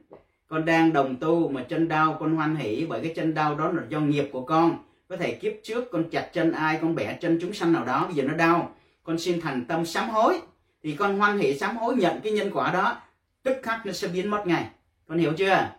Con 0.48 0.64
đang 0.64 0.92
đồng 0.92 1.16
tu 1.16 1.48
mà 1.48 1.62
chân 1.68 1.88
đau 1.88 2.16
con 2.20 2.36
hoan 2.36 2.56
hỷ 2.56 2.86
bởi 2.88 3.00
cái 3.00 3.12
chân 3.16 3.34
đau 3.34 3.54
đó 3.54 3.72
là 3.72 3.82
do 3.88 4.00
nghiệp 4.00 4.28
của 4.32 4.44
con. 4.44 4.78
Có 5.08 5.16
thể 5.16 5.34
kiếp 5.34 5.52
trước 5.62 5.90
con 5.92 6.10
chặt 6.10 6.30
chân 6.32 6.52
ai 6.52 6.78
con 6.82 6.94
bẻ 6.94 7.18
chân 7.20 7.38
chúng 7.40 7.52
sanh 7.52 7.72
nào 7.72 7.84
đó 7.84 8.04
bây 8.06 8.14
giờ 8.14 8.22
nó 8.22 8.34
đau 8.34 8.73
con 9.04 9.18
xin 9.18 9.40
thành 9.40 9.64
tâm 9.68 9.86
sám 9.86 10.10
hối. 10.10 10.40
Thì 10.82 10.96
con 10.98 11.18
hoan 11.18 11.38
hỷ 11.38 11.58
sám 11.58 11.76
hối 11.76 11.94
nhận 11.96 12.20
cái 12.24 12.32
nhân 12.32 12.50
quả 12.54 12.70
đó 12.72 13.02
tức 13.42 13.60
khắc 13.62 13.86
nó 13.86 13.92
sẽ 13.92 14.08
biến 14.08 14.30
mất 14.30 14.46
ngay. 14.46 14.66
Con 15.08 15.18
hiểu 15.18 15.32
chưa? 15.38 15.70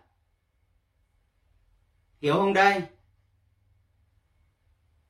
Hiểu 2.22 2.34
không 2.34 2.54
đây? 2.54 2.82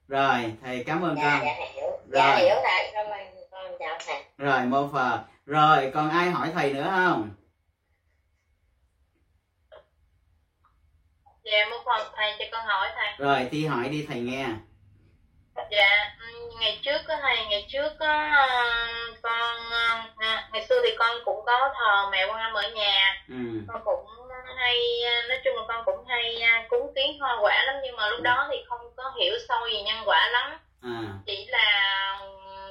Rồi 0.08 0.54
thầy 0.62 0.84
cảm 0.84 1.02
ơn 1.02 1.16
dạ, 1.16 1.38
con. 1.40 1.46
dạ 1.46 1.66
hiểu. 1.74 2.00
Dạ 2.12 2.32
Rồi. 2.32 2.40
hiểu 2.40 2.56
thầy 2.64 2.92
cảm 2.94 3.06
ơn 3.06 3.36
con. 3.52 3.76
Chào 3.80 3.98
thầy. 4.06 4.24
Rồi 4.38 4.66
mô 4.66 4.88
phật 4.88 5.26
rồi 5.46 5.92
còn 5.94 6.10
ai 6.10 6.32
hỏi 6.32 6.52
thầy 6.54 6.74
nữa 6.74 6.92
không? 6.96 7.30
Dạ, 11.44 11.58
một 11.70 11.84
phần 11.86 12.08
thầy 12.16 12.32
cho 12.40 12.46
con 12.52 12.66
hỏi 12.66 12.88
thầy. 12.96 13.28
rồi 13.28 13.48
thì 13.52 13.66
hỏi 13.66 13.90
đi 13.90 14.06
thầy 14.10 14.20
nghe 14.20 14.48
Dạ, 15.56 16.16
ngày 16.60 16.80
trước 16.82 17.08
á 17.08 17.18
thầy, 17.22 17.46
ngày 17.46 17.66
trước 17.68 18.00
á 18.00 18.48
con 19.22 19.58
à, 20.18 20.48
ngày 20.52 20.66
xưa 20.70 20.82
thì 20.84 20.96
con 20.98 21.18
cũng 21.26 21.46
có 21.46 21.70
thờ 21.78 22.10
mẹ 22.12 22.26
Quan 22.26 22.40
Âm 22.40 22.54
ở 22.54 22.70
nhà, 22.70 23.24
ừ. 23.30 23.36
Con 23.68 23.82
cũng 23.86 24.06
hay 24.58 25.02
nói 25.30 25.40
chung 25.44 25.56
là 25.56 25.62
con 25.68 25.86
cũng 25.86 26.06
hay 26.08 26.42
à, 26.42 26.66
cúng 26.70 26.92
kiến 26.96 27.20
hoa 27.20 27.38
quả 27.42 27.64
lắm 27.66 27.76
nhưng 27.84 27.96
mà 27.96 28.10
lúc 28.10 28.22
đó 28.22 28.48
thì 28.52 28.58
không 28.70 28.80
có 28.96 29.12
hiểu 29.20 29.34
sâu 29.48 29.60
về 29.66 29.82
nhân 29.82 29.98
quả 30.06 30.30
lắm, 30.32 30.60
à. 30.82 31.02
Chỉ 31.26 31.46
là 31.46 32.20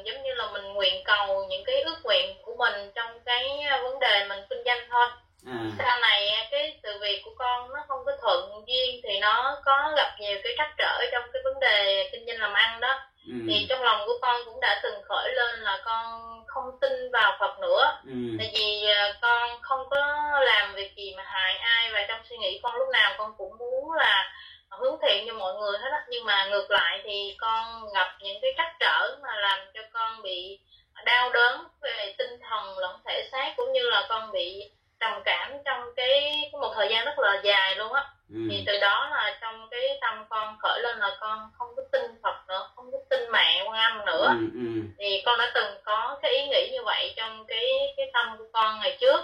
giống 0.05 0.23
như 0.23 0.35
là 0.35 0.47
mình 0.53 0.73
nguyện 0.73 1.03
cầu 1.05 1.45
những 1.49 1.65
cái 1.65 1.83
ước 1.83 1.97
nguyện 2.03 2.37
của 2.43 2.55
mình 2.59 2.91
trong 2.95 3.21
cái 3.25 3.45
vấn 3.83 3.99
đề 3.99 4.25
mình 4.29 4.39
kinh 4.51 4.63
doanh 4.65 4.87
thôi. 4.91 5.07
À. 5.47 5.57
Sau 5.79 5.99
này 6.01 6.49
cái 6.51 6.79
sự 6.83 6.99
việc 7.01 7.23
của 7.25 7.35
con 7.39 7.69
nó 7.75 7.81
không 7.89 8.05
có 8.07 8.13
thuận 8.23 8.51
duyên 8.67 9.01
thì 9.05 9.19
nó 9.21 9.63
có 9.65 9.93
gặp 9.97 10.17
nhiều 10.21 10.39
cái 10.45 10.55
trắc 10.59 10.69
trở 10.79 11.05
trong 11.13 11.25
cái 11.33 11.43
vấn 11.45 11.61
đề 11.61 12.09
kinh 12.13 12.27
doanh 12.27 12.39
làm 12.39 12.53
ăn 12.53 12.81
đó. 12.81 13.01
Ừ. 13.27 13.35
Thì 13.49 13.67
trong 13.69 13.83
lòng 13.83 14.03
của 14.07 14.19
con 14.23 14.41
cũng 14.45 14.61
đã 14.61 14.81
từng 14.83 15.03
khởi 15.09 15.33
lên 15.35 15.61
là 15.61 15.83
con 15.85 16.05
không 16.47 16.79
tin 16.81 16.93
vào 17.13 17.37
Phật 17.41 17.59
nữa. 17.61 18.01
Ừ. 18.07 18.13
Tại 18.39 18.51
vì 18.55 18.87
à, 18.87 19.15
con 19.21 19.63
không 19.63 19.87
có 19.91 20.31
làm 20.45 20.75
việc 20.75 20.93
gì 20.97 21.15
mà 21.17 21.23
hại 21.27 21.57
ai 21.57 21.91
và 21.93 22.05
trong 22.09 22.21
suy 22.29 22.37
nghĩ 22.37 22.61
con 22.63 22.75
lúc 22.77 22.89
nào 22.93 23.15
con 23.19 23.35
cũng 23.39 23.59
muốn 23.59 23.93
là 23.93 24.33
hướng 24.71 24.99
thiện 25.03 25.25
cho 25.27 25.35
mọi 25.35 25.55
người 25.55 25.79
hết 25.79 25.91
á. 25.93 26.05
Nhưng 26.09 26.25
mà 26.25 26.47
ngược 26.47 26.71
lại 26.71 27.01
thì 27.05 27.37
con 27.39 27.93
gặp 27.95 28.17
những 28.21 28.39
cái 28.43 28.51
trắc 28.57 28.77
trở 28.81 29.17
mà 29.23 29.37
làm 29.37 29.59
cho 29.75 29.81
con 29.93 30.23
bị 30.23 30.59
đau 31.05 31.31
đớn 31.33 31.65
về 31.83 32.15
tinh 32.19 32.39
thần 32.51 32.79
lẫn 32.79 33.01
thể 33.07 33.29
xác 33.33 33.55
cũng 33.57 33.73
như 33.73 33.91
là 33.91 34.07
con 34.09 34.33
bị 34.33 34.71
trầm 35.05 35.23
cảm 35.25 35.53
trong 35.65 35.93
cái, 35.97 36.51
một 36.53 36.73
thời 36.75 36.89
gian 36.89 37.05
rất 37.05 37.19
là 37.19 37.41
dài 37.43 37.77
luôn 37.77 37.93
á. 37.93 38.03
Ừ. 38.29 38.41
Thì 38.51 38.63
từ 38.67 38.79
đó 38.81 39.09
là 39.11 39.39
trong 39.41 39.69
cái 39.71 39.99
tâm 40.01 40.25
con 40.31 40.57
khởi 40.59 40.81
lên 40.81 40.99
là 40.99 41.11
con 41.21 41.51
không 41.59 41.69
có 41.77 41.83
tin 41.93 42.03
Phật 42.23 42.37
nữa 42.49 42.69
không 42.75 42.93
có 42.93 42.99
tin 43.11 43.21
mẹ 43.33 43.65
quan 43.67 43.81
âm 43.81 44.05
nữa. 44.07 44.27
Ừ 44.29 44.51
ừ. 44.55 44.83
Thì 44.99 45.23
con 45.27 45.39
đã 45.39 45.51
từng 45.55 45.81
có 45.85 46.19
cái 46.23 46.33
ý 46.33 46.47
nghĩ 46.47 46.71
như 46.73 46.83
vậy 46.85 47.15
trong 47.17 47.45
cái 47.47 47.95
cái 47.97 48.07
tâm 48.13 48.39
của 48.39 48.45
con 48.53 48.81
ngày 48.81 48.97
trước. 49.01 49.21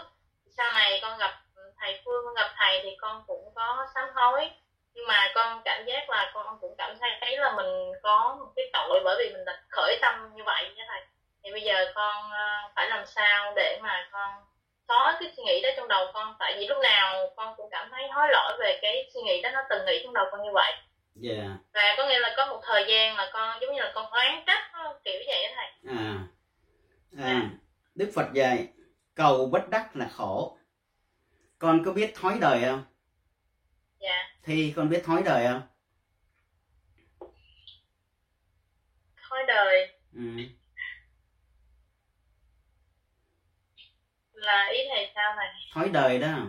Sau 0.56 0.72
này 0.72 0.98
con 1.02 1.18
gặp 1.18 1.30
thầy 1.80 2.00
phương 2.04 2.24
con 2.24 2.34
gặp 2.34 2.50
thầy 2.56 2.80
thì 2.82 2.90
con 3.00 3.24
cũng 3.26 3.52
có 3.54 3.86
sám 3.94 4.04
hối. 4.14 4.50
Nhưng 4.94 5.06
mà 5.06 5.32
con 5.34 5.62
cảm 5.64 5.84
giác 5.84 6.10
là 6.10 6.30
con 6.34 6.58
cũng 6.60 6.74
cảm 6.78 6.96
thấy 7.00 7.10
thấy 7.20 7.36
là 7.36 7.52
mình 7.56 7.92
có 8.02 8.36
một 8.38 8.52
cái 8.56 8.64
tội 8.72 9.00
bởi 9.04 9.16
vì 9.18 9.30
mình 9.32 9.44
đã 9.44 9.60
khởi 9.70 9.98
tâm 10.02 10.30
như 10.34 10.42
vậy. 10.46 10.74
Đó 10.76 10.84
thầy 10.88 11.00
thì 11.44 11.50
bây 11.52 11.62
giờ 11.62 11.92
con 11.94 12.30
ờ, 12.30 12.70
phải 12.76 12.88
làm 12.88 13.06
sao 13.06 13.52
để 13.56 13.78
mà 13.82 14.08
con 14.12 14.30
xóa 14.90 15.16
cái 15.20 15.32
suy 15.36 15.42
nghĩ 15.42 15.62
đó 15.62 15.68
trong 15.76 15.88
đầu 15.88 16.06
con 16.14 16.36
tại 16.38 16.54
vì 16.58 16.66
lúc 16.66 16.78
nào 16.82 17.32
con 17.36 17.54
cũng 17.56 17.68
cảm 17.70 17.88
thấy 17.90 18.08
hối 18.08 18.28
lỗi 18.32 18.52
về 18.60 18.78
cái 18.82 19.10
suy 19.14 19.20
nghĩ 19.22 19.42
đó 19.42 19.50
nó 19.50 19.60
từng 19.70 19.86
nghĩ 19.86 20.00
trong 20.04 20.14
đầu 20.14 20.24
con 20.30 20.42
như 20.42 20.50
vậy. 20.54 20.72
Dạ. 21.14 21.56
Và 21.74 21.94
có 21.96 22.06
nghĩa 22.08 22.18
là 22.18 22.34
có 22.36 22.46
một 22.46 22.60
thời 22.62 22.84
gian 22.88 23.16
là 23.16 23.30
con 23.32 23.58
giống 23.60 23.74
như 23.74 23.80
là 23.80 23.92
con 23.94 24.10
oán 24.10 24.44
trách 24.46 24.70
kiểu 25.04 25.20
vậy 25.26 25.48
đó 25.48 25.54
thầy. 25.56 25.94
À. 25.96 26.18
À 27.24 27.50
đức 27.94 28.10
phật 28.14 28.26
dạy 28.34 28.68
cầu 29.14 29.46
bất 29.46 29.68
đắc 29.68 29.96
là 29.96 30.08
khổ. 30.12 30.58
Con 31.58 31.82
có 31.84 31.92
biết 31.92 32.14
thói 32.14 32.38
đời 32.40 32.62
không? 32.64 32.84
Dạ. 34.00 34.28
Thi 34.42 34.72
con 34.76 34.88
biết 34.88 35.02
thói 35.04 35.22
đời 35.22 35.46
không? 35.46 35.62
Thói 39.28 39.44
đời? 39.46 39.98
Ừ. 40.14 40.20
là 44.40 44.70
ý 44.72 44.78
thầy 44.94 45.10
sao 45.14 45.32
thầy? 45.36 45.46
Thói 45.72 45.88
đời 45.88 46.18
đó. 46.18 46.46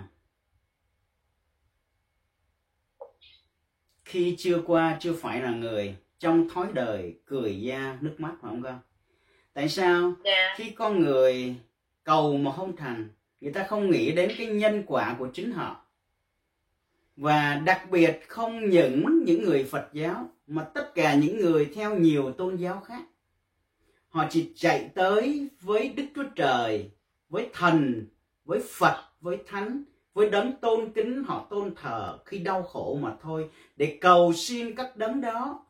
Khi 4.05 4.35
chưa 4.39 4.61
qua 4.65 4.97
chưa 4.99 5.13
phải 5.13 5.41
là 5.41 5.51
người 5.51 5.95
trong 6.19 6.49
thói 6.49 6.67
đời 6.73 7.19
cười 7.25 7.61
da 7.61 7.97
nước 8.01 8.15
mắt 8.17 8.31
phải 8.41 8.49
không 8.49 8.63
con 8.63 8.79
tại 9.53 9.69
sao? 9.69 10.13
Dạ. 10.23 10.53
Khi 10.57 10.69
con 10.69 10.99
người 10.99 11.55
cầu 12.03 12.37
mà 12.37 12.51
không 12.51 12.75
thành 12.75 13.09
người 13.41 13.53
ta 13.53 13.63
không 13.63 13.91
nghĩ 13.91 14.11
đến 14.11 14.31
cái 14.37 14.47
nhân 14.47 14.83
quả 14.87 15.15
của 15.19 15.29
chính 15.33 15.51
họ. 15.51 15.85
Và 17.15 17.55
đặc 17.65 17.89
biệt 17.91 18.19
không 18.27 18.69
những 18.69 19.23
những 19.25 19.43
người 19.43 19.63
phật 19.63 19.89
giáo 19.93 20.29
mà 20.47 20.63
tất 20.63 20.95
cả 20.95 21.15
những 21.15 21.37
người 21.37 21.71
theo 21.75 21.99
nhiều 21.99 22.31
tôn 22.31 22.55
giáo 22.55 22.79
khác. 22.79 23.03
Họ 24.09 24.25
chỉ 24.29 24.51
chạy 24.55 24.89
tới 24.95 25.49
với 25.61 25.89
đức 25.89 26.05
chúa 26.15 26.23
trời 26.35 26.91
với 27.31 27.49
thần, 27.53 28.05
với 28.45 28.59
phật, 28.69 29.03
với 29.21 29.37
thánh, 29.47 29.83
với 30.13 30.29
đấng 30.29 30.53
tôn 30.61 30.91
kính 30.91 31.23
họ 31.23 31.47
tôn 31.49 31.75
thờ 31.75 32.19
khi 32.25 32.37
đau 32.37 32.63
khổ 32.63 32.99
mà 33.01 33.15
thôi, 33.21 33.49
để 33.75 33.97
cầu 34.01 34.33
xin 34.33 34.75
các 34.75 34.97
đấng 34.97 35.21
đó 35.21 35.65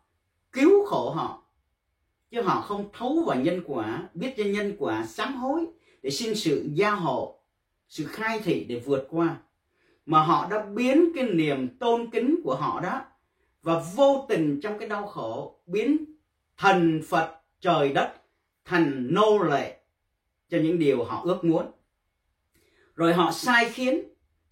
cứu 0.52 0.86
khổ 0.86 1.10
họ. 1.10 1.44
Chứ 2.32 2.42
họ 2.42 2.62
không 2.62 2.90
thấu 2.94 3.24
vào 3.28 3.38
nhân 3.38 3.62
quả, 3.66 4.10
biết 4.14 4.34
cho 4.38 4.44
nhân 4.44 4.76
quả 4.80 5.06
sám 5.06 5.36
hối, 5.36 5.68
để 6.02 6.10
xin 6.10 6.36
sự 6.36 6.70
gia 6.74 6.92
hộ, 6.92 7.40
sự 7.88 8.06
khai 8.06 8.40
thị 8.40 8.66
để 8.70 8.80
vượt 8.86 9.08
qua. 9.10 9.38
Mà 10.06 10.22
họ 10.24 10.48
đã 10.52 10.66
biến 10.66 11.12
cái 11.16 11.24
niềm 11.24 11.78
tôn 11.78 12.10
kính 12.12 12.40
của 12.44 12.56
họ 12.56 12.80
đó 12.80 13.02
và 13.64 13.84
vô 13.96 14.26
tình 14.30 14.60
trong 14.64 14.80
cái 14.80 14.90
đau 14.90 15.08
khổ 15.08 15.60
biến 15.66 16.06
thần 16.58 17.02
Phật 17.10 17.42
trời 17.60 17.94
đất 17.94 18.14
thành 18.66 19.08
nô 19.12 19.44
lệ 19.44 19.81
cho 20.52 20.58
những 20.58 20.80
điều 20.80 21.04
họ 21.04 21.22
ước 21.26 21.44
muốn. 21.44 21.66
Rồi 22.96 23.14
họ 23.14 23.32
sai 23.32 23.70
khiến 23.70 24.02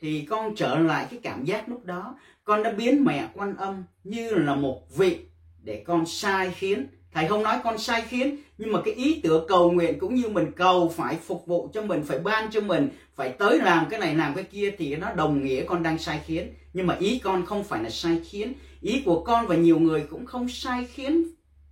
thì 0.02 0.26
con 0.30 0.56
trở 0.56 0.80
lại 0.80 1.08
cái 1.10 1.20
cảm 1.24 1.46
giác 1.46 1.70
lúc 1.70 1.86
đó. 1.86 2.18
Con 2.44 2.64
đã 2.64 2.72
biến 2.72 3.04
mẹ 3.04 3.28
quan 3.34 3.56
âm 3.56 3.84
như 4.04 4.30
là 4.30 4.56
một 4.56 4.98
vị 4.98 5.20
để 5.64 5.84
con 5.88 6.06
sai 6.06 6.52
khiến. 6.56 6.88
Thầy 7.14 7.28
không 7.28 7.44
nói 7.44 7.58
con 7.64 7.78
sai 7.78 8.02
khiến, 8.02 8.38
nhưng 8.58 8.72
mà 8.72 8.82
cái 8.86 8.94
ý 8.94 9.22
tưởng 9.24 9.46
cầu 9.48 9.72
nguyện 9.72 10.00
cũng 10.00 10.16
như 10.16 10.30
mình 10.30 10.52
cầu 10.56 10.94
phải 10.96 11.16
phục 11.16 11.48
vụ 11.48 11.70
cho 11.74 11.82
mình, 11.82 12.04
phải 12.04 12.20
ban 12.20 12.52
cho 12.52 12.62
mình, 12.62 12.90
phải 13.16 13.30
tới 13.30 13.60
làm 13.60 13.86
cái 13.90 14.00
này, 14.00 14.16
làm 14.16 14.34
cái 14.34 14.44
kia 14.44 14.72
thì 14.78 14.96
nó 14.96 15.14
đồng 15.14 15.44
nghĩa 15.44 15.64
con 15.66 15.84
đang 15.84 15.98
sai 15.98 16.22
khiến. 16.26 16.54
Nhưng 16.74 16.88
mà 16.88 16.96
ý 17.00 17.20
con 17.24 17.46
không 17.46 17.64
phải 17.64 17.84
là 17.84 17.90
sai 17.90 18.22
khiến. 18.26 18.54
Ý 18.82 19.02
của 19.06 19.24
con 19.24 19.48
và 19.48 19.56
nhiều 19.56 19.80
người 19.80 20.06
cũng 20.10 20.26
không 20.26 20.50
sai 20.50 20.86
khiến 20.86 21.24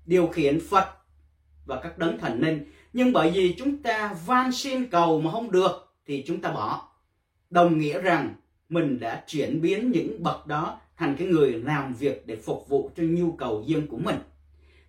điều 0.06 0.28
khiển 0.28 0.60
phật 0.70 0.86
và 1.66 1.80
các 1.84 1.98
đấng 1.98 2.18
thần 2.18 2.42
linh 2.42 2.72
nhưng 2.98 3.14
bởi 3.14 3.32
vì 3.32 3.56
chúng 3.58 3.78
ta 3.78 4.16
van 4.26 4.52
xin 4.52 4.86
cầu 4.86 5.22
mà 5.22 5.32
không 5.32 5.52
được, 5.52 5.94
thì 6.06 6.24
chúng 6.28 6.42
ta 6.42 6.52
bỏ. 6.52 6.90
Đồng 7.50 7.80
nghĩa 7.80 8.02
rằng 8.02 8.36
mình 8.70 9.00
đã 9.00 9.24
chuyển 9.28 9.62
biến 9.62 9.92
những 9.92 10.24
bậc 10.24 10.48
đó 10.48 10.80
thành 10.96 11.16
cái 11.20 11.28
người 11.28 11.54
làm 11.54 11.94
việc 11.94 12.28
để 12.28 12.36
phục 12.36 12.70
vụ 12.70 12.92
cho 12.98 13.04
nhu 13.04 13.32
cầu 13.32 13.64
riêng 13.68 13.88
của 13.88 13.98
mình. 13.98 14.16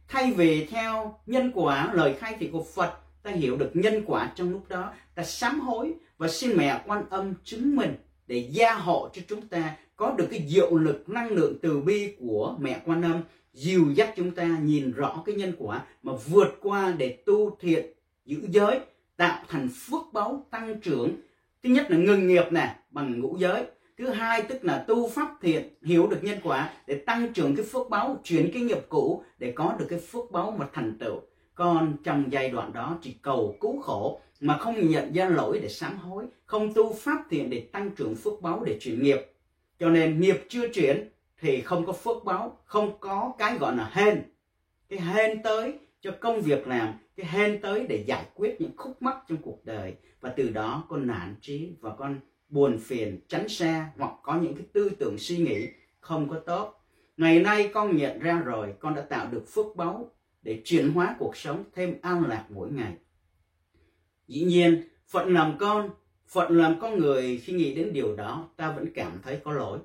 Thay 0.09 0.33
vì 0.33 0.67
theo 0.67 1.19
nhân 1.27 1.51
quả, 1.55 1.95
lời 1.95 2.15
khai 2.19 2.37
thị 2.39 2.49
của 2.53 2.65
Phật, 2.75 2.93
ta 3.23 3.31
hiểu 3.31 3.57
được 3.57 3.71
nhân 3.75 4.03
quả 4.07 4.33
trong 4.35 4.51
lúc 4.51 4.69
đó, 4.69 4.93
ta 5.15 5.23
sám 5.23 5.61
hối 5.61 5.95
và 6.19 6.29
xin 6.29 6.57
mẹ 6.57 6.83
quan 6.87 7.05
âm 7.11 7.35
chứng 7.45 7.77
minh 7.77 7.95
để 8.27 8.49
gia 8.51 8.75
hộ 8.75 9.09
cho 9.13 9.23
chúng 9.29 9.49
ta 9.49 9.77
có 9.97 10.15
được 10.19 10.27
cái 10.31 10.45
diệu 10.49 10.77
lực, 10.77 11.09
năng 11.09 11.29
lượng 11.29 11.59
từ 11.63 11.81
bi 11.81 12.15
của 12.19 12.57
mẹ 12.61 12.81
quan 12.87 13.03
âm, 13.03 13.23
dìu 13.53 13.93
dắt 13.95 14.13
chúng 14.17 14.31
ta 14.31 14.59
nhìn 14.63 14.93
rõ 14.93 15.23
cái 15.27 15.35
nhân 15.35 15.53
quả 15.59 15.85
mà 16.03 16.13
vượt 16.29 16.59
qua 16.63 16.95
để 16.99 17.19
tu 17.27 17.57
thiện 17.61 17.98
giữ 18.29 18.39
giới, 18.49 18.81
tạo 19.17 19.45
thành 19.49 19.69
phước 19.69 20.03
báu 20.13 20.47
tăng 20.51 20.81
trưởng. 20.81 21.17
Thứ 21.63 21.71
nhất 21.71 21.91
là 21.91 21.97
ngừng 21.97 22.29
nghiệp 22.29 22.45
nè, 22.51 22.77
bằng 22.91 23.21
ngũ 23.21 23.37
giới. 23.39 23.65
Thứ 23.99 24.09
hai 24.09 24.43
tức 24.43 24.65
là 24.65 24.85
tu 24.89 25.09
pháp 25.09 25.37
thiện, 25.41 25.69
hiểu 25.83 26.07
được 26.07 26.25
nhân 26.25 26.39
quả 26.43 26.71
để 26.87 26.95
tăng 26.95 27.33
trưởng 27.33 27.57
cái 27.57 27.65
phước 27.65 27.91
báu, 27.91 28.21
chuyển 28.25 28.51
cái 28.55 28.63
nghiệp 28.63 28.87
cũ 28.89 29.23
để 29.39 29.53
có 29.53 29.77
được 29.79 29.87
cái 29.89 29.99
phước 29.99 30.31
báu 30.31 30.51
mà 30.59 30.67
thành 30.73 30.99
tựu. 30.99 31.21
Còn 31.55 31.97
trong 32.05 32.25
giai 32.31 32.51
đoạn 32.51 32.73
đó 32.73 32.99
chỉ 33.03 33.15
cầu 33.23 33.57
cứu 33.61 33.81
khổ 33.81 34.21
mà 34.41 34.59
không 34.59 34.89
nhận 34.89 35.13
ra 35.13 35.29
lỗi 35.29 35.59
để 35.63 35.69
sám 35.69 35.99
hối, 35.99 36.25
không 36.47 36.75
tu 36.75 36.93
pháp 36.93 37.25
thiện 37.31 37.51
để 37.51 37.61
tăng 37.73 37.91
trưởng 37.91 38.15
phước 38.15 38.43
báu 38.43 38.65
để 38.65 38.79
chuyển 38.81 39.03
nghiệp. 39.03 39.33
Cho 39.79 39.89
nên 39.89 40.21
nghiệp 40.21 40.45
chưa 40.49 40.69
chuyển 40.69 41.09
thì 41.41 41.61
không 41.61 41.87
có 41.87 41.93
phước 41.93 42.25
báu, 42.25 42.59
không 42.65 42.99
có 43.01 43.33
cái 43.39 43.59
gọi 43.59 43.77
là 43.77 43.91
hên. 43.93 44.23
Cái 44.89 45.01
hên 45.01 45.43
tới 45.43 45.79
cho 46.01 46.11
công 46.21 46.41
việc 46.41 46.69
làm, 46.69 46.95
cái 47.17 47.27
hên 47.27 47.61
tới 47.61 47.87
để 47.89 48.05
giải 48.07 48.25
quyết 48.35 48.61
những 48.61 48.77
khúc 48.77 49.03
mắc 49.03 49.17
trong 49.29 49.39
cuộc 49.43 49.65
đời. 49.65 49.95
Và 50.21 50.31
từ 50.37 50.51
đó 50.51 50.85
con 50.89 51.07
nản 51.07 51.37
trí 51.41 51.71
và 51.81 51.95
con 51.99 52.21
buồn 52.49 52.79
phiền, 52.79 53.21
tránh 53.29 53.49
xa 53.49 53.91
hoặc 53.97 54.13
có 54.23 54.41
những 54.41 54.55
cái 54.57 54.67
tư 54.73 54.91
tưởng 54.99 55.19
suy 55.19 55.37
nghĩ 55.39 55.69
không 56.01 56.29
có 56.29 56.41
tốt. 56.47 56.75
Ngày 57.17 57.41
nay 57.41 57.71
con 57.75 57.97
nhận 57.97 58.19
ra 58.19 58.39
rồi, 58.39 58.75
con 58.81 58.95
đã 58.95 59.03
tạo 59.03 59.27
được 59.31 59.45
phước 59.49 59.77
báu 59.77 60.11
để 60.43 60.63
chuyển 60.65 60.93
hóa 60.93 61.17
cuộc 61.19 61.37
sống 61.37 61.65
thêm 61.75 61.95
an 62.03 62.25
lạc 62.27 62.47
mỗi 62.49 62.71
ngày. 62.73 62.93
Dĩ 64.29 64.45
nhiên, 64.45 64.89
phận 65.07 65.35
làm 65.35 65.57
con, 65.59 65.91
phận 66.29 66.57
làm 66.57 66.81
con 66.81 66.99
người, 66.99 67.39
khi 67.39 67.53
nghĩ 67.53 67.75
đến 67.75 67.93
điều 67.93 68.17
đó, 68.17 68.49
ta 68.57 68.73
vẫn 68.73 68.93
cảm 68.95 69.21
thấy 69.23 69.41
có 69.45 69.53
lỗi. 69.53 69.79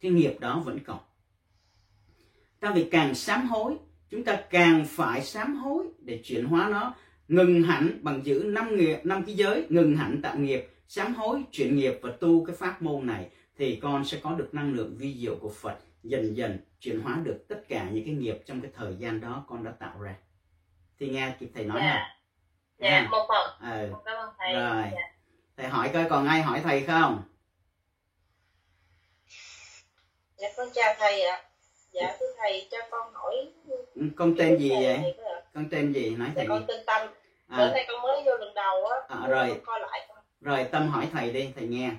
Cái 0.00 0.12
nghiệp 0.12 0.40
đó 0.40 0.62
vẫn 0.64 0.78
còn. 0.86 0.98
Ta 2.60 2.72
vì 2.74 2.88
càng 2.90 3.14
sám 3.14 3.46
hối 3.46 3.76
chúng 4.10 4.24
ta 4.24 4.42
càng 4.50 4.84
phải 4.88 5.22
sám 5.22 5.56
hối 5.56 5.86
để 5.98 6.20
chuyển 6.24 6.44
hóa 6.44 6.68
nó 6.68 6.94
ngừng 7.28 7.62
hẳn 7.62 7.98
bằng 8.02 8.26
giữ 8.26 8.42
năm 8.46 8.76
nghiệp 8.76 9.00
năm 9.04 9.24
cái 9.26 9.34
giới 9.34 9.66
ngừng 9.68 9.96
hẳn 9.96 10.22
tạo 10.22 10.36
nghiệp 10.36 10.68
sám 10.88 11.14
hối 11.14 11.42
chuyển 11.52 11.76
nghiệp 11.76 11.98
và 12.02 12.12
tu 12.20 12.44
cái 12.44 12.56
pháp 12.56 12.82
môn 12.82 13.06
này 13.06 13.30
thì 13.56 13.80
con 13.82 14.04
sẽ 14.04 14.18
có 14.22 14.34
được 14.34 14.48
năng 14.54 14.72
lượng 14.74 14.96
vi 14.98 15.16
diệu 15.20 15.36
của 15.40 15.52
Phật 15.60 15.78
dần 16.02 16.36
dần 16.36 16.58
chuyển 16.80 17.00
hóa 17.00 17.16
được 17.24 17.44
tất 17.48 17.62
cả 17.68 17.90
những 17.92 18.04
cái 18.04 18.14
nghiệp 18.14 18.42
trong 18.46 18.60
cái 18.60 18.70
thời 18.74 18.96
gian 18.98 19.20
đó 19.20 19.44
con 19.48 19.64
đã 19.64 19.70
tạo 19.70 20.00
ra 20.00 20.14
thì 20.98 21.08
nghe 21.08 21.34
kịp 21.40 21.50
thầy 21.54 21.64
nói 21.64 21.80
dạ. 21.80 21.92
không 21.92 22.16
dạ 22.78 22.88
À. 22.88 23.08
một 23.10 23.26
phần 23.28 23.70
ừ. 23.70 23.94
cảm 24.04 24.16
ơn 24.16 24.30
thầy 24.38 24.54
Rồi. 24.54 24.84
dạ. 24.92 25.14
thầy 25.56 25.68
hỏi 25.68 25.90
coi 25.92 26.06
còn 26.10 26.26
ai 26.26 26.42
hỏi 26.42 26.60
thầy 26.64 26.82
không 26.82 27.22
Dạ 30.36 30.48
con 30.56 30.68
chào 30.74 30.94
thầy 30.98 31.22
ạ. 31.22 31.49
Dạ 31.92 32.16
thưa 32.20 32.26
thầy 32.38 32.66
cho 32.70 32.78
con 32.90 33.12
hỏi 33.12 33.46
Ừ, 33.94 34.02
con 34.16 34.34
tên 34.38 34.58
gì 34.58 34.70
vậy 34.70 34.98
Thầy 35.02 35.14
có 35.18 35.24
ạ? 35.30 35.42
con 35.54 35.64
tên 35.70 35.92
gì 35.92 36.10
nói 36.10 36.28
Dạ 36.28 36.32
thầy 36.36 36.46
con 36.48 36.64
tên 36.68 36.80
Tâm. 36.86 37.08
Bữa 37.48 37.64
à, 37.64 37.70
nay 37.72 37.84
con 37.88 38.02
mới 38.02 38.22
vô 38.26 38.36
lần 38.36 38.54
đầu 38.54 38.84
á. 38.86 38.96
À, 39.08 39.16
con 39.20 39.30
rồi. 39.30 39.60
coi 39.66 39.80
lại 39.80 40.06
con. 40.08 40.18
rồi 40.40 40.66
tâm 40.72 40.88
hỏi 40.88 41.08
thầy 41.12 41.30
đi 41.30 41.50
thầy 41.56 41.66
nghe 41.66 41.90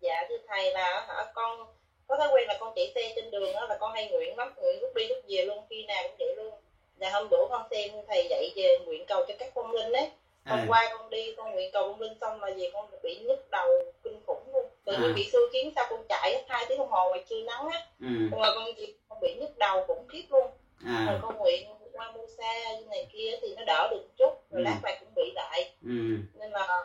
Dạ 0.00 0.26
thưa 0.28 0.36
thầy 0.48 0.70
là 0.72 1.06
hả 1.08 1.24
con 1.34 1.66
có 2.06 2.16
thói 2.16 2.28
quen 2.34 2.48
là 2.48 2.56
con 2.60 2.72
chạy 2.76 2.92
xe 2.94 3.12
trên 3.16 3.30
đường 3.30 3.54
á 3.54 3.66
là 3.68 3.76
con 3.80 3.92
hay 3.92 4.10
nguyện 4.10 4.36
lắm, 4.36 4.54
nguyện 4.56 4.78
lúc 4.82 4.94
đi 4.94 5.08
lúc 5.08 5.18
về 5.28 5.44
luôn, 5.44 5.64
khi 5.70 5.84
nào 5.86 6.02
cũng 6.02 6.16
vậy 6.18 6.34
luôn. 6.36 6.54
Dạ 6.96 7.10
hôm 7.10 7.28
bữa 7.28 7.46
con 7.50 7.62
xem 7.70 7.90
thầy 8.08 8.26
dạy 8.30 8.52
về 8.56 8.78
nguyện 8.86 9.04
cầu 9.06 9.24
cho 9.28 9.34
các 9.38 9.52
phong 9.54 9.72
linh 9.72 9.92
ấy. 9.92 10.10
Hôm 10.46 10.58
à, 10.58 10.64
qua 10.68 10.88
con 10.98 11.10
đi 11.10 11.34
con 11.36 11.52
nguyện 11.52 11.70
cầu 11.72 11.88
phong 11.92 12.00
linh 12.00 12.18
xong 12.20 12.40
là 12.42 12.50
về 12.56 12.70
con 12.72 12.86
bị 13.02 13.18
nhức 13.18 13.50
đầu 13.50 13.68
kinh 14.04 14.20
khủng 14.26 14.42
luôn. 14.54 14.66
Tự 14.84 14.92
nhiên 14.92 15.10
À. 15.10 15.12
bị 15.16 15.28
xưa 15.32 15.46
khiến 15.52 15.72
sao 15.74 15.86
con 15.90 16.02
chạy 16.08 16.44
hai 16.48 16.66
tiếng 16.68 16.78
đồng 16.78 16.88
hồ 16.90 17.08
ngoài 17.08 17.24
trưa 17.28 17.40
nắng 17.40 17.66
á. 17.72 17.86
ừ, 18.00 18.06
ngồi 18.30 18.52
con 18.54 18.64
con 19.08 19.20
bị 19.20 19.34
nhức 19.34 19.56
đầu 19.58 19.84
khủng 19.86 20.06
khiếp 20.08 20.22
luôn. 20.28 20.46
rồi 20.84 20.94
à, 21.16 21.18
con 21.22 21.36
nguyện 21.38 21.66
qua 21.92 22.12
mua 22.12 22.26
xe 22.38 22.76
như 22.80 22.86
này 22.90 23.06
kia 23.12 23.36
thì 23.42 23.54
nó 23.56 23.62
đỡ 23.64 23.88
được 23.90 24.02
chút 24.16 24.30
rồi 24.50 24.60
Ừ. 24.62 24.64
lát 24.64 24.78
lại 24.82 24.96
cũng 25.00 25.14
bị 25.14 25.32
lại 25.34 25.70
ừ, 25.82 26.16
nên 26.34 26.50
là 26.50 26.84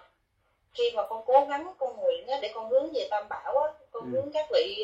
khi 0.74 0.92
mà 0.92 1.04
con 1.10 1.24
cố 1.26 1.46
gắng 1.50 1.72
con 1.78 1.98
nguyện 1.98 2.28
á, 2.28 2.38
để 2.42 2.52
con 2.54 2.70
hướng 2.70 2.94
về 2.94 3.08
tam 3.10 3.28
bảo 3.30 3.58
á 3.58 3.72
con 3.92 4.04
Ừ. 4.04 4.10
hướng 4.18 4.32
các 4.32 4.48
vị 4.52 4.84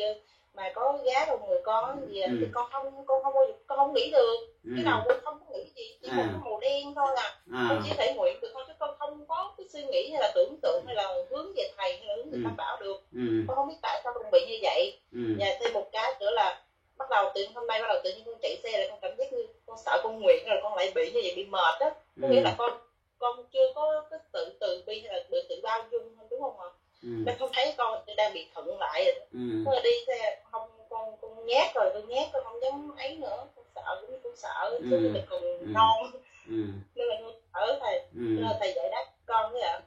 mà 0.54 0.70
có 0.74 0.98
giá 1.04 1.24
đầu 1.26 1.38
người 1.48 1.58
con 1.62 2.08
gì 2.08 2.20
Ừ. 2.20 2.36
thì 2.40 2.46
con 2.52 2.66
không 2.72 3.04
con 3.06 3.22
không 3.22 3.34
bao 3.34 3.44
giờ 3.46 3.52
con 3.66 3.78
không 3.78 3.92
nghĩ 3.94 4.10
được. 4.10 4.36
Ừ, 4.64 4.70
cái 4.76 4.84
đầu 4.84 5.00
con 5.08 5.18
không 5.24 5.38
có 5.40 5.46
nghĩ 5.54 5.64
gì 5.76 5.96
chỉ 6.02 6.08
À. 6.10 6.16
một 6.16 6.22
cái 6.32 6.40
màu 6.44 6.58
đen 6.60 6.94
thôi 6.94 7.06
à. 7.16 7.34
À, 7.54 7.66
con 7.68 7.80
chỉ 7.84 7.90
thể 7.96 8.14
nguyện 8.16 8.40
được 8.40 8.48
thôi 8.54 8.64
chứ 8.66 8.72
con 8.78 8.94
không 8.98 9.24
có 9.28 9.52
cái 9.56 9.66
suy 9.72 9.82
nghĩ 9.82 10.10
hay 10.10 10.20
là 10.20 10.32
tưởng 10.34 10.56
tượng 10.62 10.82
hay 10.86 10.94
là 10.94 11.14
hướng 11.30 11.52
về 11.56 11.64
thầy 11.76 11.96
hay 11.98 12.06
là 12.08 12.14
hướng 12.16 12.30
về 12.30 12.38
Ừ. 12.38 12.40
tam 12.44 12.56
bảo 12.56 12.76
được. 12.80 12.96
Ừ, 13.12 13.44
con 13.48 13.56
không 13.56 13.68
biết 13.68 13.74
tại 13.82 14.00
sao 14.04 14.12
con 14.14 14.30
bị 14.30 14.44
như 14.46 14.58
vậy. 14.62 14.96
Ừ, 15.12 15.18
và 15.38 15.46
thêm 15.60 15.72
một 15.72 15.84
cái 15.92 16.14
nữa 16.20 16.30
là 16.30 16.60
bắt 16.96 17.10
đầu 17.10 17.30
từ 17.34 17.44
hôm 17.54 17.66
nay 17.66 17.80
bắt 17.80 17.86
đầu 17.88 17.96
tự 18.04 18.12
nhiên 18.12 18.24
con 18.26 18.38
chạy 18.42 18.56
xe 18.62 18.78
là 18.78 18.86
con 18.88 18.98
cảm 19.02 19.16
giác 19.16 19.32
như 19.32 19.46
con 19.66 19.76
sợ 19.78 19.98
con 20.02 20.20
nguyện 20.20 20.44
rồi 20.46 20.58
con 20.62 20.74
lại 20.74 20.92
bị 20.94 21.10
như 21.10 21.20
vậy 21.22 21.32
bị 21.36 21.44
mệt 21.44 21.74
á. 21.80 21.90
Có 22.22 22.28
nghĩa 22.28 22.36
ừ, 22.40 22.42
là 22.44 22.54
con 22.58 22.72
con 23.18 23.44
chưa 23.52 23.66
có 23.74 24.02
cái 24.10 24.18
tự 24.32 24.52
từ 24.60 24.82
bi 24.86 25.00
hay 25.08 25.12
là 25.18 25.24
tự 25.30 25.40
tự 25.48 25.54
bao 25.62 25.82
dung 25.92 26.16
đúng 26.30 26.40
không 26.42 26.60
ạ 26.60 26.68
ừ, 27.04 27.08
nên 27.26 27.38
không 27.38 27.50
thấy 27.52 27.74
con 27.78 28.04
đang 28.16 28.34
bị 28.34 28.46
thận 28.54 28.78
lại 28.78 29.04
rồi 29.04 29.26
ừ, 29.32 29.64
Thế 29.66 29.80
đi 29.84 29.90
xe 30.06 30.42
không 30.50 30.68
con 30.90 31.16
con 31.22 31.46
nhát 31.46 31.74
rồi 31.74 31.90
con 31.94 32.08
nhát 32.08 32.28
con 32.32 32.44
không 32.44 32.60
dám 32.62 32.96
ấy 32.96 33.16
nữa. 33.16 33.46
Con 33.56 33.64
sợ 33.74 34.02
cũng 34.06 34.18
cũng 34.22 34.36
sợ. 34.36 34.78
Chứ 34.82 34.96
Ừ. 34.96 35.10
mình 35.14 35.24
còn 35.30 35.42
Ừ. 35.42 35.66
non. 35.66 36.10
Ừ, 36.48 36.64
nên 36.94 37.06
là 37.08 37.14
con 37.22 37.32
sợ 37.54 37.78
thầy 37.80 37.98
ừ. 37.98 38.20
nên 38.20 38.46
thầy 38.60 38.72
giải 38.76 38.88
đáp 38.90 39.04
con 39.26 39.52
đấy 39.52 39.62
ạ. 39.62 39.80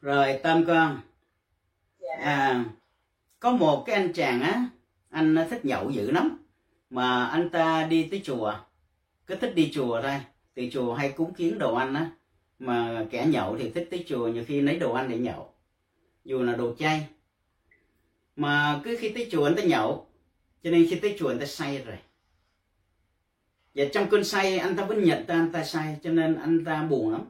Rồi 0.00 0.40
tâm 0.42 0.64
con. 0.66 1.00
Dạ. 1.98 2.16
À, 2.20 2.64
có 3.40 3.50
một 3.50 3.82
cái 3.86 3.96
anh 3.96 4.12
chàng 4.12 4.42
á 4.42 4.64
anh 5.10 5.46
thích 5.50 5.64
nhậu 5.64 5.90
dữ 5.90 6.10
lắm. 6.10 6.46
Mà 6.90 7.24
anh 7.26 7.50
ta 7.50 7.86
đi 7.90 8.08
tới 8.10 8.20
chùa. 8.24 8.54
Cứ 9.26 9.34
thích 9.34 9.54
đi 9.54 9.70
chùa 9.74 10.00
thôi. 10.02 10.20
Từ 10.54 10.62
chùa 10.72 10.94
hay 10.94 11.12
cúng 11.12 11.34
kiến 11.34 11.58
đồ 11.58 11.74
ăn 11.74 11.94
á. 11.94 12.10
Mà 12.58 13.06
kẻ 13.10 13.24
nhậu 13.28 13.56
thì 13.58 13.70
thích 13.70 13.88
tới 13.90 14.04
chùa 14.08 14.28
nhiều 14.28 14.44
khi 14.48 14.60
lấy 14.60 14.76
đồ 14.76 14.92
ăn 14.92 15.08
để 15.08 15.16
nhậu 15.18 15.53
dù 16.24 16.42
là 16.42 16.56
đồ 16.56 16.74
chay. 16.78 17.06
Mà 18.36 18.80
cứ 18.84 18.96
khi 19.00 19.08
tới 19.08 19.28
chùa 19.30 19.44
anh 19.44 19.56
ta 19.56 19.62
nhậu, 19.62 20.06
cho 20.62 20.70
nên 20.70 20.86
khi 20.90 20.98
tới 20.98 21.16
chùa 21.18 21.28
anh 21.28 21.38
ta 21.38 21.46
say 21.46 21.84
rồi. 21.84 21.98
Và 23.74 23.84
trong 23.92 24.10
cơn 24.10 24.24
say 24.24 24.58
anh 24.58 24.76
ta 24.76 24.84
vẫn 24.84 25.04
nhận 25.04 25.26
ra 25.26 25.34
anh 25.34 25.52
ta 25.52 25.64
say, 25.64 25.96
cho 26.02 26.10
nên 26.10 26.34
anh 26.34 26.64
ta 26.64 26.82
buồn 26.82 27.12
lắm. 27.12 27.22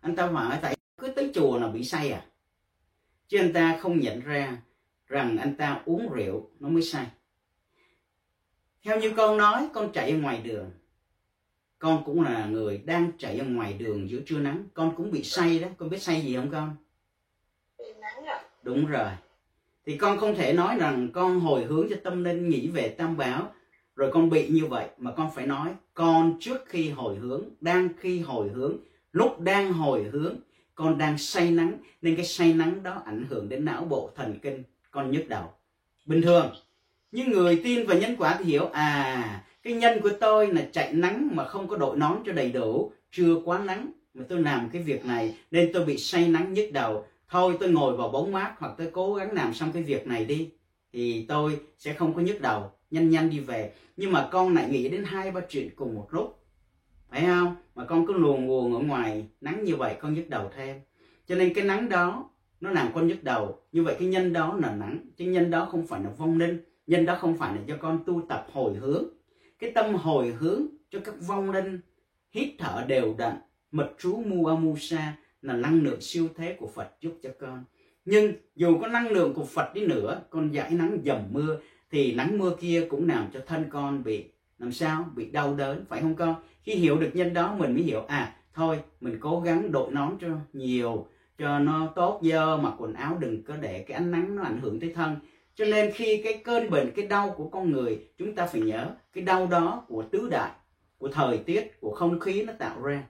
Anh 0.00 0.16
ta 0.16 0.26
hỏi 0.26 0.58
tại 0.62 0.76
cứ 0.96 1.08
tới 1.08 1.30
chùa 1.34 1.58
là 1.58 1.68
bị 1.68 1.84
say 1.84 2.10
à. 2.10 2.26
Chứ 3.28 3.38
anh 3.38 3.52
ta 3.52 3.78
không 3.80 4.00
nhận 4.00 4.20
ra 4.20 4.62
rằng 5.06 5.36
anh 5.38 5.56
ta 5.56 5.82
uống 5.84 6.12
rượu 6.12 6.50
nó 6.60 6.68
mới 6.68 6.82
say. 6.82 7.06
Theo 8.82 9.00
như 9.00 9.12
con 9.16 9.36
nói, 9.36 9.68
con 9.74 9.92
chạy 9.92 10.10
ở 10.10 10.18
ngoài 10.18 10.42
đường. 10.42 10.70
Con 11.78 12.02
cũng 12.04 12.22
là 12.22 12.46
người 12.46 12.78
đang 12.78 13.12
chạy 13.18 13.38
ở 13.38 13.44
ngoài 13.44 13.72
đường 13.72 14.10
giữa 14.10 14.20
trưa 14.26 14.38
nắng. 14.38 14.68
Con 14.74 14.96
cũng 14.96 15.10
bị 15.10 15.24
say 15.24 15.58
đó. 15.58 15.68
Con 15.76 15.90
biết 15.90 16.02
say 16.02 16.22
gì 16.22 16.36
không 16.36 16.50
con? 16.50 16.76
Đúng 18.62 18.86
rồi. 18.86 19.10
Thì 19.86 19.96
con 19.96 20.18
không 20.18 20.34
thể 20.34 20.52
nói 20.52 20.76
rằng 20.78 21.08
con 21.12 21.40
hồi 21.40 21.64
hướng 21.64 21.86
cho 21.90 21.96
tâm 22.04 22.24
linh 22.24 22.48
nghĩ 22.48 22.68
về 22.68 22.88
tam 22.88 23.16
bảo, 23.16 23.52
rồi 23.96 24.10
con 24.12 24.30
bị 24.30 24.48
như 24.48 24.66
vậy, 24.66 24.86
mà 24.98 25.12
con 25.16 25.30
phải 25.34 25.46
nói, 25.46 25.68
con 25.94 26.36
trước 26.40 26.64
khi 26.66 26.90
hồi 26.90 27.16
hướng, 27.16 27.44
đang 27.60 27.88
khi 27.98 28.20
hồi 28.20 28.48
hướng, 28.48 28.76
lúc 29.12 29.40
đang 29.40 29.72
hồi 29.72 30.02
hướng, 30.12 30.36
con 30.74 30.98
đang 30.98 31.18
say 31.18 31.50
nắng. 31.50 31.78
Nên 32.02 32.16
cái 32.16 32.24
say 32.24 32.52
nắng 32.52 32.82
đó 32.82 33.02
ảnh 33.04 33.24
hưởng 33.30 33.48
đến 33.48 33.64
não 33.64 33.84
bộ 33.84 34.10
thần 34.16 34.38
kinh 34.42 34.62
con 34.90 35.10
nhức 35.10 35.28
đầu. 35.28 35.50
Bình 36.06 36.22
thường 36.22 36.50
nhưng 37.12 37.30
người 37.30 37.60
tin 37.64 37.86
và 37.86 37.94
nhân 37.94 38.16
quả 38.18 38.36
thì 38.38 38.44
hiểu 38.44 38.66
à 38.66 39.44
cái 39.62 39.72
nhân 39.72 40.00
của 40.02 40.10
tôi 40.20 40.52
là 40.52 40.68
chạy 40.72 40.92
nắng 40.92 41.28
mà 41.32 41.44
không 41.44 41.68
có 41.68 41.76
đội 41.76 41.96
nón 41.96 42.18
cho 42.26 42.32
đầy 42.32 42.52
đủ, 42.52 42.92
chưa 43.10 43.40
quá 43.44 43.58
nắng, 43.58 43.92
mà 44.14 44.24
tôi 44.28 44.42
làm 44.42 44.68
cái 44.72 44.82
việc 44.82 45.04
này 45.04 45.34
nên 45.50 45.70
tôi 45.72 45.84
bị 45.84 45.98
say 45.98 46.28
nắng 46.28 46.52
nhức 46.52 46.72
đầu 46.72 47.06
thôi, 47.32 47.56
tôi 47.60 47.70
ngồi 47.70 47.96
vào 47.96 48.08
bóng 48.08 48.32
mát 48.32 48.54
hoặc 48.58 48.74
tôi 48.78 48.90
cố 48.92 49.14
gắng 49.14 49.32
làm 49.32 49.54
xong 49.54 49.72
cái 49.72 49.82
việc 49.82 50.06
này 50.06 50.24
đi, 50.24 50.50
thì 50.92 51.26
tôi 51.28 51.60
sẽ 51.78 51.92
không 51.92 52.14
có 52.14 52.20
nhức 52.20 52.40
đầu, 52.40 52.70
nhanh 52.90 53.10
nhanh 53.10 53.30
đi 53.30 53.40
về. 53.40 53.72
Nhưng 53.96 54.12
mà 54.12 54.28
con 54.32 54.54
lại 54.54 54.68
nghĩ 54.70 54.88
đến 54.88 55.04
hai 55.04 55.30
ba 55.30 55.40
chuyện 55.48 55.68
cùng 55.76 55.94
một 55.94 56.08
lúc. 56.10 56.44
Phải 57.10 57.22
không? 57.22 57.56
Mà 57.74 57.84
con 57.84 58.06
cứ 58.06 58.12
luồn 58.12 58.44
nguồn 58.44 58.74
ở 58.74 58.80
ngoài 58.80 59.28
nắng 59.40 59.64
như 59.64 59.76
vậy, 59.76 59.96
con 60.00 60.14
nhức 60.14 60.28
đầu 60.28 60.50
thêm. 60.56 60.80
Cho 61.26 61.34
nên 61.34 61.54
cái 61.54 61.64
nắng 61.64 61.88
đó, 61.88 62.30
nó 62.60 62.70
làm 62.70 62.92
con 62.94 63.06
nhức 63.06 63.24
đầu. 63.24 63.58
Như 63.72 63.82
vậy 63.82 63.96
cái 63.98 64.08
nhân 64.08 64.32
đó 64.32 64.58
là 64.62 64.74
nắng, 64.74 64.98
chứ 65.16 65.24
nhân 65.24 65.50
đó 65.50 65.68
không 65.70 65.86
phải 65.86 66.00
là 66.00 66.10
vong 66.10 66.38
linh. 66.38 66.64
Nhân 66.86 67.04
đó 67.04 67.16
không 67.20 67.36
phải 67.36 67.54
là 67.56 67.60
cho 67.68 67.76
con 67.76 68.04
tu 68.06 68.22
tập 68.28 68.46
hồi 68.52 68.74
hướng. 68.74 69.04
Cái 69.58 69.72
tâm 69.74 69.94
hồi 69.94 70.30
hướng 70.38 70.62
cho 70.90 70.98
các 71.04 71.14
vong 71.26 71.50
linh, 71.50 71.80
hít 72.30 72.48
thở 72.58 72.84
đều 72.88 73.14
đặn, 73.18 73.36
mật 73.70 73.90
chú 73.98 74.22
mua 74.26 74.48
amusa 74.48 75.16
là 75.42 75.56
năng 75.56 75.82
lượng 75.82 76.00
siêu 76.00 76.28
thế 76.36 76.56
của 76.58 76.68
phật 76.74 76.88
giúp 77.00 77.18
cho 77.22 77.30
con. 77.40 77.64
Nhưng 78.04 78.32
dù 78.56 78.78
có 78.80 78.86
năng 78.86 79.08
lượng 79.08 79.34
của 79.34 79.44
phật 79.44 79.74
đi 79.74 79.86
nữa, 79.86 80.22
con 80.30 80.50
giải 80.50 80.70
nắng 80.70 80.98
dầm 81.04 81.18
mưa, 81.30 81.58
thì 81.90 82.14
nắng 82.14 82.38
mưa 82.38 82.56
kia 82.60 82.86
cũng 82.90 83.08
làm 83.08 83.28
cho 83.32 83.40
thân 83.46 83.64
con 83.70 84.04
bị, 84.04 84.24
làm 84.58 84.72
sao? 84.72 85.08
Bị 85.14 85.30
đau 85.30 85.54
đớn, 85.54 85.84
phải 85.88 86.00
không 86.00 86.14
con? 86.14 86.34
Khi 86.62 86.74
hiểu 86.74 86.98
được 86.98 87.10
nhân 87.14 87.34
đó, 87.34 87.54
mình 87.58 87.74
mới 87.74 87.82
hiểu 87.82 88.04
à 88.08 88.36
thôi, 88.54 88.80
mình 89.00 89.18
cố 89.20 89.40
gắng 89.40 89.72
đội 89.72 89.90
nón 89.92 90.16
cho 90.20 90.28
nhiều, 90.52 91.06
cho 91.38 91.58
nó 91.58 91.92
tốt, 91.94 92.20
dơ 92.22 92.56
mặc 92.56 92.74
quần 92.78 92.94
áo 92.94 93.16
đừng 93.20 93.42
có 93.42 93.56
để 93.56 93.84
cái 93.88 93.94
ánh 93.94 94.10
nắng 94.10 94.36
nó 94.36 94.42
ảnh 94.42 94.60
hưởng 94.60 94.80
tới 94.80 94.92
thân. 94.94 95.16
Cho 95.54 95.64
nên 95.64 95.92
khi 95.92 96.20
cái 96.24 96.42
cơn 96.44 96.70
bệnh, 96.70 96.90
cái 96.96 97.06
đau 97.06 97.34
của 97.36 97.48
con 97.48 97.72
người, 97.72 98.08
chúng 98.18 98.34
ta 98.34 98.46
phải 98.46 98.60
nhớ, 98.60 98.90
cái 99.12 99.24
đau 99.24 99.46
đó 99.46 99.84
của 99.88 100.02
tứ 100.02 100.28
đại, 100.30 100.50
của 100.98 101.08
thời 101.08 101.38
tiết, 101.38 101.80
của 101.80 101.94
không 101.94 102.20
khí 102.20 102.42
nó 102.42 102.52
tạo 102.58 102.82
ra 102.82 103.02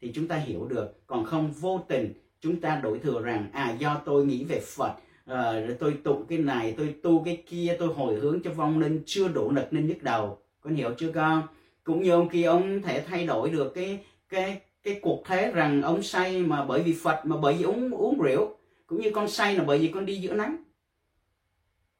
thì 0.00 0.12
chúng 0.14 0.28
ta 0.28 0.36
hiểu 0.36 0.66
được. 0.66 1.06
Còn 1.06 1.24
không 1.24 1.52
vô 1.52 1.84
tình 1.88 2.12
chúng 2.40 2.60
ta 2.60 2.80
đổi 2.82 2.98
thừa 2.98 3.22
rằng 3.22 3.50
à 3.52 3.76
do 3.78 4.00
tôi 4.04 4.26
nghĩ 4.26 4.44
về 4.44 4.60
phật 4.60 4.92
à, 5.26 5.66
tôi 5.78 5.94
tụng 6.04 6.24
cái 6.28 6.38
này 6.38 6.74
tôi 6.76 6.94
tu 7.02 7.22
cái 7.24 7.42
kia 7.46 7.76
tôi 7.78 7.88
hồi 7.88 8.14
hướng 8.14 8.42
cho 8.42 8.50
vong 8.50 8.78
linh 8.78 9.02
chưa 9.06 9.28
đủ 9.28 9.50
lực 9.50 9.66
nên 9.70 9.86
nhức 9.86 10.02
đầu. 10.02 10.38
Con 10.60 10.74
hiểu 10.74 10.94
chưa 10.98 11.12
con? 11.12 11.42
Cũng 11.84 12.02
như 12.02 12.10
ông 12.10 12.28
kia 12.28 12.42
ông 12.42 12.82
thể 12.82 13.00
thay 13.00 13.26
đổi 13.26 13.50
được 13.50 13.74
cái 13.74 14.00
cái 14.28 14.60
cái 14.82 14.98
cuộc 15.02 15.22
thế 15.26 15.52
rằng 15.52 15.82
ông 15.82 16.02
say 16.02 16.42
mà 16.42 16.64
bởi 16.64 16.82
vì 16.82 16.92
phật 16.92 17.26
mà 17.26 17.36
bởi 17.36 17.54
vì 17.54 17.64
uống 17.64 17.90
uống 17.90 18.20
rượu. 18.20 18.56
Cũng 18.86 19.00
như 19.00 19.10
con 19.10 19.28
say 19.28 19.54
là 19.56 19.64
bởi 19.64 19.78
vì 19.78 19.88
con 19.88 20.06
đi 20.06 20.16
giữa 20.16 20.34
nắng. 20.34 20.56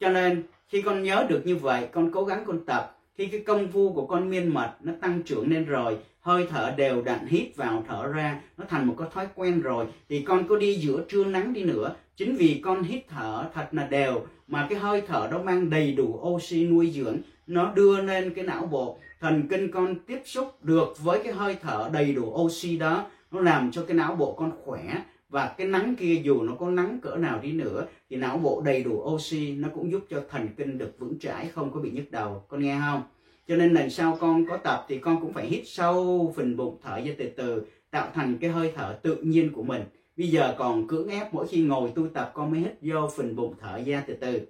Cho 0.00 0.08
nên 0.08 0.42
khi 0.68 0.82
con 0.82 1.02
nhớ 1.02 1.26
được 1.28 1.42
như 1.44 1.56
vậy 1.56 1.88
con 1.92 2.12
cố 2.12 2.24
gắng 2.24 2.44
con 2.46 2.64
tập. 2.64 2.98
Khi 3.14 3.26
cái 3.26 3.40
công 3.40 3.68
phu 3.72 3.92
của 3.92 4.06
con 4.06 4.30
miên 4.30 4.54
mật 4.54 4.74
nó 4.80 4.92
tăng 5.00 5.22
trưởng 5.22 5.50
lên 5.50 5.64
rồi 5.64 5.98
hơi 6.28 6.46
thở 6.50 6.74
đều 6.76 7.02
đặn 7.02 7.26
hít 7.26 7.56
vào 7.56 7.84
thở 7.88 8.12
ra, 8.12 8.40
nó 8.58 8.64
thành 8.68 8.86
một 8.86 8.94
cái 8.98 9.08
thói 9.14 9.26
quen 9.34 9.60
rồi. 9.60 9.86
Thì 10.08 10.22
con 10.22 10.48
có 10.48 10.56
đi 10.56 10.74
giữa 10.74 11.04
trưa 11.08 11.24
nắng 11.24 11.52
đi 11.52 11.64
nữa. 11.64 11.94
Chính 12.16 12.36
vì 12.36 12.60
con 12.64 12.82
hít 12.82 13.08
thở 13.08 13.44
thật 13.54 13.68
là 13.72 13.86
đều, 13.86 14.26
mà 14.48 14.66
cái 14.70 14.78
hơi 14.78 15.02
thở 15.06 15.28
đó 15.32 15.42
mang 15.42 15.70
đầy 15.70 15.92
đủ 15.92 16.20
oxy 16.22 16.66
nuôi 16.66 16.90
dưỡng, 16.90 17.18
nó 17.46 17.72
đưa 17.74 18.02
lên 18.02 18.34
cái 18.34 18.44
não 18.44 18.66
bộ. 18.66 18.98
Thần 19.20 19.48
kinh 19.50 19.70
con 19.70 19.94
tiếp 20.06 20.22
xúc 20.24 20.64
được 20.64 20.94
với 21.02 21.20
cái 21.24 21.32
hơi 21.32 21.56
thở 21.62 21.90
đầy 21.92 22.12
đủ 22.12 22.34
oxy 22.42 22.76
đó, 22.76 23.06
nó 23.30 23.40
làm 23.40 23.70
cho 23.70 23.84
cái 23.84 23.96
não 23.96 24.16
bộ 24.16 24.32
con 24.32 24.52
khỏe. 24.64 24.82
Và 25.28 25.54
cái 25.58 25.66
nắng 25.66 25.96
kia 25.96 26.14
dù 26.14 26.42
nó 26.42 26.54
có 26.54 26.70
nắng 26.70 26.98
cỡ 27.02 27.16
nào 27.16 27.40
đi 27.42 27.52
nữa, 27.52 27.86
thì 28.10 28.16
não 28.16 28.38
bộ 28.38 28.62
đầy 28.64 28.82
đủ 28.82 29.02
oxy, 29.14 29.52
nó 29.52 29.68
cũng 29.74 29.92
giúp 29.92 30.04
cho 30.10 30.22
thần 30.30 30.48
kinh 30.56 30.78
được 30.78 30.94
vững 30.98 31.18
chãi, 31.18 31.48
không 31.54 31.72
có 31.72 31.80
bị 31.80 31.90
nhức 31.90 32.10
đầu. 32.10 32.44
Con 32.48 32.62
nghe 32.62 32.78
không? 32.80 33.02
Cho 33.48 33.56
nên 33.56 33.74
lần 33.74 33.90
sau 33.90 34.18
con 34.20 34.46
có 34.46 34.56
tập 34.56 34.84
thì 34.88 34.98
con 34.98 35.20
cũng 35.20 35.32
phải 35.32 35.46
hít 35.46 35.62
sâu 35.66 36.32
phình 36.36 36.56
bụng, 36.56 36.78
thở 36.82 37.00
ra 37.04 37.12
từ 37.18 37.28
từ, 37.36 37.62
tạo 37.90 38.08
thành 38.14 38.38
cái 38.40 38.50
hơi 38.50 38.72
thở 38.76 38.98
tự 39.02 39.16
nhiên 39.16 39.52
của 39.52 39.62
mình. 39.62 39.82
Bây 40.16 40.28
giờ 40.28 40.54
còn 40.58 40.86
cưỡng 40.86 41.08
ép 41.08 41.34
mỗi 41.34 41.46
khi 41.48 41.62
ngồi 41.62 41.90
tu 41.94 42.08
tập, 42.08 42.30
con 42.34 42.50
mới 42.50 42.60
hít 42.60 42.72
vô 42.82 43.08
phình 43.16 43.36
bụng, 43.36 43.54
thở 43.60 43.80
ra 43.86 44.04
từ 44.06 44.14
từ. 44.14 44.40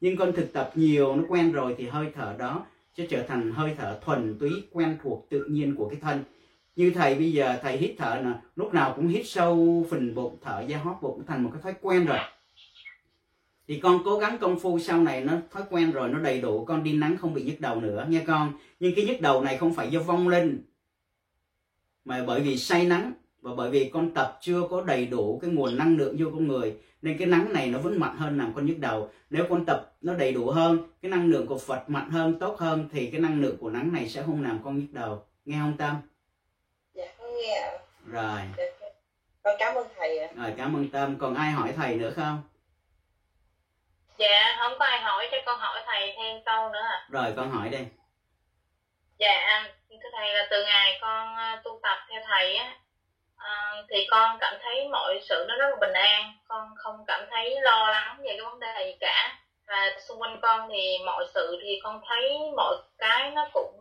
Nhưng 0.00 0.16
con 0.16 0.32
thực 0.32 0.52
tập 0.52 0.70
nhiều, 0.74 1.16
nó 1.16 1.22
quen 1.28 1.52
rồi 1.52 1.74
thì 1.78 1.86
hơi 1.86 2.06
thở 2.14 2.36
đó 2.38 2.66
sẽ 2.96 3.06
trở 3.06 3.22
thành 3.22 3.52
hơi 3.52 3.74
thở 3.78 3.98
thuần 4.04 4.38
túy, 4.38 4.50
quen 4.72 4.96
thuộc, 5.02 5.26
tự 5.30 5.44
nhiên 5.44 5.74
của 5.76 5.88
cái 5.88 6.00
thân. 6.00 6.24
Như 6.76 6.92
thầy, 6.94 7.14
bây 7.14 7.32
giờ 7.32 7.58
thầy 7.62 7.76
hít 7.76 7.94
thở 7.98 8.20
nè, 8.24 8.30
lúc 8.56 8.74
nào 8.74 8.92
cũng 8.96 9.08
hít 9.08 9.26
sâu 9.26 9.86
phình 9.90 10.14
bụng, 10.14 10.36
thở 10.42 10.64
ra 10.68 10.78
hót 10.78 10.96
bụng 11.02 11.22
thành 11.26 11.42
một 11.44 11.50
cái 11.52 11.62
thói 11.62 11.74
quen 11.80 12.06
rồi 12.06 12.18
thì 13.68 13.80
con 13.80 14.00
cố 14.04 14.18
gắng 14.18 14.38
công 14.38 14.58
phu 14.58 14.78
sau 14.78 15.00
này 15.00 15.20
nó 15.24 15.32
thói 15.50 15.62
quen 15.70 15.92
rồi 15.92 16.08
nó 16.08 16.18
đầy 16.18 16.40
đủ 16.40 16.64
con 16.64 16.84
đi 16.84 16.92
nắng 16.92 17.16
không 17.16 17.34
bị 17.34 17.42
nhức 17.42 17.60
đầu 17.60 17.80
nữa 17.80 18.06
nghe 18.08 18.22
con. 18.26 18.52
Nhưng 18.80 18.94
cái 18.94 19.04
nhức 19.04 19.20
đầu 19.20 19.42
này 19.42 19.56
không 19.56 19.74
phải 19.74 19.90
do 19.90 20.00
vong 20.00 20.28
linh 20.28 20.62
mà 22.04 22.24
bởi 22.26 22.40
vì 22.40 22.58
say 22.58 22.86
nắng 22.86 23.12
và 23.40 23.54
bởi 23.56 23.70
vì 23.70 23.90
con 23.92 24.14
tập 24.14 24.38
chưa 24.40 24.62
có 24.70 24.82
đầy 24.82 25.06
đủ 25.06 25.38
cái 25.42 25.50
nguồn 25.50 25.78
năng 25.78 25.96
lượng 25.96 26.16
vô 26.18 26.26
con 26.32 26.48
người 26.48 26.76
nên 27.02 27.18
cái 27.18 27.26
nắng 27.26 27.52
này 27.52 27.68
nó 27.68 27.78
vẫn 27.78 28.00
mạnh 28.00 28.16
hơn 28.16 28.38
làm 28.38 28.52
con 28.54 28.66
nhức 28.66 28.78
đầu. 28.78 29.10
Nếu 29.30 29.46
con 29.50 29.64
tập 29.64 29.92
nó 30.00 30.14
đầy 30.14 30.32
đủ 30.32 30.46
hơn 30.50 30.78
cái 31.02 31.10
năng 31.10 31.26
lượng 31.26 31.46
của 31.46 31.58
phật 31.58 31.90
mạnh 31.90 32.10
hơn 32.10 32.38
tốt 32.38 32.56
hơn 32.58 32.88
thì 32.92 33.06
cái 33.06 33.20
năng 33.20 33.40
lượng 33.40 33.56
của 33.56 33.70
nắng 33.70 33.92
này 33.92 34.08
sẽ 34.08 34.22
không 34.22 34.42
làm 34.42 34.58
con 34.64 34.78
nhức 34.78 34.92
đầu. 34.92 35.24
Nghe 35.44 35.58
không 35.58 35.76
tâm? 35.76 35.96
Dạ 36.94 37.04
con 37.18 37.28
nghe 37.34 37.54
ạ. 37.54 37.70
Rồi. 38.06 38.40
Dạ, 38.56 38.64
con 39.42 39.56
cảm 39.58 39.74
ơn 39.74 39.86
thầy 39.96 40.18
ạ. 40.18 40.28
Rồi 40.36 40.54
cảm 40.56 40.76
ơn 40.76 40.88
tâm. 40.88 41.16
Còn 41.18 41.34
ai 41.34 41.50
hỏi 41.50 41.72
thầy 41.76 41.96
nữa 41.96 42.12
không 42.16 42.42
dạ 44.18 44.56
không 44.58 44.78
có 44.78 44.84
ai 44.84 45.00
hỏi 45.00 45.28
cho 45.32 45.38
con 45.46 45.58
hỏi 45.58 45.82
thầy 45.86 46.14
thêm 46.16 46.42
câu 46.44 46.68
nữa 46.68 46.82
à. 46.82 47.06
Rồi 47.08 47.32
con 47.36 47.50
hỏi 47.50 47.68
đi. 47.68 47.78
Dạ 49.18 49.64
thưa 50.02 50.08
thầy 50.12 50.34
là 50.34 50.46
từ 50.50 50.64
ngày 50.64 50.98
con 51.00 51.36
ờ, 51.36 51.60
tu 51.64 51.80
tập 51.82 51.98
theo 52.10 52.20
thầy 52.28 52.56
á 52.56 52.74
ờ, 53.36 53.84
thì 53.90 54.06
con 54.10 54.38
cảm 54.40 54.54
thấy 54.62 54.88
mọi 54.88 55.20
sự 55.28 55.44
nó 55.48 55.56
rất 55.56 55.66
là 55.70 55.76
bình 55.80 55.92
an. 55.92 56.32
Con 56.48 56.68
không 56.76 57.04
cảm 57.06 57.26
thấy 57.30 57.60
lo 57.60 57.88
lắng 57.90 58.16
về 58.22 58.34
cái 58.36 58.44
vấn 58.44 58.60
đề 58.60 58.84
gì 58.84 58.96
cả. 59.00 59.38
Và 59.66 59.90
xung 60.08 60.20
quanh 60.20 60.38
con 60.42 60.68
thì 60.72 60.98
mọi 61.06 61.24
sự 61.34 61.58
thì 61.62 61.80
con 61.82 62.00
thấy 62.08 62.38
mọi 62.56 62.76
cái 62.98 63.30
nó 63.30 63.48
cũng 63.52 63.72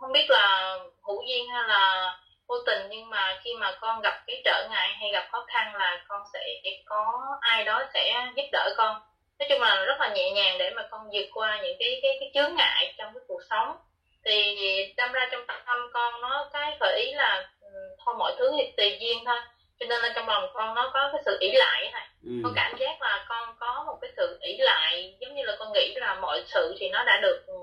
không 0.00 0.12
biết 0.12 0.26
là 0.28 0.78
hữu 1.06 1.22
duyên 1.28 1.48
hay 1.48 1.62
là 1.68 2.14
vô 2.48 2.54
tình. 2.66 2.88
Nhưng 2.88 3.10
mà 3.10 3.40
khi 3.44 3.54
mà 3.54 3.76
con 3.80 4.00
gặp 4.00 4.22
cái 4.26 4.42
trở 4.44 4.68
ngại 4.70 4.88
hay 5.00 5.10
gặp 5.12 5.28
khó 5.32 5.44
khăn 5.48 5.74
là 5.74 6.04
con 6.08 6.22
sẽ 6.32 6.40
có 6.86 7.12
ai 7.40 7.64
đó 7.64 7.82
sẽ 7.94 8.26
giúp 8.36 8.48
đỡ 8.52 8.74
con 8.76 9.00
nói 9.38 9.48
chung 9.48 9.60
là 9.60 9.84
rất 9.84 10.00
là 10.00 10.14
nhẹ 10.14 10.30
nhàng 10.30 10.58
để 10.58 10.70
mà 10.70 10.88
con 10.90 11.10
vượt 11.12 11.26
qua 11.32 11.60
những 11.62 11.76
cái 11.78 11.98
cái 12.02 12.16
cái 12.20 12.30
chướng 12.34 12.56
ngại 12.56 12.94
trong 12.98 13.14
cái 13.14 13.22
cuộc 13.28 13.40
sống. 13.50 13.76
Thì 14.24 14.56
đâm 14.96 15.12
ra 15.12 15.28
trong 15.32 15.44
tâm 15.66 15.78
con 15.92 16.20
nó 16.20 16.50
cái 16.52 16.76
gợi 16.80 17.00
ý 17.06 17.12
là 17.12 17.48
ừ, 17.60 17.68
thôi 18.04 18.14
mọi 18.18 18.34
thứ 18.38 18.52
thì 18.58 18.72
tùy 18.76 18.96
duyên 19.00 19.24
thôi. 19.24 19.40
Cho 19.80 19.86
nên 19.86 20.02
là 20.02 20.12
trong 20.14 20.28
lòng 20.28 20.50
con 20.54 20.74
nó 20.74 20.90
có 20.94 21.10
cái 21.12 21.22
sự 21.24 21.36
ỷ 21.40 21.52
lại 21.52 21.90
này 21.92 22.08
ừ. 22.24 22.30
con 22.44 22.52
cảm 22.56 22.76
giác 22.78 23.02
là 23.02 23.24
con 23.28 23.54
có 23.58 23.84
một 23.86 23.98
cái 24.00 24.10
sự 24.16 24.38
ỷ 24.40 24.56
lại 24.58 25.16
giống 25.20 25.34
như 25.34 25.42
là 25.44 25.56
con 25.58 25.72
nghĩ 25.72 25.94
là 25.96 26.14
mọi 26.14 26.42
sự 26.46 26.74
thì 26.78 26.88
nó 26.88 27.04
đã 27.04 27.20
được 27.22 27.44
ừ, 27.46 27.54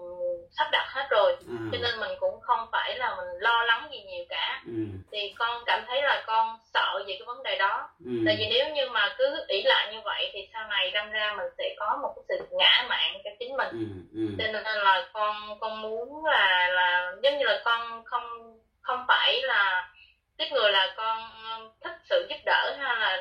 sắp 0.58 0.68
đặt 0.72 0.86
hết 0.90 1.08
rồi 1.10 1.36
cho 1.72 1.78
à, 1.78 1.82
nên 1.82 2.00
mình 2.00 2.12
cũng 2.20 2.40
không 2.42 2.68
phải 2.72 2.98
là 2.98 3.16
mình 3.16 3.28
lo 3.40 3.64
lắng 3.64 3.88
gì 3.92 4.02
nhiều 4.02 4.24
cả 4.30 4.62
ừ. 4.66 4.72
thì 5.12 5.34
con 5.40 5.64
cảm 5.66 5.84
thấy 5.88 6.02
là 6.02 6.24
con 6.28 6.58
sợ 6.74 7.04
về 7.08 7.16
cái 7.20 7.26
vấn 7.26 7.44
đề 7.44 7.58
đó 7.58 7.88
Ừ. 8.06 8.12
tại 8.26 8.36
vì 8.40 8.48
nếu 8.50 8.70
như 8.74 8.90
mà 8.90 9.16
cứ 9.18 9.46
ỷ 9.48 9.64
lại 9.64 9.94
như 9.94 10.02
vậy 10.04 10.30
thì 10.34 10.40
sau 10.54 10.68
này 10.68 10.92
đâm 10.92 11.10
ra 11.12 11.34
mình 11.38 11.48
sẽ 11.58 11.76
có 11.80 12.00
một 12.02 12.14
cái 12.16 12.24
sự 12.40 12.46
ngã 12.52 12.86
mạn 12.90 13.14
cho 13.24 13.30
chính 13.40 13.58
mình 13.58 13.70
Ừ. 13.72 13.86
Ừ. 14.20 14.36
cho 14.40 14.52
nên 14.52 14.64
là 14.64 15.08
con 15.14 15.60
con 15.60 15.82
muốn 15.82 16.26
là 16.26 16.68
là 16.70 17.12
giống 17.24 17.38
như 17.38 17.46
là 17.46 17.62
con 17.66 18.04
không 18.06 18.58
không 18.82 19.06
phải 19.08 19.42
là 19.42 19.90
tiếp 20.42 20.48
người 20.56 20.72
là 20.72 20.94
con 20.98 21.20
thích 21.84 21.94
sự 22.10 22.26
giúp 22.30 22.36
đỡ 22.46 22.76
hay 22.80 22.96
là 23.00 23.18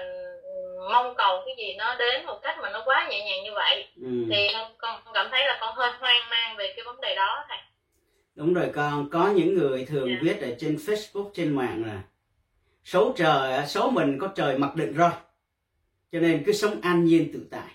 mong 0.92 1.14
cầu 1.16 1.42
cái 1.46 1.54
gì 1.58 1.74
nó 1.78 1.94
đến 1.98 2.26
một 2.26 2.38
cách 2.42 2.56
mà 2.62 2.70
nó 2.70 2.82
quá 2.84 3.06
nhẹ 3.10 3.18
nhàng 3.24 3.44
như 3.44 3.50
vậy 3.54 3.88
Ừ. 4.02 4.08
thì 4.30 4.48
con 4.78 5.00
cảm 5.14 5.26
thấy 5.30 5.44
là 5.44 5.58
con 5.60 5.74
hơi 5.76 5.90
hoang 5.98 6.30
mang 6.30 6.56
về 6.56 6.72
cái 6.76 6.84
vấn 6.84 7.00
đề 7.00 7.14
đó 7.16 7.44
thầy 7.48 7.58
Đúng 8.34 8.54
rồi 8.54 8.70
con, 8.74 9.08
có 9.12 9.28
những 9.28 9.54
người 9.58 9.84
thường 9.84 10.08
Dạ. 10.08 10.18
viết 10.22 10.40
ở 10.42 10.48
trên 10.60 10.76
Facebook, 10.76 11.30
trên 11.34 11.56
mạng 11.56 11.84
là 11.86 11.98
số 12.84 13.12
trời, 13.16 13.66
số 13.66 13.90
mình 13.90 14.18
có 14.20 14.28
trời 14.34 14.58
mặc 14.58 14.76
định 14.76 14.94
rồi. 14.94 15.10
Cho 16.12 16.20
nên 16.20 16.42
cứ 16.46 16.52
sống 16.52 16.80
an 16.82 17.04
nhiên 17.04 17.30
tự 17.32 17.40
tại. 17.50 17.68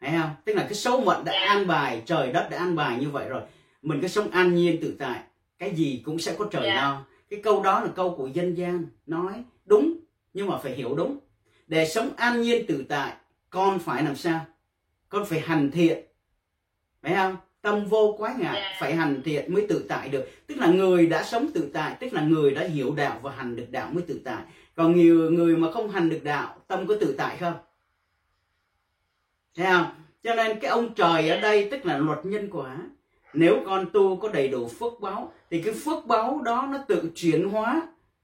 Thấy 0.00 0.10
không? 0.20 0.30
Tức 0.44 0.56
là 0.56 0.62
cái 0.62 0.74
số 0.74 1.00
mệnh 1.00 1.24
đã 1.24 1.32
Dạ. 1.32 1.46
an 1.48 1.66
bài, 1.66 2.02
trời 2.06 2.32
đất 2.32 2.48
đã 2.50 2.58
an 2.58 2.76
bài 2.76 2.96
như 3.00 3.08
vậy 3.10 3.28
rồi. 3.28 3.42
Mình 3.82 4.00
cứ 4.00 4.08
sống 4.08 4.30
an 4.30 4.54
nhiên 4.54 4.78
tự 4.82 4.96
tại. 4.98 5.18
Cái 5.58 5.70
gì 5.70 6.02
cũng 6.04 6.18
sẽ 6.18 6.34
có 6.38 6.44
trời 6.50 6.62
Dạ. 6.66 6.74
lo. 6.74 7.02
Cái 7.32 7.40
câu 7.40 7.62
đó 7.62 7.80
là 7.80 7.88
câu 7.94 8.14
của 8.14 8.26
dân 8.26 8.54
gian. 8.54 8.86
Nói 9.06 9.44
đúng, 9.64 9.96
nhưng 10.34 10.48
mà 10.48 10.58
phải 10.58 10.72
hiểu 10.72 10.94
đúng. 10.94 11.18
Để 11.66 11.86
sống 11.86 12.10
an 12.16 12.42
nhiên 12.42 12.66
tự 12.68 12.84
tại, 12.88 13.16
con 13.50 13.78
phải 13.78 14.02
làm 14.02 14.16
sao? 14.16 14.46
Con 15.08 15.24
phải 15.24 15.40
hành 15.40 15.70
thiện. 15.70 16.04
Phải 17.02 17.14
không? 17.14 17.36
tâm 17.62 17.84
vô 17.84 18.14
quái 18.18 18.34
ngại 18.34 18.54
Dạ. 18.54 18.76
phải 18.80 18.94
hành 18.94 19.22
thiện 19.24 19.54
mới 19.54 19.66
tự 19.68 19.84
tại 19.88 20.08
được 20.08 20.28
tức 20.46 20.58
là 20.58 20.66
người 20.66 21.06
đã 21.06 21.22
sống 21.22 21.50
tự 21.54 21.70
tại 21.72 21.96
tức 22.00 22.12
là 22.12 22.22
người 22.22 22.50
đã 22.50 22.62
hiểu 22.62 22.94
đạo 22.94 23.20
và 23.22 23.32
hành 23.32 23.56
được 23.56 23.66
đạo 23.70 23.90
mới 23.92 24.02
tự 24.02 24.20
tại 24.24 24.42
còn 24.74 24.96
nhiều 24.96 25.30
người 25.30 25.56
mà 25.56 25.72
không 25.72 25.90
hành 25.90 26.08
được 26.08 26.20
đạo 26.24 26.56
tâm 26.66 26.86
có 26.86 26.94
tự 27.00 27.14
tại 27.18 27.36
không 27.40 27.54
thấy 29.56 29.66
không 29.66 29.86
cho 30.22 30.34
nên 30.34 30.60
cái 30.60 30.70
ông 30.70 30.94
trời 30.94 31.28
ở 31.28 31.40
đây 31.40 31.68
tức 31.70 31.86
là 31.86 31.98
luật 31.98 32.26
nhân 32.26 32.48
quả 32.52 32.76
nếu 33.34 33.62
con 33.66 33.90
tu 33.92 34.16
có 34.16 34.28
đầy 34.28 34.48
đủ 34.48 34.68
phước 34.68 35.00
báu 35.00 35.32
thì 35.52 35.62
cái 35.62 35.74
phước 35.74 36.06
báu 36.06 36.40
đó 36.44 36.68
nó 36.70 36.78
tự 36.88 37.10
chuyển 37.14 37.48
hóa 37.48 37.82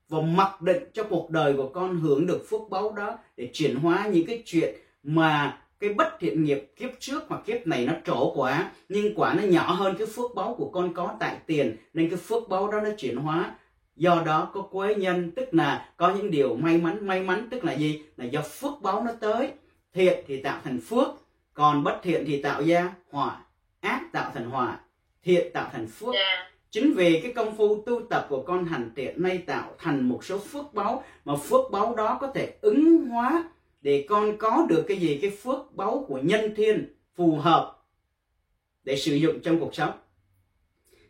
và 0.08 0.20
mặc 0.20 0.62
định 0.62 0.84
cho 0.92 1.02
cuộc 1.02 1.30
đời 1.30 1.54
của 1.56 1.68
con 1.68 2.00
hưởng 2.00 2.26
được 2.26 2.46
phước 2.50 2.60
báu 2.70 2.92
đó 2.92 3.18
để 3.36 3.50
chuyển 3.52 3.76
hóa 3.76 4.08
những 4.12 4.26
cái 4.26 4.42
chuyện 4.46 4.74
mà 5.02 5.58
cái 5.80 5.92
bất 5.92 6.20
thiện 6.20 6.44
nghiệp 6.44 6.72
kiếp 6.76 6.90
trước 7.00 7.24
hoặc 7.28 7.42
kiếp 7.46 7.66
này 7.66 7.86
nó 7.86 7.92
trổ 8.04 8.32
quá 8.34 8.70
nhưng 8.88 9.14
quả 9.14 9.34
nó 9.34 9.42
nhỏ 9.42 9.72
hơn 9.72 9.94
cái 9.98 10.06
phước 10.06 10.34
báu 10.34 10.54
của 10.54 10.70
con 10.70 10.94
có 10.94 11.16
tại 11.20 11.36
tiền, 11.46 11.76
nên 11.94 12.10
cái 12.10 12.18
phước 12.18 12.48
báu 12.48 12.72
đó 12.72 12.80
nó 12.80 12.90
chuyển 12.98 13.16
hóa. 13.16 13.54
Do 13.96 14.22
đó 14.26 14.50
có 14.54 14.62
quế 14.62 14.94
nhân, 14.94 15.30
tức 15.30 15.54
là 15.54 15.90
có 15.96 16.14
những 16.14 16.30
điều 16.30 16.56
may 16.56 16.78
mắn 16.78 17.06
may 17.06 17.22
mắn 17.22 17.48
tức 17.50 17.64
là 17.64 17.72
gì? 17.72 18.02
Là 18.16 18.24
do 18.24 18.42
phước 18.42 18.72
báu 18.82 19.04
nó 19.04 19.12
tới. 19.20 19.50
Thiện 19.94 20.24
thì 20.26 20.42
tạo 20.42 20.60
thành 20.64 20.80
phước, 20.80 21.08
còn 21.54 21.84
bất 21.84 22.00
thiện 22.02 22.24
thì 22.26 22.42
tạo 22.42 22.62
ra 22.62 22.94
họa 23.10 23.40
ác 23.80 24.12
tạo 24.12 24.30
thành 24.34 24.50
họa 24.50 24.80
thiện 25.22 25.52
tạo 25.52 25.70
thành 25.72 25.86
phước. 25.86 26.14
Yeah 26.14 26.57
chính 26.70 26.94
vì 26.94 27.20
cái 27.20 27.32
công 27.32 27.56
phu 27.56 27.82
tu 27.82 28.00
tập 28.10 28.26
của 28.28 28.42
con 28.42 28.64
hành 28.64 28.90
thiện 28.96 29.22
nay 29.22 29.38
tạo 29.38 29.74
thành 29.78 30.08
một 30.08 30.24
số 30.24 30.38
phước 30.38 30.74
báu, 30.74 31.04
mà 31.24 31.36
phước 31.36 31.70
báu 31.70 31.94
đó 31.94 32.18
có 32.20 32.30
thể 32.34 32.56
ứng 32.60 33.06
hóa 33.06 33.50
để 33.82 34.06
con 34.08 34.36
có 34.38 34.66
được 34.68 34.84
cái 34.88 34.96
gì? 34.96 35.18
Cái 35.22 35.30
phước 35.30 35.76
báu 35.76 36.04
của 36.08 36.18
nhân 36.22 36.54
thiên 36.56 36.94
phù 37.14 37.36
hợp 37.36 37.78
để 38.84 38.96
sử 38.96 39.14
dụng 39.14 39.40
trong 39.40 39.60
cuộc 39.60 39.74
sống. 39.74 39.92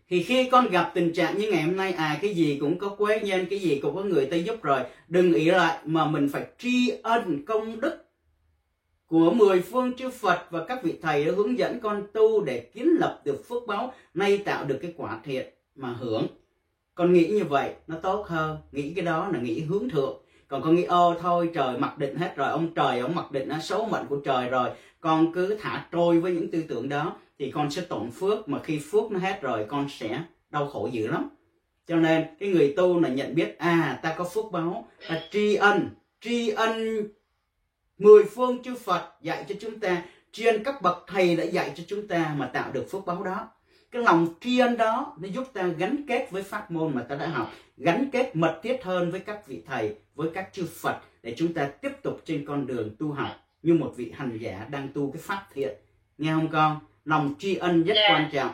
Thì 0.08 0.22
khi 0.22 0.48
con 0.50 0.70
gặp 0.70 0.90
tình 0.94 1.12
trạng 1.12 1.38
như 1.38 1.50
ngày 1.50 1.62
hôm 1.62 1.76
nay 1.76 1.92
à 1.92 2.18
cái 2.22 2.34
gì 2.34 2.58
cũng 2.60 2.78
có 2.78 2.88
quế 2.88 3.20
nhân, 3.20 3.46
cái 3.50 3.58
gì 3.58 3.78
cũng 3.82 3.96
có 3.96 4.02
người 4.02 4.26
ta 4.26 4.36
giúp 4.36 4.62
rồi, 4.62 4.80
đừng 5.08 5.32
ý 5.32 5.44
lại 5.44 5.78
mà 5.84 6.04
mình 6.04 6.28
phải 6.32 6.46
tri 6.58 6.90
ân 7.02 7.44
công 7.46 7.80
đức 7.80 8.07
của 9.08 9.30
mười 9.30 9.60
phương 9.60 9.96
chư 9.96 10.10
Phật 10.10 10.46
và 10.50 10.64
các 10.64 10.82
vị 10.82 10.98
thầy 11.02 11.24
đã 11.24 11.32
hướng 11.36 11.58
dẫn 11.58 11.80
con 11.80 12.06
tu 12.12 12.44
để 12.44 12.60
kiến 12.60 12.88
lập 12.98 13.20
được 13.24 13.44
phước 13.48 13.66
báo, 13.66 13.92
nay 14.14 14.38
tạo 14.38 14.64
được 14.64 14.78
cái 14.82 14.94
quả 14.96 15.20
thiện 15.24 15.46
mà 15.74 15.88
hưởng. 15.88 16.26
Con 16.94 17.12
nghĩ 17.12 17.26
như 17.26 17.44
vậy 17.44 17.72
nó 17.86 17.96
tốt 18.02 18.26
hơn. 18.26 18.58
Nghĩ 18.72 18.92
cái 18.96 19.04
đó 19.04 19.28
là 19.32 19.40
nghĩ 19.40 19.60
hướng 19.60 19.88
thượng. 19.88 20.22
Còn 20.48 20.62
con 20.62 20.76
nghĩ 20.76 20.84
ô 20.84 21.14
thôi 21.20 21.50
trời 21.54 21.78
mặc 21.78 21.98
định 21.98 22.16
hết 22.16 22.36
rồi 22.36 22.48
ông 22.48 22.74
trời 22.74 23.00
ông 23.00 23.14
mặc 23.14 23.32
định 23.32 23.48
nó 23.48 23.58
số 23.58 23.88
mệnh 23.90 24.06
của 24.06 24.20
trời 24.24 24.48
rồi 24.48 24.70
con 25.00 25.32
cứ 25.32 25.56
thả 25.60 25.86
trôi 25.92 26.20
với 26.20 26.32
những 26.32 26.50
tư 26.50 26.62
tưởng 26.68 26.88
đó 26.88 27.16
thì 27.38 27.50
con 27.50 27.70
sẽ 27.70 27.82
tổn 27.82 28.10
phước 28.10 28.48
mà 28.48 28.58
khi 28.58 28.80
phước 28.90 29.10
nó 29.10 29.18
hết 29.18 29.42
rồi 29.42 29.66
con 29.68 29.86
sẽ 29.88 30.22
đau 30.50 30.66
khổ 30.66 30.88
dữ 30.92 31.06
lắm. 31.06 31.28
Cho 31.86 31.96
nên 31.96 32.24
cái 32.40 32.48
người 32.48 32.74
tu 32.76 33.00
là 33.00 33.08
nhận 33.08 33.34
biết 33.34 33.58
à 33.58 33.98
ta 34.02 34.14
có 34.18 34.24
phước 34.24 34.44
báo, 34.52 34.88
ta 35.08 35.20
tri 35.30 35.54
ân 35.54 35.88
tri 36.20 36.48
ân 36.48 37.04
mười 37.98 38.24
phương 38.24 38.62
chư 38.62 38.74
Phật 38.74 39.12
dạy 39.22 39.44
cho 39.48 39.54
chúng 39.60 39.80
ta 39.80 40.02
tri 40.32 40.44
ân 40.46 40.64
các 40.64 40.82
bậc 40.82 41.04
thầy 41.06 41.36
đã 41.36 41.44
dạy 41.44 41.72
cho 41.76 41.82
chúng 41.88 42.08
ta 42.08 42.34
mà 42.36 42.46
tạo 42.46 42.72
được 42.72 42.86
phước 42.90 43.06
báu 43.06 43.22
đó. 43.22 43.48
Cái 43.90 44.02
lòng 44.02 44.28
tri 44.40 44.58
ân 44.58 44.76
đó 44.76 45.16
nó 45.20 45.28
giúp 45.28 45.44
ta 45.52 45.66
gắn 45.66 45.96
kết 46.08 46.28
với 46.30 46.42
pháp 46.42 46.70
môn 46.70 46.94
mà 46.94 47.02
ta 47.02 47.16
đã 47.16 47.26
học 47.26 47.50
gắn 47.76 48.08
kết 48.12 48.36
mật 48.36 48.60
thiết 48.62 48.84
hơn 48.84 49.10
với 49.10 49.20
các 49.20 49.46
vị 49.46 49.62
thầy 49.66 49.94
với 50.14 50.30
các 50.34 50.48
chư 50.52 50.66
Phật 50.80 50.98
để 51.22 51.34
chúng 51.36 51.54
ta 51.54 51.66
tiếp 51.82 51.92
tục 52.02 52.20
trên 52.24 52.44
con 52.46 52.66
đường 52.66 52.96
tu 52.98 53.12
học 53.12 53.30
như 53.62 53.74
một 53.74 53.92
vị 53.96 54.12
hành 54.16 54.38
giả 54.40 54.66
đang 54.70 54.88
tu 54.94 55.10
cái 55.12 55.22
pháp 55.22 55.46
thiện. 55.54 55.74
Nghe 56.18 56.32
không 56.32 56.48
con? 56.48 56.80
Lòng 57.04 57.34
tri 57.38 57.54
ân 57.56 57.82
rất 57.84 57.94
Dạ. 57.96 58.08
quan 58.10 58.30
trọng 58.32 58.52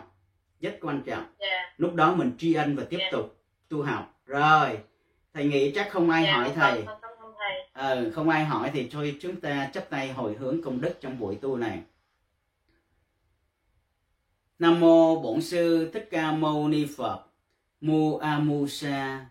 rất 0.61 0.79
quan 0.81 1.03
trọng. 1.07 1.25
Dạ. 1.39 1.75
Lúc 1.77 1.95
đó 1.95 2.15
mình 2.15 2.33
tri 2.39 2.55
ân 2.55 2.77
và 2.77 2.85
tiếp 2.91 2.99
Dạ. 3.01 3.09
tục 3.13 3.37
tu 3.69 3.83
học. 3.83 4.21
Rồi 4.27 4.79
thầy 5.35 5.45
nghĩ 5.45 5.73
chắc 5.75 5.91
không 5.91 6.11
ai 6.11 6.25
dạ 6.25 6.33
hỏi 6.33 6.51
thầy 6.55 6.85
ờ, 7.73 8.11
không 8.11 8.29
ai 8.29 8.45
hỏi 8.45 8.71
thì 8.75 8.89
thôi 8.89 9.17
chúng 9.21 9.41
ta 9.41 9.71
chấp 9.73 9.91
tay 9.91 10.13
hồi 10.13 10.37
hướng 10.39 10.63
công 10.63 10.81
đức 10.81 11.01
trong 11.01 11.19
buổi 11.19 11.37
tu 11.37 11.57
này. 11.57 11.83
Nam 14.59 14.81
mô 14.81 15.21
bổn 15.21 15.43
sư 15.43 15.91
thích 15.93 16.09
ca 16.11 16.33
mâu 16.33 16.69
ni 16.69 16.87
phật 16.97 17.25
mu 17.81 18.17
a 18.17 18.39
mu 18.39 18.67
sa. 18.67 19.27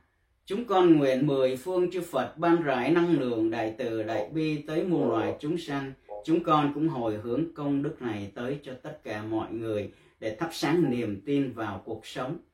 Chúng 0.46 0.66
con 0.66 0.98
nguyện 0.98 1.28
mười 1.28 1.58
phương 1.58 1.92
chư 1.92 2.02
phật 2.02 2.38
ban 2.38 2.64
rải 2.64 2.92
năng 2.92 3.20
lượng 3.20 3.50
đại 3.50 3.76
từ 3.78 4.04
đại 4.04 4.30
bi 4.30 4.62
tới 4.68 4.84
muôn 4.84 5.10
loài 5.10 5.36
chúng 5.40 5.58
sanh. 5.58 5.94
Chúng 6.26 6.44
con 6.44 6.72
cũng 6.74 6.88
hồi 6.88 7.20
hướng 7.24 7.54
công 7.56 7.84
đức 7.84 8.02
này 8.02 8.32
tới 8.36 8.60
cho 8.64 8.74
tất 8.82 9.04
cả 9.04 9.24
mọi 9.24 9.54
người 9.54 9.92
để 10.20 10.36
thắp 10.40 10.50
sáng 10.54 10.90
niềm 10.90 11.22
tin 11.26 11.54
vào 11.54 11.82
cuộc 11.86 12.06
sống. 12.06 12.38